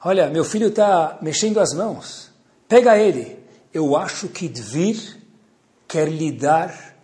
Olha, 0.02 0.28
meu 0.30 0.44
filho 0.44 0.68
está 0.68 1.18
mexendo 1.20 1.60
as 1.60 1.74
mãos. 1.74 2.30
Pega 2.66 2.96
ele. 2.96 3.38
Eu 3.72 3.96
acho 3.96 4.28
que 4.28 4.48
Dvir 4.48 5.18
quer 5.86 6.08
lhe 6.08 6.32
dar 6.32 6.96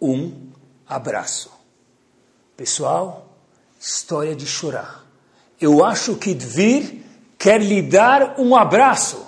um 0.00 0.32
abraço. 0.86 1.50
Pessoal, 2.56 3.26
história 3.80 4.36
de 4.36 4.46
chorar. 4.46 5.06
Eu 5.58 5.82
acho 5.82 6.14
que 6.16 6.34
Dvir 6.34 7.02
quer 7.38 7.60
lhe 7.62 7.80
dar 7.80 8.38
um 8.38 8.54
abraço. 8.54 9.26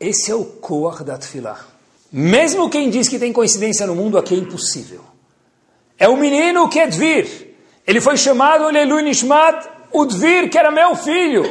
Esse 0.00 0.30
é 0.30 0.34
o 0.34 0.44
Koach 0.44 1.04
da 1.04 1.18
Tfilah. 1.18 1.77
Mesmo 2.10 2.70
quem 2.70 2.88
diz 2.88 3.08
que 3.08 3.18
tem 3.18 3.32
coincidência 3.32 3.86
no 3.86 3.94
mundo, 3.94 4.16
aqui 4.16 4.34
é 4.34 4.38
impossível. 4.38 5.02
É 5.98 6.08
o 6.08 6.16
menino 6.16 6.68
que 6.68 6.80
é 6.80 6.86
Dvir. 6.86 7.54
Ele 7.86 8.00
foi 8.00 8.16
chamado 8.16 8.68
Leilu 8.68 9.00
Nishmat, 9.00 9.68
o 9.92 10.04
Dvir, 10.04 10.48
que 10.50 10.58
era 10.58 10.70
meu 10.70 10.94
filho. 10.94 11.44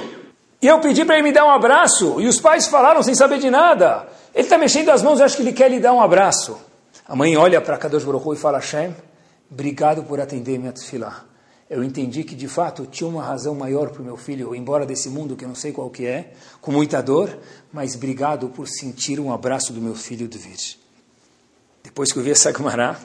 E 0.61 0.67
eu 0.67 0.79
pedi 0.79 1.05
para 1.05 1.15
ele 1.15 1.23
me 1.23 1.31
dar 1.31 1.45
um 1.45 1.51
abraço. 1.51 2.19
E 2.19 2.27
os 2.27 2.39
pais 2.39 2.67
falaram 2.67 3.03
sem 3.03 3.13
saber 3.13 3.39
de 3.39 3.49
nada. 3.49 4.07
Ele 4.33 4.43
está 4.43 4.57
mexendo 4.57 4.89
as 4.89 5.03
mãos, 5.03 5.21
acho 5.21 5.35
que 5.35 5.43
ele 5.43 5.53
quer 5.53 5.69
lhe 5.69 5.79
dar 5.79 5.93
um 5.93 6.01
abraço. 6.01 6.57
A 7.07 7.15
mãe 7.15 7.37
olha 7.37 7.61
para 7.61 7.77
Kadosh 7.77 8.03
Baruch 8.03 8.33
e 8.33 8.35
fala, 8.35 8.57
Hashem, 8.57 8.95
obrigado 9.51 10.03
por 10.03 10.19
atender 10.19 10.57
minha 10.57 10.71
tefilá. 10.71 11.23
Eu 11.69 11.83
entendi 11.83 12.23
que, 12.23 12.33
de 12.33 12.47
fato, 12.47 12.85
tinha 12.85 13.09
uma 13.09 13.21
razão 13.21 13.53
maior 13.53 13.89
para 13.89 14.01
o 14.01 14.05
meu 14.05 14.15
filho 14.15 14.55
ir 14.55 14.57
embora 14.57 14.85
desse 14.85 15.09
mundo 15.09 15.35
que 15.35 15.43
eu 15.43 15.49
não 15.49 15.55
sei 15.55 15.73
qual 15.73 15.89
que 15.89 16.05
é, 16.05 16.31
com 16.61 16.71
muita 16.71 17.01
dor, 17.01 17.37
mas 17.73 17.93
obrigado 17.93 18.47
por 18.47 18.69
sentir 18.69 19.19
um 19.19 19.33
abraço 19.33 19.73
do 19.73 19.81
meu 19.81 19.93
filho 19.93 20.29
de 20.29 20.37
vir. 20.37 20.57
Depois 21.83 22.13
que 22.13 22.19
eu 22.19 22.23
vi 22.23 22.31
essa 22.31 22.53
Gemara, 22.53 22.97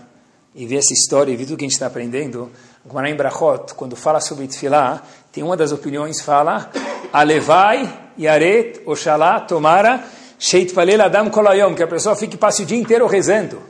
e 0.54 0.64
vi 0.64 0.76
essa 0.76 0.92
história 0.92 1.32
e 1.32 1.36
vi 1.36 1.44
tudo 1.44 1.56
que 1.56 1.64
a 1.64 1.66
gente 1.66 1.72
está 1.72 1.86
aprendendo, 1.86 2.52
Gemara 2.86 3.10
em 3.10 3.16
Brachot, 3.16 3.74
quando 3.74 3.96
fala 3.96 4.20
sobre 4.20 4.46
tefilá, 4.46 5.02
tem 5.32 5.42
uma 5.42 5.56
das 5.56 5.72
opiniões 5.72 6.20
fala, 6.20 6.70
Alevai, 7.12 8.12
Yaret, 8.16 8.82
Oxalá, 8.86 9.40
Tomara, 9.40 10.04
Sheit 10.38 10.72
Palel 10.72 11.02
Adam 11.02 11.30
Kolayom, 11.30 11.74
que 11.74 11.82
a 11.82 11.88
pessoa 11.88 12.14
fique 12.14 12.36
passe 12.36 12.62
o 12.62 12.66
dia 12.66 12.78
inteiro 12.78 13.08
rezando. 13.08 13.60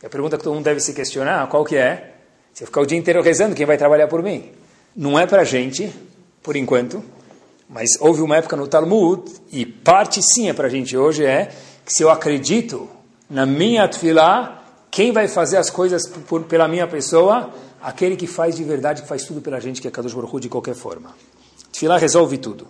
E 0.00 0.06
a 0.06 0.10
pergunta 0.10 0.36
que 0.36 0.44
todo 0.44 0.54
mundo 0.54 0.64
deve 0.64 0.78
se 0.78 0.92
questionar, 0.92 1.48
qual 1.48 1.64
que 1.64 1.76
é? 1.76 2.15
Se 2.56 2.62
eu 2.62 2.66
ficar 2.68 2.80
o 2.80 2.86
dia 2.86 2.96
inteiro 2.96 3.20
rezando, 3.20 3.54
quem 3.54 3.66
vai 3.66 3.76
trabalhar 3.76 4.08
por 4.08 4.22
mim? 4.22 4.50
Não 4.96 5.18
é 5.18 5.26
para 5.26 5.44
gente, 5.44 5.92
por 6.42 6.56
enquanto, 6.56 7.04
mas 7.68 8.00
houve 8.00 8.22
uma 8.22 8.34
época 8.34 8.56
no 8.56 8.66
Talmud, 8.66 9.30
e 9.52 9.66
parte 9.66 10.22
sim 10.22 10.48
é 10.48 10.54
para 10.54 10.66
a 10.66 10.70
gente 10.70 10.96
hoje, 10.96 11.22
é 11.22 11.52
que 11.84 11.92
se 11.92 12.02
eu 12.02 12.08
acredito 12.08 12.88
na 13.28 13.44
minha 13.44 13.86
tefilá, 13.86 14.64
quem 14.90 15.12
vai 15.12 15.28
fazer 15.28 15.58
as 15.58 15.68
coisas 15.68 16.08
por, 16.26 16.44
pela 16.44 16.66
minha 16.66 16.88
pessoa? 16.88 17.52
Aquele 17.82 18.16
que 18.16 18.26
faz 18.26 18.56
de 18.56 18.64
verdade, 18.64 19.02
que 19.02 19.08
faz 19.08 19.24
tudo 19.24 19.42
pela 19.42 19.60
gente, 19.60 19.82
que 19.82 19.88
é 19.88 19.90
Kadosh 19.90 20.14
Baruch 20.14 20.34
Hu, 20.34 20.40
de 20.40 20.48
qualquer 20.48 20.74
forma. 20.74 21.14
Tefilá 21.70 21.98
resolve 21.98 22.38
tudo. 22.38 22.66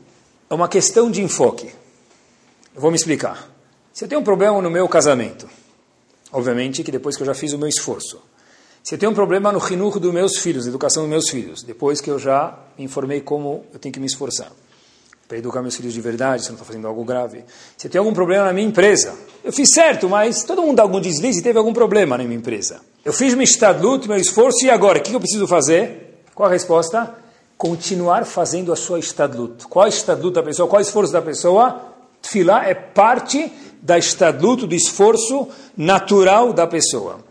É 0.50 0.54
uma 0.54 0.66
questão 0.66 1.08
de 1.08 1.22
enfoque. 1.22 1.70
Eu 2.74 2.80
vou 2.80 2.90
me 2.90 2.96
explicar. 2.96 3.48
Se 3.92 4.04
eu 4.04 4.08
tenho 4.08 4.20
um 4.20 4.24
problema 4.24 4.60
no 4.60 4.68
meu 4.68 4.88
casamento, 4.88 5.48
obviamente 6.32 6.82
que 6.82 6.90
depois 6.90 7.16
que 7.16 7.22
eu 7.22 7.26
já 7.26 7.34
fiz 7.34 7.52
o 7.52 7.58
meu 7.58 7.68
esforço. 7.68 8.20
Se 8.86 8.94
eu 8.94 8.98
tenho 9.00 9.10
um 9.10 9.14
problema 9.16 9.50
no 9.50 9.58
rinur 9.58 9.98
dos 9.98 10.14
meus 10.14 10.38
filhos, 10.38 10.64
na 10.64 10.68
educação 10.68 11.02
dos 11.02 11.10
meus 11.10 11.28
filhos, 11.28 11.64
depois 11.64 12.00
que 12.00 12.08
eu 12.08 12.20
já 12.20 12.56
me 12.78 12.84
informei 12.84 13.20
como 13.20 13.64
eu 13.74 13.80
tenho 13.80 13.92
que 13.92 13.98
me 13.98 14.06
esforçar 14.06 14.52
para 15.26 15.36
educar 15.36 15.60
meus 15.60 15.74
filhos 15.74 15.92
de 15.92 16.00
verdade, 16.00 16.42
se 16.42 16.46
eu 16.46 16.52
não 16.52 16.54
estou 16.54 16.68
fazendo 16.68 16.86
algo 16.86 17.04
grave. 17.04 17.42
Se 17.76 17.88
eu 17.88 17.90
tenho 17.90 18.02
algum 18.02 18.14
problema 18.14 18.44
na 18.44 18.52
minha 18.52 18.68
empresa, 18.68 19.12
eu 19.42 19.52
fiz 19.52 19.70
certo, 19.70 20.08
mas 20.08 20.44
todo 20.44 20.62
mundo 20.62 20.76
dá 20.76 20.84
algum 20.84 21.00
deslize 21.00 21.40
e 21.40 21.42
teve 21.42 21.58
algum 21.58 21.72
problema 21.72 22.16
na 22.16 22.22
minha 22.22 22.36
empresa. 22.36 22.80
Eu 23.04 23.12
fiz 23.12 23.34
meu 23.34 23.42
estadlut, 23.42 24.06
meu 24.06 24.18
esforço, 24.18 24.64
e 24.64 24.70
agora? 24.70 25.00
O 25.00 25.02
que 25.02 25.12
eu 25.12 25.18
preciso 25.18 25.48
fazer? 25.48 26.22
Qual 26.32 26.48
a 26.48 26.52
resposta? 26.52 27.12
Continuar 27.58 28.24
fazendo 28.24 28.72
a 28.72 28.76
sua 28.76 29.00
estadlut. 29.00 29.66
Qual 29.66 29.84
é 29.84 29.88
a 29.88 29.88
estadlut 29.88 30.32
da 30.32 30.44
pessoa? 30.44 30.68
Qual 30.68 30.78
é 30.78 30.84
o 30.84 30.86
esforço 30.86 31.12
da 31.12 31.20
pessoa? 31.20 31.82
Tfilah 32.22 32.68
é 32.68 32.74
parte 32.74 33.52
da 33.82 33.98
estadlut, 33.98 34.64
do 34.64 34.76
esforço 34.76 35.48
natural 35.76 36.52
da 36.52 36.68
pessoa. 36.68 37.26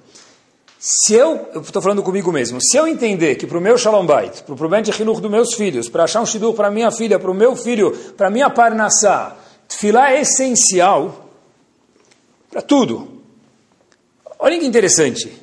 Se 0.87 1.15
eu, 1.15 1.49
eu 1.51 1.61
estou 1.61 1.81
falando 1.81 2.03
comigo 2.03 2.31
mesmo, 2.31 2.59
se 2.61 2.77
eu 2.77 2.87
entender 2.87 3.37
que 3.37 3.47
para 3.47 3.57
o 3.57 3.61
meu 3.61 3.75
Shalom 3.75 4.05
Bait, 4.05 4.43
para 4.43 4.53
o 4.53 4.55
problema 4.55 4.83
de 4.83 4.91
Hinuch 4.91 5.19
dos 5.19 5.31
meus 5.31 5.55
filhos, 5.55 5.89
para 5.89 6.03
achar 6.03 6.21
um 6.21 6.27
Shidur 6.27 6.53
para 6.53 6.69
minha 6.69 6.91
filha, 6.91 7.17
para 7.17 7.31
o 7.31 7.33
meu 7.33 7.55
filho, 7.55 7.91
para 8.15 8.29
minha 8.29 8.51
Parnassá, 8.51 9.35
Tfilah 9.67 10.11
é 10.11 10.21
essencial 10.21 11.27
para 12.51 12.61
tudo. 12.61 13.19
Olha 14.37 14.59
que 14.59 14.65
interessante. 14.67 15.41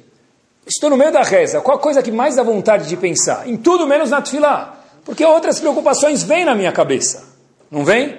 Estou 0.65 0.89
no 0.89 0.97
meio 0.97 1.13
da 1.13 1.25
reza. 1.25 1.61
Qual 1.61 1.77
a 1.77 1.81
coisa 1.81 2.05
que 2.05 2.13
mais 2.13 2.37
dá 2.37 2.45
vontade 2.45 2.89
de 2.89 2.97
pensar? 2.97 3.49
Em 3.49 3.57
tudo 3.57 3.85
menos 3.85 4.11
na 4.11 4.23
Tfilah. 4.23 4.79
Porque 5.05 5.25
outras 5.25 5.59
preocupações 5.59 6.23
vêm 6.23 6.45
na 6.45 6.55
minha 6.55 6.71
cabeça. 6.71 7.25
Não 7.69 7.85
vem? 7.85 8.17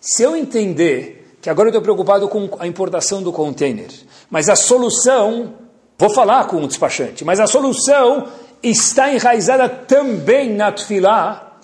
Se 0.00 0.22
eu 0.22 0.36
entender 0.36 1.36
que 1.42 1.50
agora 1.50 1.66
eu 1.66 1.70
estou 1.70 1.82
preocupado 1.82 2.28
com 2.28 2.48
a 2.60 2.68
importação 2.68 3.20
do 3.20 3.32
container, 3.32 3.90
mas 4.30 4.48
a 4.48 4.54
solução, 4.54 5.65
vou 5.98 6.10
falar 6.10 6.46
com 6.46 6.62
o 6.62 6.66
despachante, 6.66 7.24
mas 7.24 7.40
a 7.40 7.46
solução 7.46 8.28
está 8.62 9.12
enraizada 9.12 9.68
também 9.68 10.54
na 10.54 10.72
tefilá. 10.72 11.58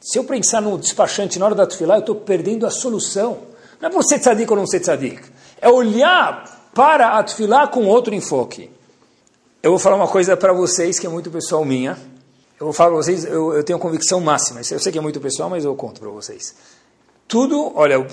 Se 0.00 0.18
eu 0.18 0.24
pensar 0.24 0.60
no 0.60 0.78
despachante 0.78 1.38
na 1.38 1.46
hora 1.46 1.54
da 1.54 1.66
tefilá, 1.66 1.96
eu 1.96 2.00
estou 2.00 2.16
perdendo 2.16 2.66
a 2.66 2.70
solução. 2.70 3.38
Não 3.80 3.88
é 3.88 3.92
por 3.92 4.02
ser 4.04 4.18
tzadik 4.18 4.50
ou 4.50 4.56
não 4.56 4.66
ser 4.66 4.80
tzadik. 4.80 5.22
É 5.60 5.68
olhar 5.68 6.70
para 6.74 7.18
a 7.18 7.22
tefilá 7.22 7.66
com 7.66 7.86
outro 7.86 8.14
enfoque. 8.14 8.70
Eu 9.62 9.70
vou 9.70 9.78
falar 9.78 9.96
uma 9.96 10.08
coisa 10.08 10.36
para 10.36 10.52
vocês 10.52 10.98
que 10.98 11.06
é 11.06 11.10
muito 11.10 11.30
pessoal 11.30 11.64
minha. 11.64 11.96
Eu 12.58 12.66
vou 12.66 12.72
falar 12.72 12.90
para 12.90 12.98
vocês, 12.98 13.24
eu, 13.24 13.54
eu 13.54 13.64
tenho 13.64 13.78
convicção 13.78 14.20
máxima. 14.20 14.60
Eu 14.70 14.78
sei 14.78 14.92
que 14.92 14.98
é 14.98 15.00
muito 15.00 15.20
pessoal, 15.20 15.50
mas 15.50 15.64
eu 15.64 15.74
conto 15.74 16.00
para 16.00 16.10
vocês. 16.10 16.54
Tudo, 17.28 17.72
olha, 17.74 18.06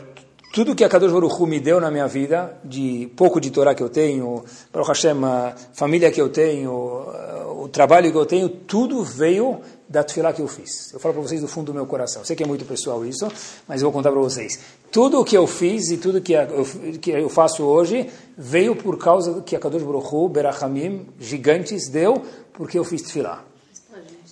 tudo 0.52 0.76
que 0.76 0.84
a 0.84 0.90
Kadosh 0.90 1.12
Baruch 1.12 1.36
Hu 1.40 1.46
me 1.46 1.60
deu 1.60 1.80
na 1.80 1.92
minha 1.92 2.08
vida, 2.08 2.58
de 2.64 3.12
pouco 3.16 3.40
de 3.40 3.52
Torá 3.52 3.76
que 3.76 3.84
eu 3.84 3.90
tenho, 3.90 4.44
Baruch 4.74 4.90
Hashem, 4.90 5.24
a 5.24 5.54
família 5.74 6.12
que 6.12 6.20
eu 6.20 6.30
tenho, 6.30 6.72
o 6.72 7.70
trabalho 7.72 8.12
que 8.12 8.18
eu 8.18 8.26
tenho, 8.26 8.50
tudo 8.50 9.04
veio 9.04 9.60
da 9.88 10.04
tefilá 10.04 10.34
que 10.34 10.42
eu 10.42 10.48
fiz. 10.48 10.92
Eu 10.94 11.00
falo 11.00 11.14
para 11.14 11.24
vocês 11.24 11.42
do 11.42 11.48
fundo 11.48 11.68
do 11.68 11.74
meu 11.74 11.86
coração. 11.86 12.24
Sei 12.24 12.36
que 12.36 12.44
é 12.44 12.48
muito 12.48 12.66
pessoal 12.66 13.06
isso, 13.06 13.28
mas 13.68 13.82
eu 13.82 13.86
vou 13.86 13.92
contar 13.92 14.12
para 14.12 14.20
vocês. 14.20 14.60
Tudo 14.92 15.20
o 15.20 15.26
que 15.26 15.38
eu 15.38 15.46
fiz 15.46 15.90
e 15.92 15.98
tudo 15.98 16.20
que 16.22 16.34
eu, 16.34 16.66
que 17.00 17.12
eu 17.12 17.30
faço 17.30 17.64
hoje 17.64 18.10
veio 18.38 18.76
por 18.76 18.98
causa 18.98 19.42
que 19.42 19.56
a 19.56 19.60
Kadosh 19.60 19.84
Baruch 19.84 20.08
Hu, 20.14 20.30
Berachamim, 20.30 21.08
gigantes, 21.20 21.90
deu, 21.90 22.24
porque 22.54 22.78
eu 22.78 22.84
fiz 22.84 23.04
tefilá. 23.04 23.44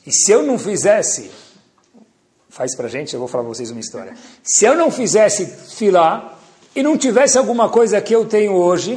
E 0.06 0.12
se 0.12 0.32
eu 0.32 0.42
não 0.42 0.58
fizesse 0.58 1.30
faz 2.58 2.76
para 2.76 2.88
gente, 2.88 3.14
eu 3.14 3.20
vou 3.20 3.28
falar 3.28 3.44
para 3.44 3.54
vocês 3.54 3.70
uma 3.70 3.80
história. 3.80 4.16
Se 4.42 4.66
eu 4.66 4.76
não 4.76 4.90
fizesse 4.90 5.46
filá 5.46 6.40
e 6.76 6.82
não 6.82 6.98
tivesse 6.98 7.38
alguma 7.38 7.70
coisa 7.70 8.02
que 8.02 8.14
eu 8.14 8.26
tenho 8.26 8.54
hoje, 8.54 8.94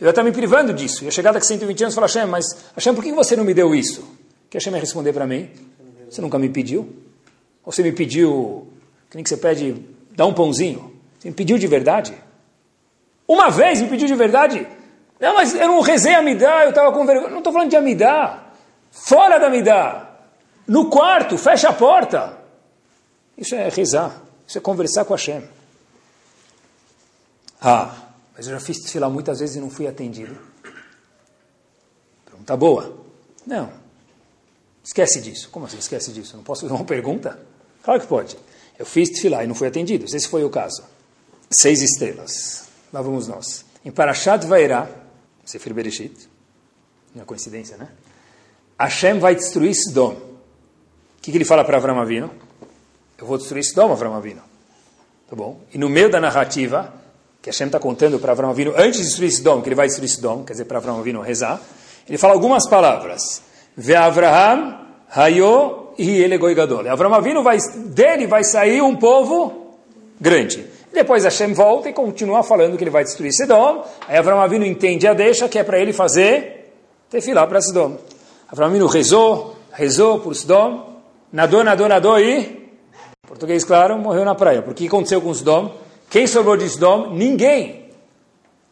eu 0.00 0.06
ia 0.06 0.10
estar 0.10 0.22
me 0.22 0.32
privando 0.32 0.72
disso. 0.72 1.02
Eu 1.02 1.04
ia 1.06 1.10
chegar 1.10 1.30
daqui 1.30 1.44
a 1.44 1.48
120 1.48 1.82
anos 1.82 1.92
e 1.92 1.94
falar, 1.94 2.06
Hashem, 2.06 2.26
mas 2.26 2.46
Hashem, 2.74 2.94
por 2.94 3.04
que 3.04 3.12
você 3.12 3.36
não 3.36 3.44
me 3.44 3.52
deu 3.52 3.74
isso? 3.74 4.02
Que 4.48 4.56
Hashem 4.56 4.72
ia 4.72 4.80
responder 4.80 5.12
para 5.12 5.26
mim? 5.26 5.50
Você 6.08 6.22
nunca 6.22 6.38
me 6.38 6.48
pediu? 6.48 6.88
Ou 7.62 7.70
você 7.70 7.82
me 7.82 7.92
pediu, 7.92 8.66
que 9.10 9.16
nem 9.16 9.22
que 9.22 9.28
você 9.28 9.36
pede, 9.36 9.76
dá 10.16 10.24
um 10.24 10.32
pãozinho? 10.32 10.94
Você 11.18 11.28
me 11.28 11.34
pediu 11.34 11.58
de 11.58 11.66
verdade? 11.66 12.14
Uma 13.28 13.50
vez 13.50 13.82
me 13.82 13.88
pediu 13.88 14.08
de 14.08 14.14
verdade? 14.14 14.66
Não, 15.20 15.34
mas 15.34 15.54
eu 15.54 15.68
não 15.68 15.82
rezei 15.82 16.14
a 16.14 16.22
Midá, 16.22 16.64
eu 16.64 16.70
estava 16.70 16.90
com 16.92 17.04
vergonha. 17.04 17.28
Não 17.28 17.38
estou 17.38 17.52
falando 17.52 17.68
de 17.68 17.76
Amidá. 17.76 18.44
Fora 18.90 19.38
da 19.38 19.50
Midá. 19.50 20.08
No 20.66 20.88
quarto, 20.88 21.36
fecha 21.36 21.68
a 21.68 21.72
porta. 21.74 22.41
Isso 23.42 23.56
é 23.56 23.68
rezar, 23.68 24.22
isso 24.46 24.56
é 24.56 24.60
conversar 24.60 25.04
com 25.04 25.14
Hashem. 25.14 25.42
Ah, 27.60 27.92
mas 28.36 28.46
eu 28.46 28.52
já 28.52 28.60
fiz 28.60 28.78
tefilá 28.78 29.10
muitas 29.10 29.40
vezes 29.40 29.56
e 29.56 29.60
não 29.60 29.68
fui 29.68 29.88
atendido. 29.88 30.38
Pergunta 32.24 32.56
boa. 32.56 33.04
Não. 33.44 33.72
Esquece 34.84 35.20
disso. 35.20 35.50
Como 35.50 35.66
assim 35.66 35.76
esquece 35.76 36.12
disso? 36.12 36.36
Não 36.36 36.44
posso 36.44 36.60
fazer 36.60 36.72
uma 36.72 36.84
pergunta? 36.84 37.36
Claro 37.82 38.00
que 38.00 38.06
pode. 38.06 38.38
Eu 38.78 38.86
fiz 38.86 39.10
tefilá 39.10 39.42
e 39.42 39.48
não 39.48 39.56
fui 39.56 39.66
atendido. 39.66 40.04
Esse 40.04 40.28
foi 40.28 40.44
o 40.44 40.50
caso. 40.50 40.84
Seis 41.50 41.82
estrelas. 41.82 42.68
Lá 42.92 43.02
vamos 43.02 43.26
nós. 43.26 43.64
Em 43.84 43.90
Parashat 43.90 44.46
Vairá, 44.46 44.88
Sefer 45.44 45.74
Bereshit, 45.74 46.28
não 47.12 47.22
é 47.22 47.24
coincidência, 47.24 47.76
né? 47.76 47.88
Hashem 48.78 49.18
vai 49.18 49.34
destruir 49.34 49.74
Sodom. 49.74 50.12
O 50.12 51.20
que, 51.20 51.32
que 51.32 51.38
ele 51.38 51.44
fala 51.44 51.64
para 51.64 51.76
Avram 51.76 52.00
Avinu? 52.00 52.30
Eu 53.18 53.26
vou 53.26 53.38
destruir 53.38 53.64
Sodom, 53.64 53.92
Avram 53.92 54.14
Avinu. 54.14 54.42
Tá 55.28 55.36
bom? 55.36 55.60
E 55.72 55.78
no 55.78 55.88
meio 55.88 56.10
da 56.10 56.20
narrativa, 56.20 56.92
que 57.40 57.50
Hashem 57.50 57.66
está 57.66 57.78
contando 57.78 58.18
para 58.18 58.32
Avram 58.32 58.50
Avinu, 58.50 58.72
antes 58.76 59.00
de 59.00 59.06
destruir 59.06 59.32
Sodom, 59.32 59.62
que 59.62 59.68
ele 59.68 59.74
vai 59.74 59.86
destruir 59.86 60.08
Sodom, 60.08 60.44
quer 60.44 60.52
dizer, 60.52 60.64
para 60.64 60.78
Avram 60.78 60.98
Avinu 60.98 61.20
rezar, 61.20 61.60
ele 62.08 62.18
fala 62.18 62.34
algumas 62.34 62.68
palavras. 62.68 63.42
Ve 63.76 63.94
Avraham, 63.94 64.86
Hayo 65.14 65.82
e 65.98 66.10
ele 66.10 66.38
Gadol. 66.38 66.88
Avram 66.88 67.14
Avinu 67.14 67.42
vai, 67.42 67.58
dele 67.76 68.26
vai 68.26 68.44
sair 68.44 68.82
um 68.82 68.96
povo 68.96 69.76
grande. 70.20 70.66
Depois 70.92 71.24
Hashem 71.24 71.54
volta 71.54 71.88
e 71.88 71.92
continua 71.92 72.42
falando 72.42 72.76
que 72.76 72.84
ele 72.84 72.90
vai 72.90 73.02
destruir 73.02 73.32
Sedom. 73.32 73.84
Aí 74.06 74.16
Avram 74.16 74.40
Avinu 74.40 74.64
entende 74.64 75.06
a 75.06 75.14
deixa, 75.14 75.48
que 75.48 75.58
é 75.58 75.64
para 75.64 75.78
ele 75.78 75.92
fazer 75.92 76.72
tefilá 77.10 77.46
para 77.46 77.60
Sedom. 77.60 77.96
Avram 78.50 78.66
Avinu 78.66 78.86
rezou, 78.86 79.56
rezou 79.72 80.20
por 80.20 80.34
Sedom, 80.34 81.00
nadou, 81.32 81.64
nadou, 81.64 81.88
nadou 81.88 82.20
e, 82.20 82.61
português 83.32 83.64
claro, 83.64 83.96
morreu 83.96 84.26
na 84.26 84.34
praia. 84.34 84.60
Porque 84.60 84.84
o 84.84 84.88
que 84.88 84.94
aconteceu 84.94 85.18
com 85.18 85.32
Sedom? 85.32 85.74
Quem 86.10 86.26
sobrou 86.26 86.54
de 86.54 86.68
Sedom? 86.68 87.14
Ninguém. 87.14 87.86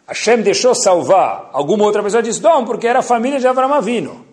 Hashem 0.07 0.43
deixou 0.43 0.75
salvar 0.75 1.49
alguma 1.55 1.85
outra 1.85 2.03
pessoa 2.03 2.23
de 2.23 2.33
Sedom 2.35 2.67
porque 2.67 2.87
era 2.87 2.99
a 2.99 3.03
família 3.03 3.41
de 3.41 3.47
Avram 3.47 3.73
Avinu. 3.73 4.27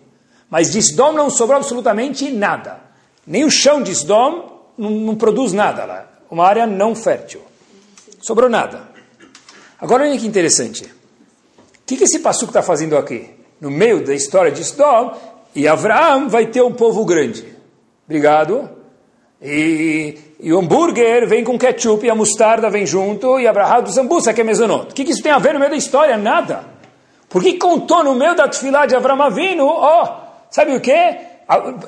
Mas 0.50 0.70
de 0.70 0.82
Sedom 0.82 1.12
não 1.12 1.30
sobrou 1.30 1.56
absolutamente 1.56 2.30
nada. 2.30 2.78
Nem 3.26 3.44
o 3.44 3.50
chão 3.50 3.82
de 3.82 3.94
Sedom 3.94 4.66
não, 4.76 4.90
não 4.90 5.16
produz 5.16 5.54
nada 5.54 5.86
lá. 5.86 6.06
Uma 6.30 6.44
área 6.44 6.66
não 6.66 6.94
fértil. 6.94 7.40
Sobrou 8.20 8.50
nada. 8.50 8.86
Agora 9.80 10.04
olha 10.04 10.18
que 10.18 10.26
interessante. 10.26 10.84
O 10.84 11.86
que, 11.86 11.96
que 11.96 12.04
esse 12.04 12.18
passuco 12.18 12.50
está 12.50 12.62
fazendo 12.62 12.98
aqui? 12.98 13.30
No 13.58 13.70
meio 13.70 14.04
da 14.04 14.14
história 14.14 14.52
de 14.52 14.62
Sedom, 14.62 15.16
e 15.54 15.66
Abraão 15.66 16.28
vai 16.28 16.48
ter 16.48 16.60
um 16.60 16.74
povo 16.74 17.06
grande. 17.06 17.56
Obrigado. 18.04 18.76
E, 19.40 20.18
e 20.40 20.52
o 20.52 20.58
hambúrguer 20.58 21.28
vem 21.28 21.44
com 21.44 21.58
ketchup 21.58 22.04
e 22.04 22.10
a 22.10 22.14
mostarda 22.14 22.68
vem 22.68 22.84
junto 22.84 23.38
e 23.38 23.46
a 23.46 23.52
brahá 23.52 23.80
do 23.80 23.90
zambusa 23.90 24.32
que 24.32 24.40
é 24.40 24.44
mesonot. 24.44 24.90
O 24.90 24.94
que, 24.94 25.04
que 25.04 25.12
isso 25.12 25.22
tem 25.22 25.32
a 25.32 25.38
ver 25.38 25.54
no 25.54 25.60
meio 25.60 25.70
da 25.70 25.76
história? 25.76 26.16
Nada. 26.16 26.64
Por 27.28 27.42
que 27.42 27.54
contou 27.54 28.02
no 28.02 28.14
meio 28.14 28.34
da 28.34 28.48
tefilá 28.48 28.86
de 28.86 28.96
Avram 28.96 29.22
Avinu, 29.22 29.66
oh, 29.66 30.08
sabe 30.50 30.74
o 30.74 30.80
quê? 30.80 31.18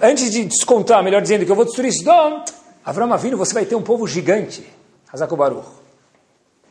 Antes 0.02 0.30
de 0.30 0.44
descontar, 0.44 1.02
melhor 1.02 1.22
dizendo, 1.22 1.44
que 1.44 1.50
eu 1.50 1.56
vou 1.56 1.64
destruir 1.64 1.92
Sodom, 1.92 2.44
Avram 2.84 3.12
Avinu, 3.12 3.36
você 3.36 3.52
vai 3.52 3.64
ter 3.64 3.74
um 3.74 3.82
povo 3.82 4.06
gigante. 4.06 4.64
Hazako 5.12 5.36
Baruch. 5.36 5.66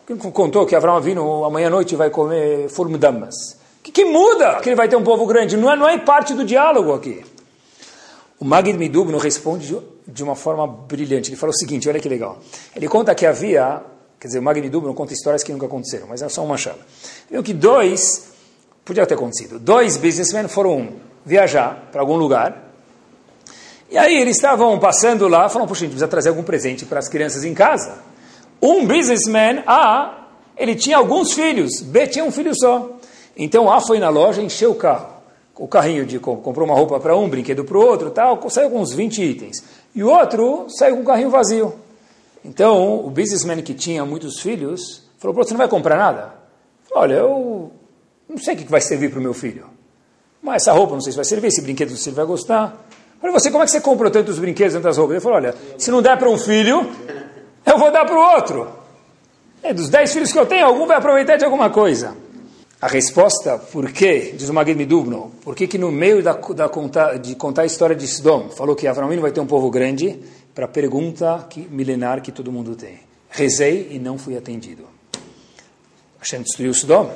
Quem 0.08 0.18
contou 0.18 0.66
que 0.66 0.76
Avram 0.76 0.96
Avinu 0.96 1.44
amanhã 1.44 1.68
à 1.68 1.70
noite 1.70 1.96
vai 1.96 2.10
comer 2.10 2.70
formudamas? 2.70 3.36
O 3.80 3.84
que, 3.84 3.92
que 3.92 4.06
muda 4.06 4.56
que 4.56 4.70
ele 4.70 4.76
vai 4.76 4.88
ter 4.88 4.96
um 4.96 5.04
povo 5.04 5.26
grande? 5.26 5.58
Não 5.58 5.72
é, 5.72 5.76
não 5.76 5.88
é 5.88 5.98
parte 5.98 6.34
do 6.34 6.44
diálogo 6.44 6.94
aqui. 6.94 7.24
O 8.40 8.46
Magid 8.46 8.78
Midubno 8.78 9.18
responde 9.18 9.78
de 10.08 10.24
uma 10.24 10.34
forma 10.34 10.66
brilhante. 10.66 11.30
Ele 11.30 11.36
fala 11.36 11.52
o 11.52 11.54
seguinte, 11.56 11.90
olha 11.90 12.00
que 12.00 12.08
legal. 12.08 12.40
Ele 12.74 12.88
conta 12.88 13.14
que 13.14 13.26
havia, 13.26 13.82
quer 14.18 14.28
dizer, 14.28 14.40
o 14.40 14.42
Magid 14.42 14.64
Midubno 14.64 14.94
conta 14.94 15.12
histórias 15.12 15.44
que 15.44 15.52
nunca 15.52 15.66
aconteceram, 15.66 16.08
mas 16.08 16.22
é 16.22 16.30
só 16.30 16.44
uma 16.44 16.56
chave. 16.56 16.80
Viu 17.30 17.44
que 17.44 17.54
dois, 17.54 18.32
podia 18.86 19.06
ter 19.06 19.16
acontecido, 19.16 19.60
dois 19.60 19.98
businessmen 19.98 20.48
foram 20.48 20.94
viajar 21.26 21.90
para 21.92 22.00
algum 22.00 22.16
lugar, 22.16 22.72
e 23.92 23.98
aí 23.98 24.22
eles 24.22 24.38
estavam 24.38 24.80
passando 24.80 25.28
lá, 25.28 25.50
falaram, 25.50 25.68
puxa, 25.68 25.80
a 25.80 25.84
gente 25.86 25.92
precisa 25.92 26.08
trazer 26.08 26.30
algum 26.30 26.44
presente 26.44 26.86
para 26.86 27.00
as 27.00 27.10
crianças 27.10 27.44
em 27.44 27.54
casa. 27.54 27.98
Um 28.62 28.86
businessman, 28.86 29.64
A, 29.68 30.28
ele 30.56 30.76
tinha 30.76 30.96
alguns 30.96 31.34
filhos, 31.34 31.82
B 31.82 32.08
tinha 32.08 32.24
um 32.24 32.32
filho 32.32 32.54
só. 32.56 32.98
Então 33.36 33.70
A 33.70 33.82
foi 33.82 34.00
na 34.00 34.10
loja, 34.10 34.42
encheu 34.42 34.72
o 34.72 34.76
carro 34.76 35.19
o 35.60 35.68
carrinho 35.68 36.06
de 36.06 36.18
comprou 36.20 36.66
uma 36.66 36.74
roupa 36.74 36.98
para 37.02 37.16
um, 37.18 37.28
brinquedo 37.28 37.66
para 37.66 37.78
o 37.78 37.86
outro, 37.86 38.10
tal, 38.10 38.50
saiu 38.50 38.70
com 38.70 38.80
uns 38.80 38.94
20 38.94 39.22
itens. 39.22 39.62
E 39.94 40.02
o 40.02 40.10
outro 40.10 40.68
saiu 40.70 40.96
com 40.96 41.02
o 41.02 41.06
carrinho 41.06 41.30
vazio. 41.30 41.76
Então, 42.46 43.06
o 43.06 43.10
businessman 43.10 43.62
que 43.62 43.74
tinha 43.74 44.06
muitos 44.06 44.40
filhos 44.40 45.04
falou: 45.18 45.36
você 45.36 45.52
não 45.52 45.58
vai 45.58 45.68
comprar 45.68 45.98
nada? 45.98 46.34
Falou, 46.88 47.04
Olha, 47.04 47.14
eu 47.16 47.72
não 48.30 48.38
sei 48.38 48.54
o 48.54 48.58
que 48.58 48.72
vai 48.72 48.80
servir 48.80 49.12
para 49.12 49.20
o 49.20 49.22
meu 49.22 49.34
filho. 49.34 49.66
Mas 50.42 50.64
essa 50.64 50.72
roupa 50.72 50.94
não 50.94 51.02
sei 51.02 51.12
se 51.12 51.18
vai 51.18 51.26
servir, 51.26 51.48
esse 51.48 51.62
brinquedo 51.62 51.90
não 51.90 51.98
sei 51.98 52.04
se 52.06 52.10
ele 52.10 52.16
vai 52.16 52.26
gostar. 52.26 52.88
Falei, 53.20 53.34
você, 53.34 53.52
como 53.52 53.62
é 53.62 53.66
que 53.66 53.72
você 53.72 53.82
comprou 53.82 54.10
tantos 54.10 54.40
brinquedos, 54.40 54.74
tantas 54.74 54.98
roupas? 54.98 55.16
Ele 55.16 55.22
falou: 55.22 55.38
Olha, 55.40 55.54
se 55.78 55.92
não 55.92 56.02
der 56.02 56.18
para 56.18 56.30
um 56.30 56.38
filho, 56.38 56.90
eu 57.66 57.78
vou 57.78 57.92
dar 57.92 58.06
para 58.06 58.16
o 58.16 58.34
outro. 58.36 58.70
É, 59.62 59.74
dos 59.74 59.90
dez 59.90 60.14
filhos 60.14 60.32
que 60.32 60.40
eu 60.40 60.46
tenho, 60.46 60.66
algum 60.66 60.88
vai 60.88 60.96
aproveitar 60.96 61.36
de 61.36 61.44
alguma 61.44 61.70
coisa. 61.70 62.16
A 62.82 62.88
resposta, 62.88 63.58
por 63.58 63.92
quê, 63.92 64.34
diz 64.38 64.48
o 64.48 64.54
Magid 64.54 64.78
Midubno, 64.78 65.34
por 65.44 65.54
que 65.54 65.68
que 65.68 65.78
no 65.78 65.92
meio 65.92 66.24
da, 66.24 66.32
da 66.32 66.70
contar, 66.70 67.20
de 67.20 67.36
contar 67.36 67.64
a 67.64 67.66
história 67.66 67.94
de 67.94 68.08
Sodom, 68.08 68.50
falou 68.52 68.74
que 68.74 68.88
Avramino 68.88 69.22
vai 69.22 69.34
ter 69.34 69.42
um 69.42 69.46
povo 69.46 69.70
grande, 69.70 70.18
para 70.56 70.64
a 70.64 70.68
pergunta 70.68 71.46
que, 71.50 71.68
milenar 71.70 72.22
que 72.22 72.32
todo 72.32 72.52
mundo 72.52 72.78
tem. 72.78 73.00
Rezei 73.30 73.90
e 73.92 74.00
não 74.00 74.18
fui 74.18 74.38
atendido. 74.38 74.84
Hashem 76.20 76.42
destruiu 76.42 76.74
Sodom. 76.74 77.12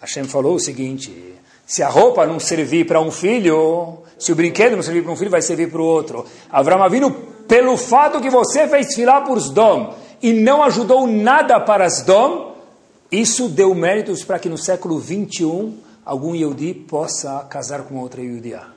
Hashem 0.00 0.24
falou 0.24 0.56
o 0.56 0.60
seguinte, 0.60 1.34
se 1.66 1.82
a 1.82 1.88
roupa 1.88 2.26
não 2.26 2.38
servir 2.38 2.86
para 2.86 3.00
um 3.00 3.10
filho, 3.10 3.98
se 4.18 4.32
o 4.32 4.34
brinquedo 4.34 4.76
não 4.76 4.82
servir 4.82 5.02
para 5.02 5.12
um 5.12 5.16
filho, 5.16 5.30
vai 5.30 5.40
servir 5.40 5.70
para 5.70 5.80
o 5.80 5.84
outro. 5.84 6.26
Avram 6.50 6.82
Avinu, 6.82 7.10
pelo 7.48 7.78
fato 7.78 8.20
que 8.20 8.28
você 8.28 8.68
fez 8.68 8.94
filar 8.94 9.24
por 9.24 9.40
Sodom 9.40 9.94
e 10.22 10.34
não 10.34 10.62
ajudou 10.62 11.06
nada 11.06 11.58
para 11.58 11.88
Sodom, 11.88 12.51
isso 13.12 13.46
deu 13.50 13.74
méritos 13.74 14.24
para 14.24 14.38
que 14.38 14.48
no 14.48 14.56
século 14.56 14.98
21 14.98 15.76
algum 16.02 16.34
Yehudi 16.34 16.72
possa 16.72 17.40
casar 17.40 17.82
com 17.82 17.98
outra 17.98 18.22
Yehudiá. 18.22 18.68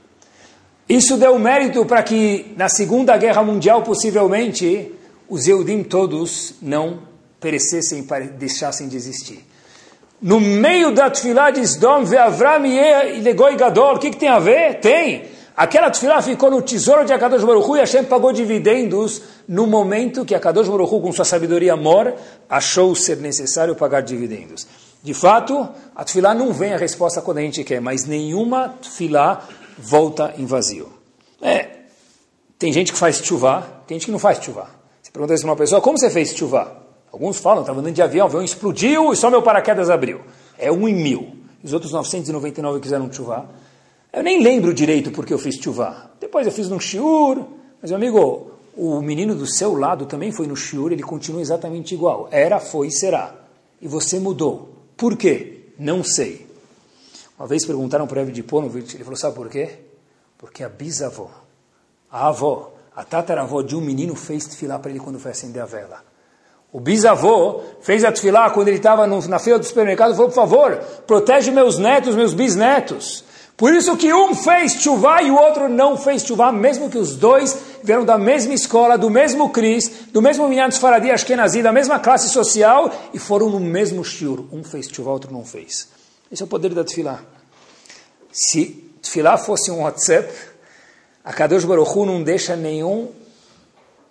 Isso 0.89 1.15
deu 1.15 1.39
mérito 1.39 1.85
para 1.85 2.03
que 2.03 2.53
na 2.57 2.67
Segunda 2.67 3.15
Guerra 3.15 3.41
Mundial, 3.41 3.81
possivelmente, 3.81 4.91
os 5.29 5.47
Yehudim 5.47 5.83
todos 5.83 6.55
não 6.61 6.99
perecessem, 7.39 8.05
deixassem 8.37 8.89
de 8.89 8.97
existir. 8.97 9.43
No 10.21 10.39
meio 10.39 10.91
da 10.91 11.09
Tfilah 11.09 11.51
de 11.51 11.61
Sdom, 11.61 12.03
Ve'avram 12.03 12.65
e 12.65 13.21
Legoi 13.21 13.55
Gadol, 13.55 13.95
o 13.95 13.99
que, 13.99 14.11
que 14.11 14.17
tem 14.17 14.29
a 14.29 14.39
ver? 14.39 14.79
Tem. 14.81 15.23
Aquela 15.55 15.89
tefilá 15.89 16.21
ficou 16.21 16.51
no 16.51 16.61
tesouro 16.61 17.05
de 17.05 17.13
Akadosh 17.13 17.43
Baruch 17.43 17.69
Hu 17.69 17.77
e 17.77 17.79
Hashem 17.79 18.03
pagou 18.03 18.33
dividendos 18.33 19.21
no 19.47 19.65
momento 19.65 20.25
que 20.25 20.35
Akadosh 20.35 20.67
Baruch 20.67 20.93
Hu, 20.93 21.01
com 21.01 21.11
sua 21.13 21.23
sabedoria 21.23 21.73
amor, 21.73 22.13
achou 22.49 22.93
ser 22.93 23.17
necessário 23.17 23.73
pagar 23.73 24.01
dividendos. 24.01 24.67
De 25.01 25.13
fato, 25.13 25.69
a 25.95 26.03
tefilá 26.03 26.33
não 26.33 26.51
vem 26.51 26.73
a 26.73 26.77
resposta 26.77 27.21
quando 27.21 27.37
a 27.37 27.41
gente 27.41 27.63
quer, 27.63 27.79
mas 27.79 28.05
nenhuma 28.05 28.75
tefilá 28.81 29.47
volta 29.77 30.33
em 30.37 30.45
vazio. 30.45 30.91
É, 31.41 31.69
tem 32.59 32.73
gente 32.73 32.91
que 32.91 32.97
faz 32.97 33.17
chuvá, 33.23 33.63
tem 33.87 33.97
gente 33.97 34.07
que 34.07 34.11
não 34.11 34.19
faz 34.19 34.43
chuvá. 34.43 34.67
Você 35.01 35.11
pergunta 35.11 35.33
isso 35.33 35.43
para 35.43 35.51
uma 35.51 35.57
pessoa, 35.57 35.79
como 35.79 35.97
você 35.97 36.09
fez 36.09 36.35
chuvá? 36.35 36.71
Alguns 37.13 37.37
falam, 37.37 37.61
estava 37.61 37.79
andando 37.79 37.93
de 37.93 38.01
avião, 38.01 38.25
o 38.25 38.27
avião 38.27 38.43
explodiu 38.43 39.13
e 39.13 39.15
só 39.15 39.29
meu 39.29 39.41
paraquedas 39.41 39.89
abriu. 39.89 40.19
É 40.57 40.69
um 40.69 40.85
em 40.85 40.93
mil. 40.93 41.33
Os 41.63 41.71
outros 41.71 41.93
999 41.93 42.81
quiseram 42.81 43.11
chuvá. 43.11 43.45
Eu 44.15 44.23
nem 44.23 44.41
lembro 44.41 44.73
direito 44.73 45.11
porque 45.11 45.33
eu 45.33 45.37
fiz 45.37 45.55
chuvá. 45.55 46.09
Depois 46.21 46.47
eu 46.47 46.53
fiz 46.53 46.69
no 46.69 46.79
shiur, 46.79 47.45
mas 47.81 47.91
meu 47.91 47.97
amigo, 47.97 48.51
o 48.73 49.01
menino 49.01 49.35
do 49.35 49.45
seu 49.45 49.77
lado 49.77 50.05
também 50.05 50.31
foi 50.31 50.47
no 50.47 50.55
shiur, 50.55 50.93
ele 50.93 51.03
continua 51.03 51.41
exatamente 51.41 51.93
igual. 51.93 52.29
Era, 52.31 52.61
foi 52.61 52.87
e 52.87 52.91
será. 52.91 53.35
E 53.81 53.89
você 53.89 54.17
mudou. 54.17 54.69
Por 54.95 55.17
quê? 55.17 55.65
Não 55.77 56.01
sei. 56.01 56.47
Uma 57.37 57.45
vez 57.45 57.65
perguntaram 57.65 58.07
para 58.07 58.21
o 58.21 58.31
de 58.31 58.41
Ponovich, 58.41 58.95
ele 58.95 59.03
falou, 59.03 59.17
sabe 59.17 59.35
por 59.35 59.49
quê? 59.49 59.79
Porque 60.37 60.63
a 60.63 60.69
bisavó, 60.69 61.29
a 62.09 62.29
avó, 62.29 62.71
a 62.95 63.03
tataravó 63.03 63.61
de 63.61 63.75
um 63.75 63.81
menino 63.81 64.15
fez 64.15 64.45
tefilá 64.45 64.79
para 64.79 64.91
ele 64.91 64.99
quando 65.01 65.19
foi 65.19 65.31
acender 65.31 65.61
a 65.61 65.65
vela. 65.65 66.01
O 66.71 66.79
bisavô 66.79 67.61
fez 67.81 68.05
a 68.05 68.13
tefilá 68.13 68.49
quando 68.49 68.69
ele 68.69 68.77
estava 68.77 69.05
na 69.05 69.39
fila 69.39 69.59
do 69.59 69.65
supermercado 69.65 70.13
e 70.13 70.15
falou, 70.15 70.29
por 70.29 70.35
favor, 70.35 70.77
protege 71.05 71.51
meus 71.51 71.77
netos, 71.77 72.15
meus 72.15 72.33
bisnetos. 72.33 73.24
Por 73.57 73.73
isso 73.73 73.95
que 73.95 74.13
um 74.13 74.35
fez 74.35 74.73
chuvá 74.73 75.21
e 75.21 75.31
o 75.31 75.35
outro 75.35 75.69
não 75.69 75.95
fez 75.97 76.23
chuvá, 76.23 76.51
mesmo 76.51 76.89
que 76.89 76.97
os 76.97 77.15
dois 77.15 77.57
vieram 77.81 78.03
da 78.03 78.17
mesma 78.17 78.53
escola, 78.53 78.97
do 78.97 79.09
mesmo 79.09 79.49
Cris, 79.49 79.89
do 80.11 80.21
mesmo 80.21 80.49
Minyan 80.49 80.71
Faradi 80.71 81.09
Ashkenazi, 81.09 81.61
da 81.61 81.71
mesma 81.71 81.97
classe 81.97 82.27
social 82.29 82.91
e 83.13 83.19
foram 83.19 83.49
no 83.49 83.59
mesmo 83.59 84.03
shiur. 84.03 84.45
Um 84.51 84.61
fez 84.61 84.89
chuvá, 84.89 85.11
outro 85.11 85.31
não 85.31 85.45
fez. 85.45 85.87
Esse 86.29 86.41
é 86.41 86.45
o 86.45 86.49
poder 86.49 86.73
da 86.73 86.83
tefilá. 86.83 87.21
Se 88.29 88.91
tefilá 89.01 89.37
fosse 89.37 89.71
um 89.71 89.83
WhatsApp, 89.83 90.29
a 91.23 91.31
Kadosh 91.31 91.63
Baruch 91.63 91.95
não 92.05 92.21
deixa 92.21 92.57
nenhum, 92.57 93.09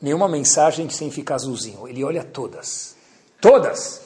nenhuma 0.00 0.26
mensagem 0.26 0.88
sem 0.88 1.10
ficar 1.10 1.34
azulzinho. 1.34 1.86
Ele 1.86 2.02
olha 2.02 2.24
todas. 2.24 2.96
Todas. 3.42 4.03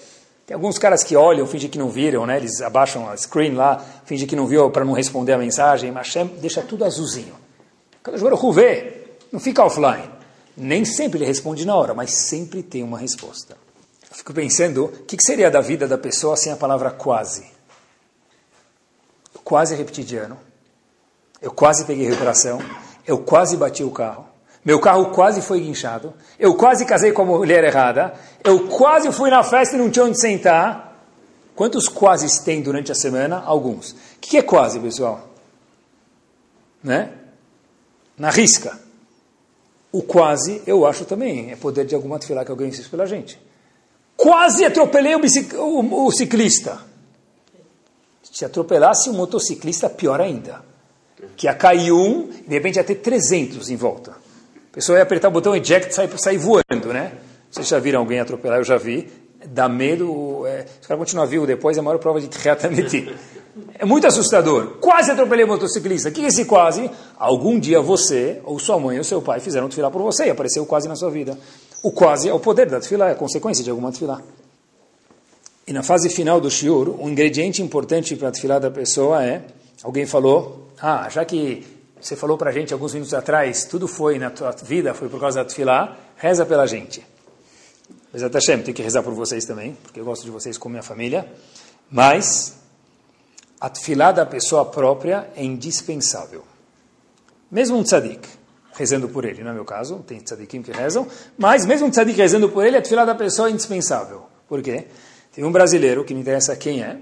Tem 0.49 0.55
alguns 0.55 0.78
caras 0.78 1.05
que 1.05 1.14
olham, 1.14 1.46
fingem 1.46 1.68
que 1.68 1.76
não 1.76 1.90
viram, 1.90 2.24
né? 2.24 2.38
Eles 2.38 2.62
abaixam 2.62 3.07
a 3.07 3.14
screen 3.18 3.53
lá, 3.53 3.84
fingem 4.07 4.26
que 4.26 4.34
não 4.34 4.46
viu 4.46 4.70
para 4.70 4.82
não 4.82 4.94
responder 4.94 5.34
a 5.34 5.38
mensagem. 5.38 5.92
Mas 5.92 6.14
deixa 6.40 6.62
tudo 6.62 6.86
azulzinho. 6.86 7.34
Cada 8.03 8.16
Baruch 8.16 8.51
vê, 8.55 9.09
não 9.30 9.38
fica 9.38 9.62
offline. 9.62 10.09
Nem 10.57 10.86
sempre 10.86 11.18
ele 11.18 11.26
responde 11.26 11.66
na 11.66 11.76
hora, 11.76 11.92
mas 11.92 12.12
sempre 12.12 12.62
tem 12.62 12.82
uma 12.82 12.99
resposta. 12.99 13.59
Eu 14.11 14.16
fico 14.16 14.32
pensando, 14.32 14.86
o 14.86 14.88
que 15.05 15.18
seria 15.22 15.51
da 15.51 15.61
vida 15.61 15.86
da 15.86 15.99
pessoa 15.99 16.34
sem 16.34 16.51
a 16.51 16.57
palavra 16.57 16.92
quase? 16.92 17.44
Quase 19.44 19.74
repeti 19.74 20.03
de 20.03 20.16
ano. 20.16 20.38
Eu 21.42 21.53
quase 21.53 21.84
peguei 21.84 22.07
recuperação. 22.07 22.59
Eu 23.07 23.18
quase 23.18 23.55
bati 23.55 23.84
o 23.84 23.90
carro. 23.90 24.24
Meu 24.69 24.79
carro 24.79 25.07
quase 25.12 25.41
foi 25.41 25.61
guinchado. 25.61 26.12
Eu 26.39 26.55
quase 26.55 26.85
casei 26.85 27.11
com 27.11 27.23
a 27.23 27.25
mulher 27.25 27.64
errada. 27.64 28.12
Eu 28.45 28.69
quase 28.69 29.11
fui 29.12 29.31
na 29.31 29.43
festa 29.43 29.75
e 29.75 29.79
não 29.79 29.91
tinha 29.91 30.05
onde 30.05 30.21
sentar. 30.21 30.95
Quantos 31.57 31.89
quase 31.89 32.45
tem 32.45 32.61
durante 32.61 32.93
a 32.93 32.95
semana? 32.95 33.43
Alguns. 33.47 33.93
O 33.93 33.97
que 34.21 34.37
é 34.37 34.43
quase, 34.43 34.79
pessoal? 34.79 35.27
Né? 36.85 37.11
Na 38.19 38.29
risca. 38.29 38.79
O 39.91 40.03
quase, 40.03 40.61
eu 40.66 40.85
acho 40.85 41.07
também, 41.07 41.51
é 41.51 41.57
poder 41.57 41.87
de 41.87 41.95
alguma 41.95 42.19
tefilá 42.19 42.45
que 42.45 42.51
alguém 42.51 42.71
fez 42.71 42.87
pela 42.89 43.07
gente. 43.07 43.41
Quase 44.19 44.66
atropelei 44.66 45.14
o, 45.14 45.21
o, 45.62 46.07
o 46.09 46.12
ciclista. 46.12 46.79
Se 48.23 48.45
atropelasse 48.45 49.09
o 49.09 49.14
motociclista, 49.14 49.89
pior 49.89 50.21
ainda. 50.21 50.62
Que 51.39 51.47
ia 51.47 51.55
cair 51.55 51.91
um, 51.91 52.27
de 52.27 52.53
repente 52.53 52.77
ia 52.77 52.85
ter 52.85 52.97
300 52.97 53.71
em 53.71 53.77
volta. 53.77 54.18
Pessoa 54.79 54.97
ia 54.97 55.03
apertar 55.03 55.26
o 55.26 55.33
botão 55.33 55.57
eject 55.57 55.91
e 55.91 55.93
sair, 55.93 56.09
sair 56.20 56.39
voando, 56.39 56.93
né? 56.93 57.11
Vocês 57.51 57.66
já 57.66 57.81
viram 57.81 57.99
alguém 57.99 58.20
atropelar? 58.20 58.59
Eu 58.61 58.64
já 58.64 58.76
vi. 58.76 59.09
Dá 59.47 59.68
medo. 59.68 60.47
É, 60.47 60.66
se 60.66 60.85
o 60.85 60.87
cara 60.87 60.99
continuar 60.99 61.24
vivo 61.24 61.45
depois, 61.45 61.76
é 61.76 61.81
a 61.81 61.83
maior 61.83 61.99
prova 61.99 62.20
de 62.20 62.29
triatameti. 62.29 63.12
É 63.76 63.85
muito 63.85 64.07
assustador. 64.07 64.76
Quase 64.79 65.11
atropelei 65.11 65.45
o 65.45 65.49
motociclista. 65.49 66.11
O 66.11 66.12
que 66.12 66.24
é 66.24 66.29
esse 66.29 66.45
quase? 66.45 66.89
Algum 67.18 67.59
dia 67.59 67.81
você, 67.81 68.41
ou 68.45 68.57
sua 68.61 68.79
mãe 68.79 68.97
ou 68.99 69.03
seu 69.03 69.20
pai 69.20 69.41
fizeram 69.41 69.68
tefilá 69.68 69.91
por 69.91 70.01
você 70.01 70.26
e 70.26 70.31
apareceu 70.31 70.64
quase 70.64 70.87
na 70.87 70.95
sua 70.95 71.11
vida. 71.11 71.37
O 71.83 71.91
quase 71.91 72.29
é 72.29 72.33
o 72.33 72.39
poder 72.39 72.70
da 72.70 72.79
tefilá, 72.79 73.09
é 73.09 73.12
a 73.12 73.16
consequência 73.16 73.64
de 73.64 73.70
alguma 73.70 73.91
tefilá. 73.91 74.22
E 75.66 75.72
na 75.72 75.83
fase 75.83 76.09
final 76.09 76.41
do 76.41 76.49
shiur, 76.49 76.95
um 77.03 77.09
ingrediente 77.09 77.61
importante 77.62 78.14
para 78.14 78.29
a 78.29 78.31
tefilá 78.31 78.61
da 78.61 78.70
pessoa 78.70 79.24
é, 79.24 79.43
alguém 79.83 80.07
falou, 80.07 80.68
ah, 80.81 81.09
já 81.11 81.24
que 81.24 81.66
você 82.01 82.16
falou 82.16 82.38
para 82.38 82.51
a 82.51 82.53
gente 82.53 82.72
alguns 82.72 82.94
minutos 82.94 83.14
atrás, 83.14 83.64
tudo 83.64 83.88
foi 83.88 84.18
na 84.18 84.30
tua 84.30 84.51
vida, 84.53 84.94
foi 84.94 85.09
por 85.09 85.20
causa 85.20 85.42
da 85.42 85.44
tefilá, 85.44 85.96
reza 86.16 86.46
pela 86.46 86.66
gente. 86.66 87.05
Bezat 88.12 88.32
Hashem, 88.32 88.62
tem 88.62 88.72
que 88.72 88.82
rezar 88.82 89.03
por 89.03 89.12
vocês 89.12 89.44
também, 89.44 89.76
porque 89.82 90.01
eu 90.01 90.05
gosto 90.05 90.24
de 90.24 90.30
vocês 90.30 90.57
como 90.57 90.72
minha 90.72 90.82
família. 90.82 91.30
Mas 91.90 92.57
a 93.61 93.68
tefilá 93.68 94.12
da 94.12 94.24
pessoa 94.24 94.64
própria 94.64 95.28
é 95.36 95.44
indispensável. 95.44 96.44
Mesmo 97.51 97.76
um 97.76 97.82
tzadik, 97.82 98.26
rezando 98.74 99.09
por 99.09 99.24
ele, 99.24 99.42
não 99.42 99.51
é 99.51 99.55
meu 99.55 99.64
caso, 99.64 100.05
tem 100.07 100.20
tzadikim 100.20 100.62
que 100.62 100.70
rezam, 100.70 101.07
mas 101.36 101.66
mesmo 101.66 101.86
um 101.86 101.90
tzadik 101.90 102.16
rezando 102.16 102.49
por 102.49 102.64
ele, 102.64 102.76
a 102.76 102.82
tefilá 102.82 103.05
da 103.05 103.14
pessoa 103.14 103.49
é 103.49 103.51
indispensável. 103.51 104.26
Por 104.49 104.62
quê? 104.62 104.86
Tem 105.34 105.44
um 105.44 105.53
brasileiro, 105.53 106.05
que 106.05 106.14
me 106.14 106.20
interessa 106.20 106.57
quem 106.57 106.82
é, 106.82 106.99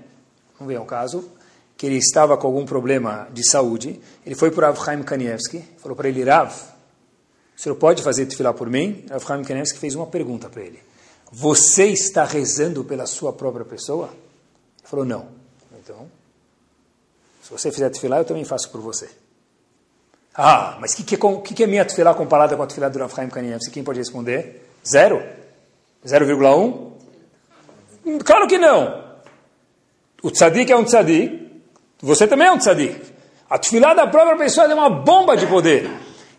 não 0.59 0.67
vem 0.67 0.77
ao 0.77 0.85
caso, 0.85 1.31
que 1.77 1.87
ele 1.87 1.97
estava 1.97 2.37
com 2.37 2.47
algum 2.47 2.65
problema 2.65 3.29
de 3.33 3.49
saúde, 3.49 4.01
ele 4.25 4.35
foi 4.35 4.51
para 4.51 4.69
Rav 4.69 4.83
Chaim 4.83 5.03
Kanievski, 5.03 5.63
falou 5.79 5.95
para 5.95 6.09
ele, 6.09 6.25
Rav, 6.25 6.53
o 7.57 7.61
senhor 7.61 7.75
pode 7.77 8.03
fazer 8.03 8.27
tefilá 8.27 8.53
por 8.55 8.71
mim? 8.71 9.05
Rav 9.11 9.25
Chaim 9.27 9.45
Kanievski 9.45 9.79
fez 9.79 9.95
uma 9.95 10.07
pergunta 10.07 10.49
para 10.49 10.63
ele. 10.63 10.81
Você 11.31 11.87
está 11.87 12.25
rezando 12.25 12.83
pela 12.85 13.07
sua 13.07 13.33
própria 13.33 13.65
pessoa? 13.65 14.09
Ele 14.79 14.89
falou, 14.89 15.05
não. 15.05 15.29
Então, 15.83 16.09
se 17.43 17.51
você 17.51 17.71
fizer 17.71 17.91
tefilá, 17.91 18.19
eu 18.19 18.25
também 18.25 18.45
faço 18.45 18.71
por 18.71 18.81
você. 18.81 19.09
Ah, 20.35 20.77
mas 20.81 20.93
o 20.93 20.97
que, 20.97 21.05
que, 21.05 21.17
que, 21.17 21.55
que 21.55 21.65
é 21.65 21.67
minha 21.67 21.85
tefilá 21.85 22.15
comparada 22.15 22.57
com 22.57 22.63
a 22.63 22.67
tefilá 22.67 22.89
do 22.89 22.99
Rav 22.99 23.15
Chaim 23.15 23.29
Kanievski? 23.29 23.71
Quem 23.71 23.85
pode 23.85 23.99
responder? 23.99 24.67
Zero? 24.87 25.23
0,1? 26.05 26.93
Claro 28.25 28.47
que 28.47 28.57
não. 28.57 29.05
O 30.23 30.31
tzadik 30.31 30.71
é 30.71 30.77
um 30.77 30.85
tzadik, 30.85 31.46
você 32.07 32.27
também 32.27 32.47
é 32.47 32.53
um 32.53 32.59
tzadik. 32.59 33.01
A 33.51 33.59
tefilá 33.59 33.95
da 33.95 34.07
própria 34.07 34.37
pessoa 34.37 34.71
é 34.71 34.75
uma 34.75 34.89
bomba 34.89 35.37
de 35.37 35.47
poder. 35.47 35.91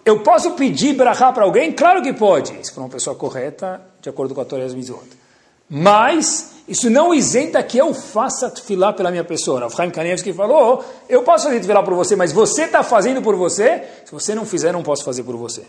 Eu 0.05 0.22
posso 0.22 0.51
pedir 0.51 0.93
brachá 0.93 1.32
para 1.34 1.43
alguém? 1.43 1.74
Claro 1.74 2.01
que 2.01 2.13
pode. 2.13 2.53
Se 2.65 2.74
for 2.74 2.82
uma 2.82 2.89
pessoa 2.89 3.15
correta, 3.15 3.82
de 4.01 4.09
acordo 4.09 4.34
com 4.34 4.39
a 4.39 4.45
Torá 4.45 4.63
Mizot. 4.70 5.03
Mas 5.70 6.51
isso 6.68 6.89
não 6.89 7.13
isenta 7.13 7.61
que 7.61 7.78
eu 7.78 7.93
faça 7.93 8.49
tefilá 8.49 8.93
pela 8.93 9.11
minha 9.11 9.26
pessoa. 9.26 9.65
O 9.65 9.70
Chaim 9.70 9.91
Kanievski 9.91 10.32
falou, 10.32 10.86
eu 11.09 11.24
posso 11.24 11.45
fazer 11.45 11.59
tefilá 11.59 11.84
por 11.84 11.93
você, 11.93 12.15
mas 12.15 12.32
você 12.32 12.63
está 12.63 12.84
fazendo 12.84 13.22
por 13.22 13.36
você? 13.36 13.84
Se 14.05 14.11
você 14.13 14.34
não 14.34 14.45
fizer, 14.45 14.72
não 14.72 14.84
posso 14.84 15.03
fazer 15.03 15.24
por 15.24 15.36
você. 15.36 15.63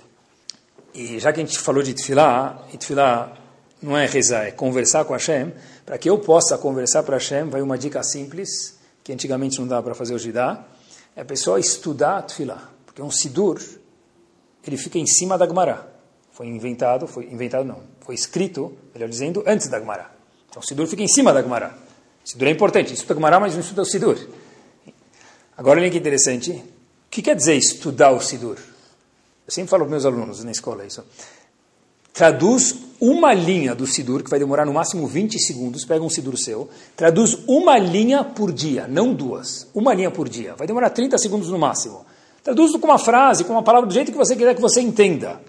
E 0.95 1.19
já 1.19 1.33
que 1.33 1.41
a 1.41 1.45
gente 1.45 1.59
falou 1.59 1.83
de 1.83 1.95
tefilá, 1.95 2.63
e 2.73 2.77
tefilá 2.77 3.33
não 3.83 3.97
é 3.97 4.07
rezar, 4.07 4.47
é 4.47 4.53
conversar 4.53 5.05
com 5.05 5.13
Hashem, 5.13 5.53
para 5.85 5.99
que 5.99 6.09
eu 6.09 6.19
possa 6.19 6.57
conversar 6.57 7.03
para 7.03 7.17
Hashem, 7.17 7.49
vai 7.49 7.61
uma 7.61 7.77
dica 7.77 8.01
simples, 8.05 8.78
que 9.09 9.13
antigamente 9.15 9.59
não 9.59 9.67
dava 9.67 9.85
para 9.85 9.95
fazer 9.95 10.15
hoje 10.15 10.31
dá, 10.31 10.67
é 11.17 11.23
a 11.23 11.25
pessoa 11.25 11.59
estudar 11.59 12.19
a 12.19 12.23
tefilá. 12.23 12.69
Porque 12.85 13.01
um 13.01 13.11
sidur, 13.11 13.59
ele 14.63 14.77
fica 14.77 14.99
em 14.99 15.07
cima 15.07 15.39
da 15.39 15.47
Gemara. 15.47 15.91
Foi 16.31 16.47
inventado, 16.47 17.07
foi 17.07 17.25
inventado 17.25 17.65
não, 17.65 17.81
foi 18.01 18.15
escrito, 18.15 18.77
melhor 18.93 19.09
dizendo, 19.09 19.43
antes 19.47 19.67
da 19.69 19.81
Gemara. 19.81 20.11
Então 20.51 20.61
o 20.63 20.67
Sidur 20.67 20.87
fica 20.87 21.03
em 21.03 21.09
cima 21.09 21.33
da 21.33 21.41
Gemara. 21.41 21.75
O 22.23 22.29
Sidur 22.29 22.49
é 22.49 22.51
importante, 22.51 22.93
estuda 22.93 23.15
a 23.15 23.17
Gemara, 23.17 23.41
mas 23.41 23.55
não 23.55 23.61
estuda 23.61 23.81
o 23.81 23.87
Sidur. 23.87 24.19
Agora 25.57 25.81
olha 25.81 25.91
que 25.91 25.97
interessante, 25.97 26.51
o 26.51 26.65
que 27.11 27.23
quer 27.23 27.35
dizer 27.35 27.57
estudar 27.57 28.11
o 28.11 28.21
Sidur? 28.21 28.59
Eu 29.47 29.51
sempre 29.51 29.71
falo 29.71 29.85
para 29.85 29.91
meus 29.91 30.05
alunos 30.05 30.45
na 30.45 30.51
escola 30.51 30.85
isso. 30.85 31.03
Traduz 32.13 32.75
uma 33.01 33.33
linha 33.33 33.75
do 33.75 33.87
Sidur, 33.87 34.23
que 34.23 34.31
vai 34.31 34.39
demorar 34.39 34.67
no 34.67 34.73
máximo 34.73 35.07
20 35.07 35.39
segundos, 35.39 35.85
pega 35.85 36.05
um 36.05 36.11
Sidur 36.11 36.37
seu, 36.37 36.69
traduz 36.97 37.39
uma 37.47 37.79
linha 37.79 38.25
por 38.25 38.53
dia, 38.53 38.87
não 38.89 39.15
duas, 39.15 39.69
uma 39.73 39.95
linha 39.95 40.11
por 40.11 40.29
dia. 40.29 40.55
Vai 40.57 40.67
demorar 40.67 40.91
30 40.91 41.17
segundos 41.19 41.49
no 41.49 41.59
máximo. 41.59 42.05
Traduz 42.43 42.73
com 42.73 42.87
uma 42.87 42.99
frase, 42.99 43.45
com 43.45 43.53
uma 43.53 43.63
palavra 43.63 43.87
do 43.87 43.95
jeito 43.95 44.11
que 44.11 44.19
você 44.19 44.35
quiser 44.35 44.55
que 44.55 44.61
você 44.61 44.81
entenda. 44.81 45.41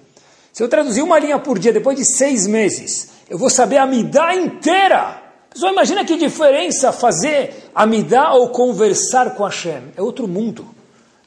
Se 0.53 0.64
eu 0.64 0.68
traduzir 0.68 1.01
uma 1.01 1.18
linha 1.18 1.39
por 1.39 1.57
dia 1.57 1.72
depois 1.72 1.97
de 1.97 2.05
seis 2.05 2.45
meses, 2.45 3.10
eu 3.30 3.38
vou 3.38 3.49
saber 3.49 3.78
a 3.78 3.86
midá 3.86 4.36
inteira. 4.36 5.22
Pessoal, 5.49 5.72
imagina 5.72 6.05
que 6.05 6.18
diferença 6.18 6.91
fazer 6.91 7.70
a 7.74 7.86
midá 7.86 8.34
ou 8.34 8.49
conversar 8.49 9.36
com 9.36 9.43
Hashem. 9.43 9.82
É 9.95 10.01
outro 10.01 10.28
mundo. 10.28 10.68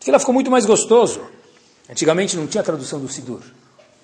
Aquilo 0.01 0.19
ficou 0.19 0.35
muito 0.35 0.51
mais 0.51 0.67
gostoso. 0.67 1.21
Antigamente 1.89 2.37
não 2.37 2.47
tinha 2.47 2.63
tradução 2.63 3.01
do 3.01 3.09
Sidur. 3.09 3.41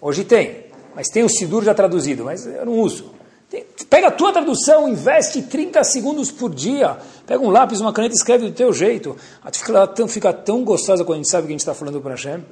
Hoje 0.00 0.24
tem. 0.24 0.67
Mas 0.94 1.08
tem 1.08 1.22
o 1.22 1.28
Sidur 1.28 1.64
já 1.64 1.74
traduzido, 1.74 2.24
mas 2.24 2.46
eu 2.46 2.66
não 2.66 2.74
uso. 2.74 3.12
Tem, 3.50 3.64
pega 3.88 4.08
a 4.08 4.10
tua 4.10 4.32
tradução, 4.32 4.88
investe 4.88 5.42
30 5.42 5.82
segundos 5.84 6.30
por 6.30 6.54
dia. 6.54 6.98
Pega 7.26 7.42
um 7.42 7.50
lápis, 7.50 7.80
uma 7.80 7.92
caneta 7.92 8.14
e 8.14 8.16
escreve 8.16 8.46
do 8.46 8.52
teu 8.52 8.72
jeito. 8.72 9.16
A 9.42 9.50
fica 9.50 9.86
tão, 9.86 10.08
fica 10.08 10.32
tão 10.32 10.64
gostosa 10.64 11.04
quando 11.04 11.20
a 11.20 11.22
gente 11.22 11.30
sabe 11.30 11.46
que 11.46 11.52
a 11.52 11.54
gente 11.54 11.60
está 11.60 11.74
falando 11.74 12.00
para 12.00 12.12
Hashem. 12.12 12.44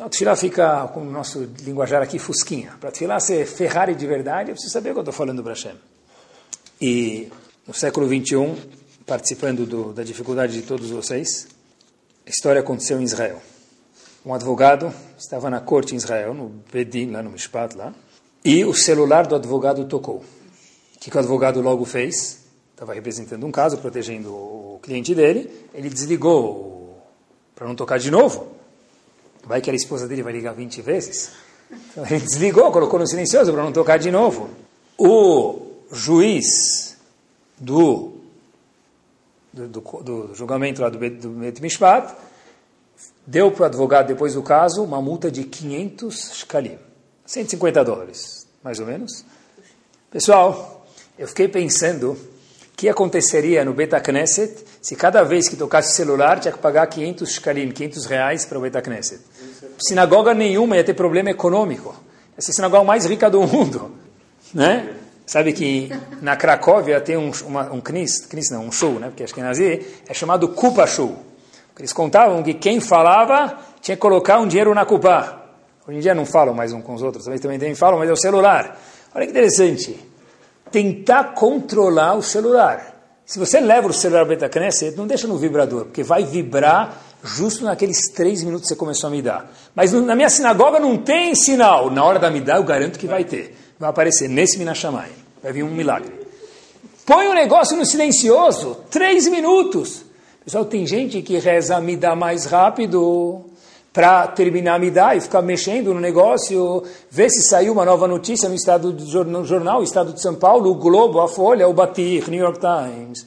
A 0.00 0.08
tefilá 0.08 0.34
fica, 0.34 0.88
com 0.88 1.00
o 1.00 1.10
nosso 1.10 1.48
linguajar 1.62 2.02
aqui, 2.02 2.18
fusquinha. 2.18 2.74
Para 2.80 2.90
tefilá 2.90 3.20
ser 3.20 3.46
Ferrari 3.46 3.94
de 3.94 4.06
verdade, 4.06 4.50
eu 4.50 4.54
preciso 4.54 4.72
saber 4.72 4.90
o 4.90 4.92
que 4.94 4.98
eu 4.98 5.02
estou 5.02 5.14
falando 5.14 5.42
para 5.42 5.52
Hashem. 5.52 5.74
E 6.80 7.30
no 7.66 7.72
século 7.72 8.06
XXI, 8.06 8.54
participando 9.06 9.64
do, 9.64 9.92
da 9.92 10.02
dificuldade 10.02 10.52
de 10.52 10.62
todos 10.62 10.90
vocês, 10.90 11.46
a 12.26 12.30
história 12.30 12.60
aconteceu 12.60 13.00
em 13.00 13.04
Israel. 13.04 13.40
Um 14.24 14.34
advogado 14.34 14.92
estava 15.18 15.48
na 15.48 15.60
corte 15.60 15.94
em 15.94 15.96
Israel, 15.96 16.34
no 16.34 16.48
Bedin, 16.72 17.10
lá 17.10 17.22
no 17.22 17.30
Mishpat, 17.30 17.76
lá, 17.76 17.94
e 18.44 18.64
o 18.64 18.74
celular 18.74 19.26
do 19.26 19.34
advogado 19.34 19.84
tocou. 19.86 20.16
O 20.16 20.98
que, 21.00 21.10
que 21.10 21.16
o 21.16 21.20
advogado 21.20 21.60
logo 21.60 21.84
fez? 21.84 22.44
Estava 22.72 22.94
representando 22.94 23.46
um 23.46 23.50
caso, 23.50 23.78
protegendo 23.78 24.30
o 24.30 24.78
cliente 24.82 25.14
dele, 25.14 25.50
ele 25.72 25.88
desligou 25.88 27.02
para 27.54 27.66
não 27.66 27.74
tocar 27.74 27.98
de 27.98 28.10
novo. 28.10 28.48
Vai 29.44 29.60
que 29.60 29.70
a 29.70 29.74
esposa 29.74 30.06
dele 30.06 30.22
vai 30.22 30.32
ligar 30.32 30.52
20 30.52 30.82
vezes. 30.82 31.32
Então, 31.70 32.04
ele 32.06 32.20
desligou, 32.20 32.70
colocou 32.70 32.98
no 32.98 33.06
silencioso 33.06 33.52
para 33.52 33.62
não 33.62 33.72
tocar 33.72 33.98
de 33.98 34.10
novo. 34.10 34.50
O 34.98 35.62
juiz 35.90 36.96
do, 37.58 38.12
do, 39.52 39.68
do, 39.68 39.80
do 39.80 40.34
julgamento 40.34 40.82
lá 40.82 40.88
do, 40.88 40.98
do 40.98 41.60
Mishpat 41.62 42.14
deu 43.26 43.50
para 43.50 43.62
o 43.62 43.66
advogado, 43.66 44.08
depois 44.08 44.34
do 44.34 44.42
caso, 44.42 44.82
uma 44.82 45.02
multa 45.02 45.30
de 45.30 45.44
500 45.44 46.34
shkalim. 46.34 46.78
150 47.24 47.84
dólares, 47.84 48.46
mais 48.62 48.78
ou 48.78 48.86
menos. 48.86 49.24
Pessoal, 50.10 50.86
eu 51.18 51.26
fiquei 51.26 51.48
pensando 51.48 52.12
o 52.12 52.18
que 52.76 52.88
aconteceria 52.88 53.64
no 53.64 53.74
Beta 53.74 54.00
Knesset 54.00 54.64
se 54.80 54.94
cada 54.94 55.22
vez 55.24 55.48
que 55.48 55.56
tocasse 55.56 55.94
celular 55.94 56.38
tinha 56.38 56.52
que 56.52 56.58
pagar 56.58 56.86
500 56.86 57.28
shkalim, 57.30 57.70
500 57.70 58.06
reais 58.06 58.44
para 58.44 58.58
o 58.58 58.60
Beta 58.60 58.80
Knesset 58.80 59.20
sinagoga 59.78 60.34
nenhuma 60.34 60.76
ia 60.76 60.84
ter 60.84 60.94
problema 60.94 61.30
econômico. 61.30 61.94
Essa 62.36 62.50
é 62.50 62.52
a 62.52 62.54
sinagoga 62.54 62.84
mais 62.84 63.04
rica 63.06 63.30
do 63.30 63.42
mundo. 63.42 63.92
Né? 64.52 64.94
Sabe 65.26 65.52
que 65.52 65.90
na 66.22 66.36
Cracóvia 66.36 67.00
tem 67.00 67.16
um, 67.16 67.30
uma, 67.46 67.72
um 67.72 67.80
knis, 67.80 68.20
knis 68.26 68.50
não, 68.50 68.66
um 68.66 68.72
show, 68.72 68.92
né? 69.00 69.08
porque 69.08 69.24
acho 69.24 69.34
que 69.34 69.40
é 69.40 69.42
nazi, 69.42 69.86
é 70.08 70.14
chamado 70.14 70.48
Kupa 70.48 70.86
Show. 70.86 71.16
Eles 71.78 71.92
contavam 71.92 72.42
que 72.42 72.54
quem 72.54 72.80
falava 72.80 73.58
tinha 73.80 73.96
que 73.96 74.00
colocar 74.00 74.38
um 74.38 74.46
dinheiro 74.46 74.74
na 74.74 74.84
Kupa. 74.84 75.42
Hoje 75.86 75.98
em 75.98 76.00
dia 76.00 76.14
não 76.14 76.24
falam 76.24 76.54
mais 76.54 76.72
um 76.72 76.80
com 76.80 76.94
os 76.94 77.02
outros, 77.02 77.24
também, 77.24 77.58
também 77.58 77.74
falam, 77.74 77.98
mas 77.98 78.08
é 78.08 78.12
o 78.12 78.16
celular. 78.16 78.80
Olha 79.14 79.26
que 79.26 79.30
interessante. 79.30 79.98
Tentar 80.70 81.34
controlar 81.34 82.14
o 82.14 82.22
celular. 82.22 82.94
Se 83.24 83.38
você 83.38 83.60
leva 83.60 83.88
o 83.88 83.92
celular 83.92 84.24
para 84.24 84.36
Beta 84.36 84.48
Knesset, 84.48 84.96
não 84.96 85.06
deixa 85.06 85.26
no 85.26 85.36
vibrador, 85.36 85.84
porque 85.84 86.02
vai 86.02 86.24
vibrar 86.24 87.02
justo 87.22 87.64
naqueles 87.64 88.08
três 88.12 88.42
minutos 88.42 88.62
que 88.62 88.68
você 88.68 88.76
começou 88.76 89.08
a 89.08 89.10
me 89.10 89.20
dar. 89.20 89.52
Mas 89.74 89.92
na 89.92 90.14
minha 90.14 90.30
sinagoga 90.30 90.78
não 90.78 90.96
tem 90.96 91.34
sinal. 91.34 91.90
Na 91.90 92.04
hora 92.04 92.18
da 92.18 92.30
me 92.30 92.40
dar, 92.40 92.56
eu 92.56 92.64
garanto 92.64 92.98
que 92.98 93.06
vai 93.06 93.24
ter. 93.24 93.56
Vai 93.78 93.90
aparecer 93.90 94.28
nesse 94.28 94.58
Minashamai. 94.58 95.10
Vai 95.42 95.52
vir 95.52 95.62
um 95.62 95.70
milagre. 95.70 96.12
Põe 97.04 97.26
o 97.28 97.34
negócio 97.34 97.76
no 97.76 97.84
silencioso. 97.84 98.78
Três 98.90 99.26
minutos. 99.28 100.05
Pessoal, 100.46 100.64
tem 100.64 100.86
gente 100.86 101.22
que 101.22 101.38
reza 101.38 101.80
me 101.80 101.96
dá 101.96 102.14
mais 102.14 102.44
rápido. 102.44 103.46
para 103.92 104.28
terminar 104.28 104.76
a 104.76 104.78
Midá 104.78 105.16
e 105.16 105.20
ficar 105.20 105.42
mexendo 105.42 105.92
no 105.92 105.98
negócio, 105.98 106.84
ver 107.10 107.30
se 107.30 107.48
saiu 107.48 107.72
uma 107.72 107.84
nova 107.84 108.06
notícia 108.06 108.48
no, 108.48 108.54
estado 108.54 108.92
do, 108.92 109.24
no 109.24 109.44
jornal, 109.44 109.82
Estado 109.82 110.12
de 110.12 110.22
São 110.22 110.36
Paulo, 110.36 110.70
o 110.70 110.74
Globo, 110.76 111.20
a 111.20 111.26
Folha, 111.26 111.66
o 111.66 111.72
Batir, 111.72 112.30
New 112.30 112.38
York 112.38 112.60
Times. 112.60 113.26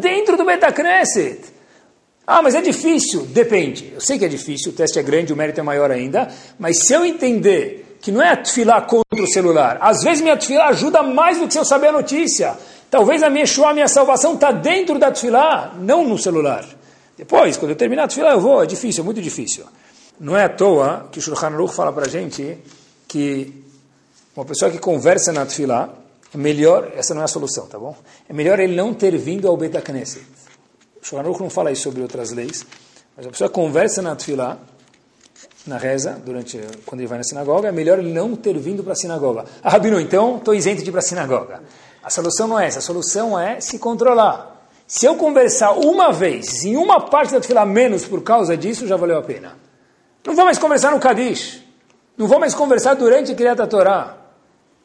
Dentro 0.00 0.38
do 0.38 0.44
Betacneset. 0.46 1.52
Ah, 2.26 2.40
mas 2.40 2.54
é 2.54 2.62
difícil. 2.62 3.26
Depende. 3.26 3.92
Eu 3.92 4.00
sei 4.00 4.18
que 4.18 4.24
é 4.24 4.28
difícil, 4.28 4.72
o 4.72 4.74
teste 4.74 4.98
é 4.98 5.02
grande, 5.02 5.34
o 5.34 5.36
mérito 5.36 5.60
é 5.60 5.62
maior 5.62 5.90
ainda, 5.90 6.28
mas 6.58 6.78
se 6.86 6.94
eu 6.94 7.04
entender 7.04 7.98
que 8.00 8.10
não 8.10 8.22
é 8.22 8.30
a 8.30 8.80
contra 8.80 9.22
o 9.22 9.26
celular, 9.26 9.76
às 9.82 10.02
vezes 10.02 10.22
minha 10.22 10.36
tefilá 10.36 10.68
ajuda 10.68 11.02
mais 11.02 11.38
do 11.38 11.46
que 11.46 11.52
se 11.52 11.58
eu 11.58 11.64
saber 11.64 11.88
a 11.88 11.92
notícia. 11.92 12.56
Talvez 12.90 13.22
a 13.22 13.28
minha 13.28 13.44
a 13.66 13.74
minha 13.74 13.88
salvação 13.88 14.34
está 14.34 14.50
dentro 14.50 14.98
da 14.98 15.10
tefilá, 15.10 15.74
não 15.78 16.06
no 16.06 16.18
celular. 16.18 16.64
Depois, 17.16 17.56
quando 17.56 17.72
eu 17.72 17.76
terminar 17.76 18.04
a 18.04 18.08
tefilá, 18.08 18.32
eu 18.32 18.40
vou. 18.40 18.62
É 18.62 18.66
difícil, 18.66 19.02
é 19.02 19.04
muito 19.04 19.20
difícil. 19.20 19.64
Não 20.18 20.36
é 20.36 20.44
à 20.44 20.48
toa 20.48 21.08
que 21.12 21.18
o 21.18 21.22
Shulchan 21.22 21.48
Aruch 21.48 21.74
fala 21.74 21.92
para 21.92 22.06
a 22.06 22.08
gente 22.08 22.58
que 23.06 23.64
uma 24.34 24.44
pessoa 24.44 24.70
que 24.70 24.78
conversa 24.78 25.32
na 25.32 25.44
tefilá, 25.44 25.90
é 26.32 26.38
melhor, 26.38 26.92
essa 26.94 27.14
não 27.14 27.22
é 27.22 27.24
a 27.24 27.28
solução, 27.28 27.66
tá 27.66 27.78
bom? 27.78 27.96
É 28.28 28.32
melhor 28.32 28.60
ele 28.60 28.74
não 28.74 28.94
ter 28.94 29.16
vindo 29.16 29.48
ao 29.48 29.56
Beta 29.56 29.80
Knesset. 29.80 30.24
O 31.02 31.04
Shulchan 31.04 31.24
Aruch 31.24 31.40
não 31.40 31.50
fala 31.50 31.72
isso 31.72 31.82
sobre 31.82 32.02
outras 32.02 32.30
leis, 32.30 32.64
mas 33.16 33.26
a 33.26 33.30
pessoa 33.30 33.50
conversa 33.50 34.00
na 34.00 34.14
tefilá, 34.14 34.58
na 35.66 35.76
reza, 35.76 36.20
durante 36.24 36.58
quando 36.86 37.00
ele 37.00 37.08
vai 37.08 37.18
na 37.18 37.24
sinagoga, 37.24 37.68
é 37.68 37.72
melhor 37.72 37.98
ele 37.98 38.12
não 38.12 38.34
ter 38.34 38.56
vindo 38.58 38.82
para 38.82 38.92
a 38.92 38.96
sinagoga. 38.96 39.44
Ah, 39.62 39.70
Rabino, 39.70 40.00
então 40.00 40.36
estou 40.38 40.54
isento 40.54 40.82
de 40.82 40.88
ir 40.88 40.92
para 40.92 41.00
a 41.00 41.02
sinagoga. 41.02 41.62
A 42.08 42.10
solução 42.10 42.48
não 42.48 42.58
é 42.58 42.66
essa, 42.66 42.78
a 42.78 42.80
solução 42.80 43.38
é 43.38 43.60
se 43.60 43.78
controlar. 43.78 44.66
Se 44.86 45.04
eu 45.04 45.16
conversar 45.16 45.72
uma 45.72 46.10
vez, 46.10 46.64
em 46.64 46.74
uma 46.74 47.02
parte 47.02 47.34
da 47.34 47.42
fila 47.42 47.66
menos 47.66 48.06
por 48.06 48.22
causa 48.22 48.56
disso, 48.56 48.86
já 48.86 48.96
valeu 48.96 49.18
a 49.18 49.22
pena. 49.22 49.58
Não 50.26 50.34
vou 50.34 50.46
mais 50.46 50.56
conversar 50.56 50.90
no 50.90 50.98
Kadish. 50.98 51.62
Não 52.16 52.26
vou 52.26 52.40
mais 52.40 52.54
conversar 52.54 52.94
durante 52.94 53.32
a 53.32 53.34
Kriyat 53.34 53.66
Torá. 53.66 54.16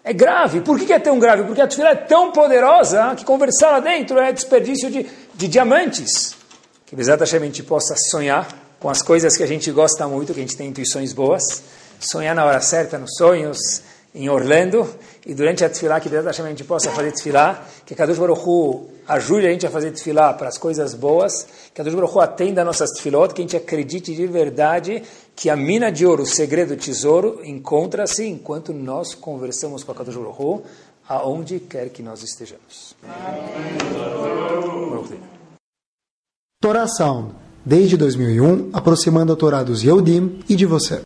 É 0.03 0.11
grave. 0.11 0.59
Por 0.59 0.77
que 0.77 0.91
é 0.91 0.99
tão 0.99 1.17
grave? 1.17 1.45
Porque 1.45 1.61
a 1.61 1.67
tefila 1.67 1.91
é 1.91 1.95
tão 1.95 2.33
poderosa 2.33 3.15
que 3.15 3.23
conversar 3.23 3.71
lá 3.71 3.79
dentro 3.79 4.19
é 4.19 4.33
desperdício 4.33 4.91
de, 4.91 5.09
de 5.33 5.47
diamantes. 5.47 6.35
Que 6.85 6.93
exatamente 6.99 7.35
a 7.37 7.39
gente 7.39 7.63
possa 7.63 7.95
sonhar 8.11 8.49
com 8.81 8.89
as 8.89 9.01
coisas 9.01 9.37
que 9.37 9.43
a 9.43 9.47
gente 9.47 9.71
gosta 9.71 10.05
muito, 10.09 10.33
que 10.33 10.41
a 10.41 10.43
gente 10.43 10.57
tem 10.57 10.67
intuições 10.67 11.13
boas. 11.13 11.63
Sonhar 12.01 12.35
na 12.35 12.43
hora 12.43 12.59
certa, 12.59 12.97
nos 12.97 13.15
sonhos, 13.17 13.81
em 14.13 14.27
Orlando, 14.27 14.93
e 15.25 15.33
durante 15.33 15.63
a 15.63 15.69
tefilá, 15.69 15.99
que 15.99 16.09
a 16.13 16.31
gente 16.31 16.63
possa 16.63 16.91
fazer 16.91 17.11
tefilá, 17.13 17.65
que 17.85 17.95
Kadosh 17.95 18.17
Baruch 18.17 18.41
Hu 18.45 18.89
ajude 19.07 19.47
a 19.47 19.51
gente 19.51 19.65
a 19.65 19.69
fazer 19.69 19.91
tefilá 19.91 20.33
para 20.33 20.49
as 20.49 20.57
coisas 20.57 20.93
boas, 20.93 21.43
que 21.43 21.75
Kadosh 21.75 21.93
Baruch 21.93 22.15
Hu 22.15 22.19
atenda 22.19 22.63
nossas 22.65 22.89
tefilot, 22.91 23.33
que 23.33 23.41
a 23.41 23.43
gente 23.43 23.55
acredite 23.55 24.13
de 24.13 24.27
verdade 24.27 25.01
que 25.35 25.49
a 25.49 25.55
mina 25.55 25.91
de 25.91 26.05
ouro, 26.05 26.23
o 26.23 26.25
segredo, 26.25 26.73
o 26.73 26.77
tesouro, 26.77 27.39
encontra-se 27.43 28.25
enquanto 28.25 28.73
nós 28.73 29.15
conversamos 29.15 29.83
com 29.83 29.93
a 29.93 29.95
Kadosh 29.95 30.15
Baruch 30.15 30.41
Hu, 30.41 30.63
aonde 31.07 31.59
quer 31.59 31.89
que 31.89 32.03
nós 32.03 32.21
estejamos. 32.21 32.95
Sound, 36.97 37.33
desde 37.65 37.97
2001, 37.97 38.71
aproximando 38.73 39.33
a 39.33 39.35
Torá 39.35 39.63
dos 39.63 39.83
Yehudim 39.83 40.39
e 40.49 40.55
de 40.55 40.65
você. 40.65 41.01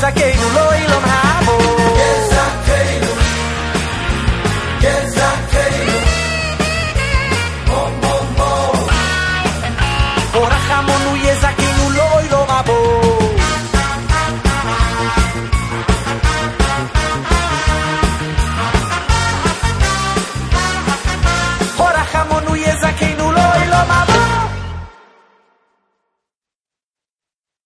זכינו 0.00 0.50
לא 0.54 0.72
אילון 0.72 1.04
האב 1.04 1.45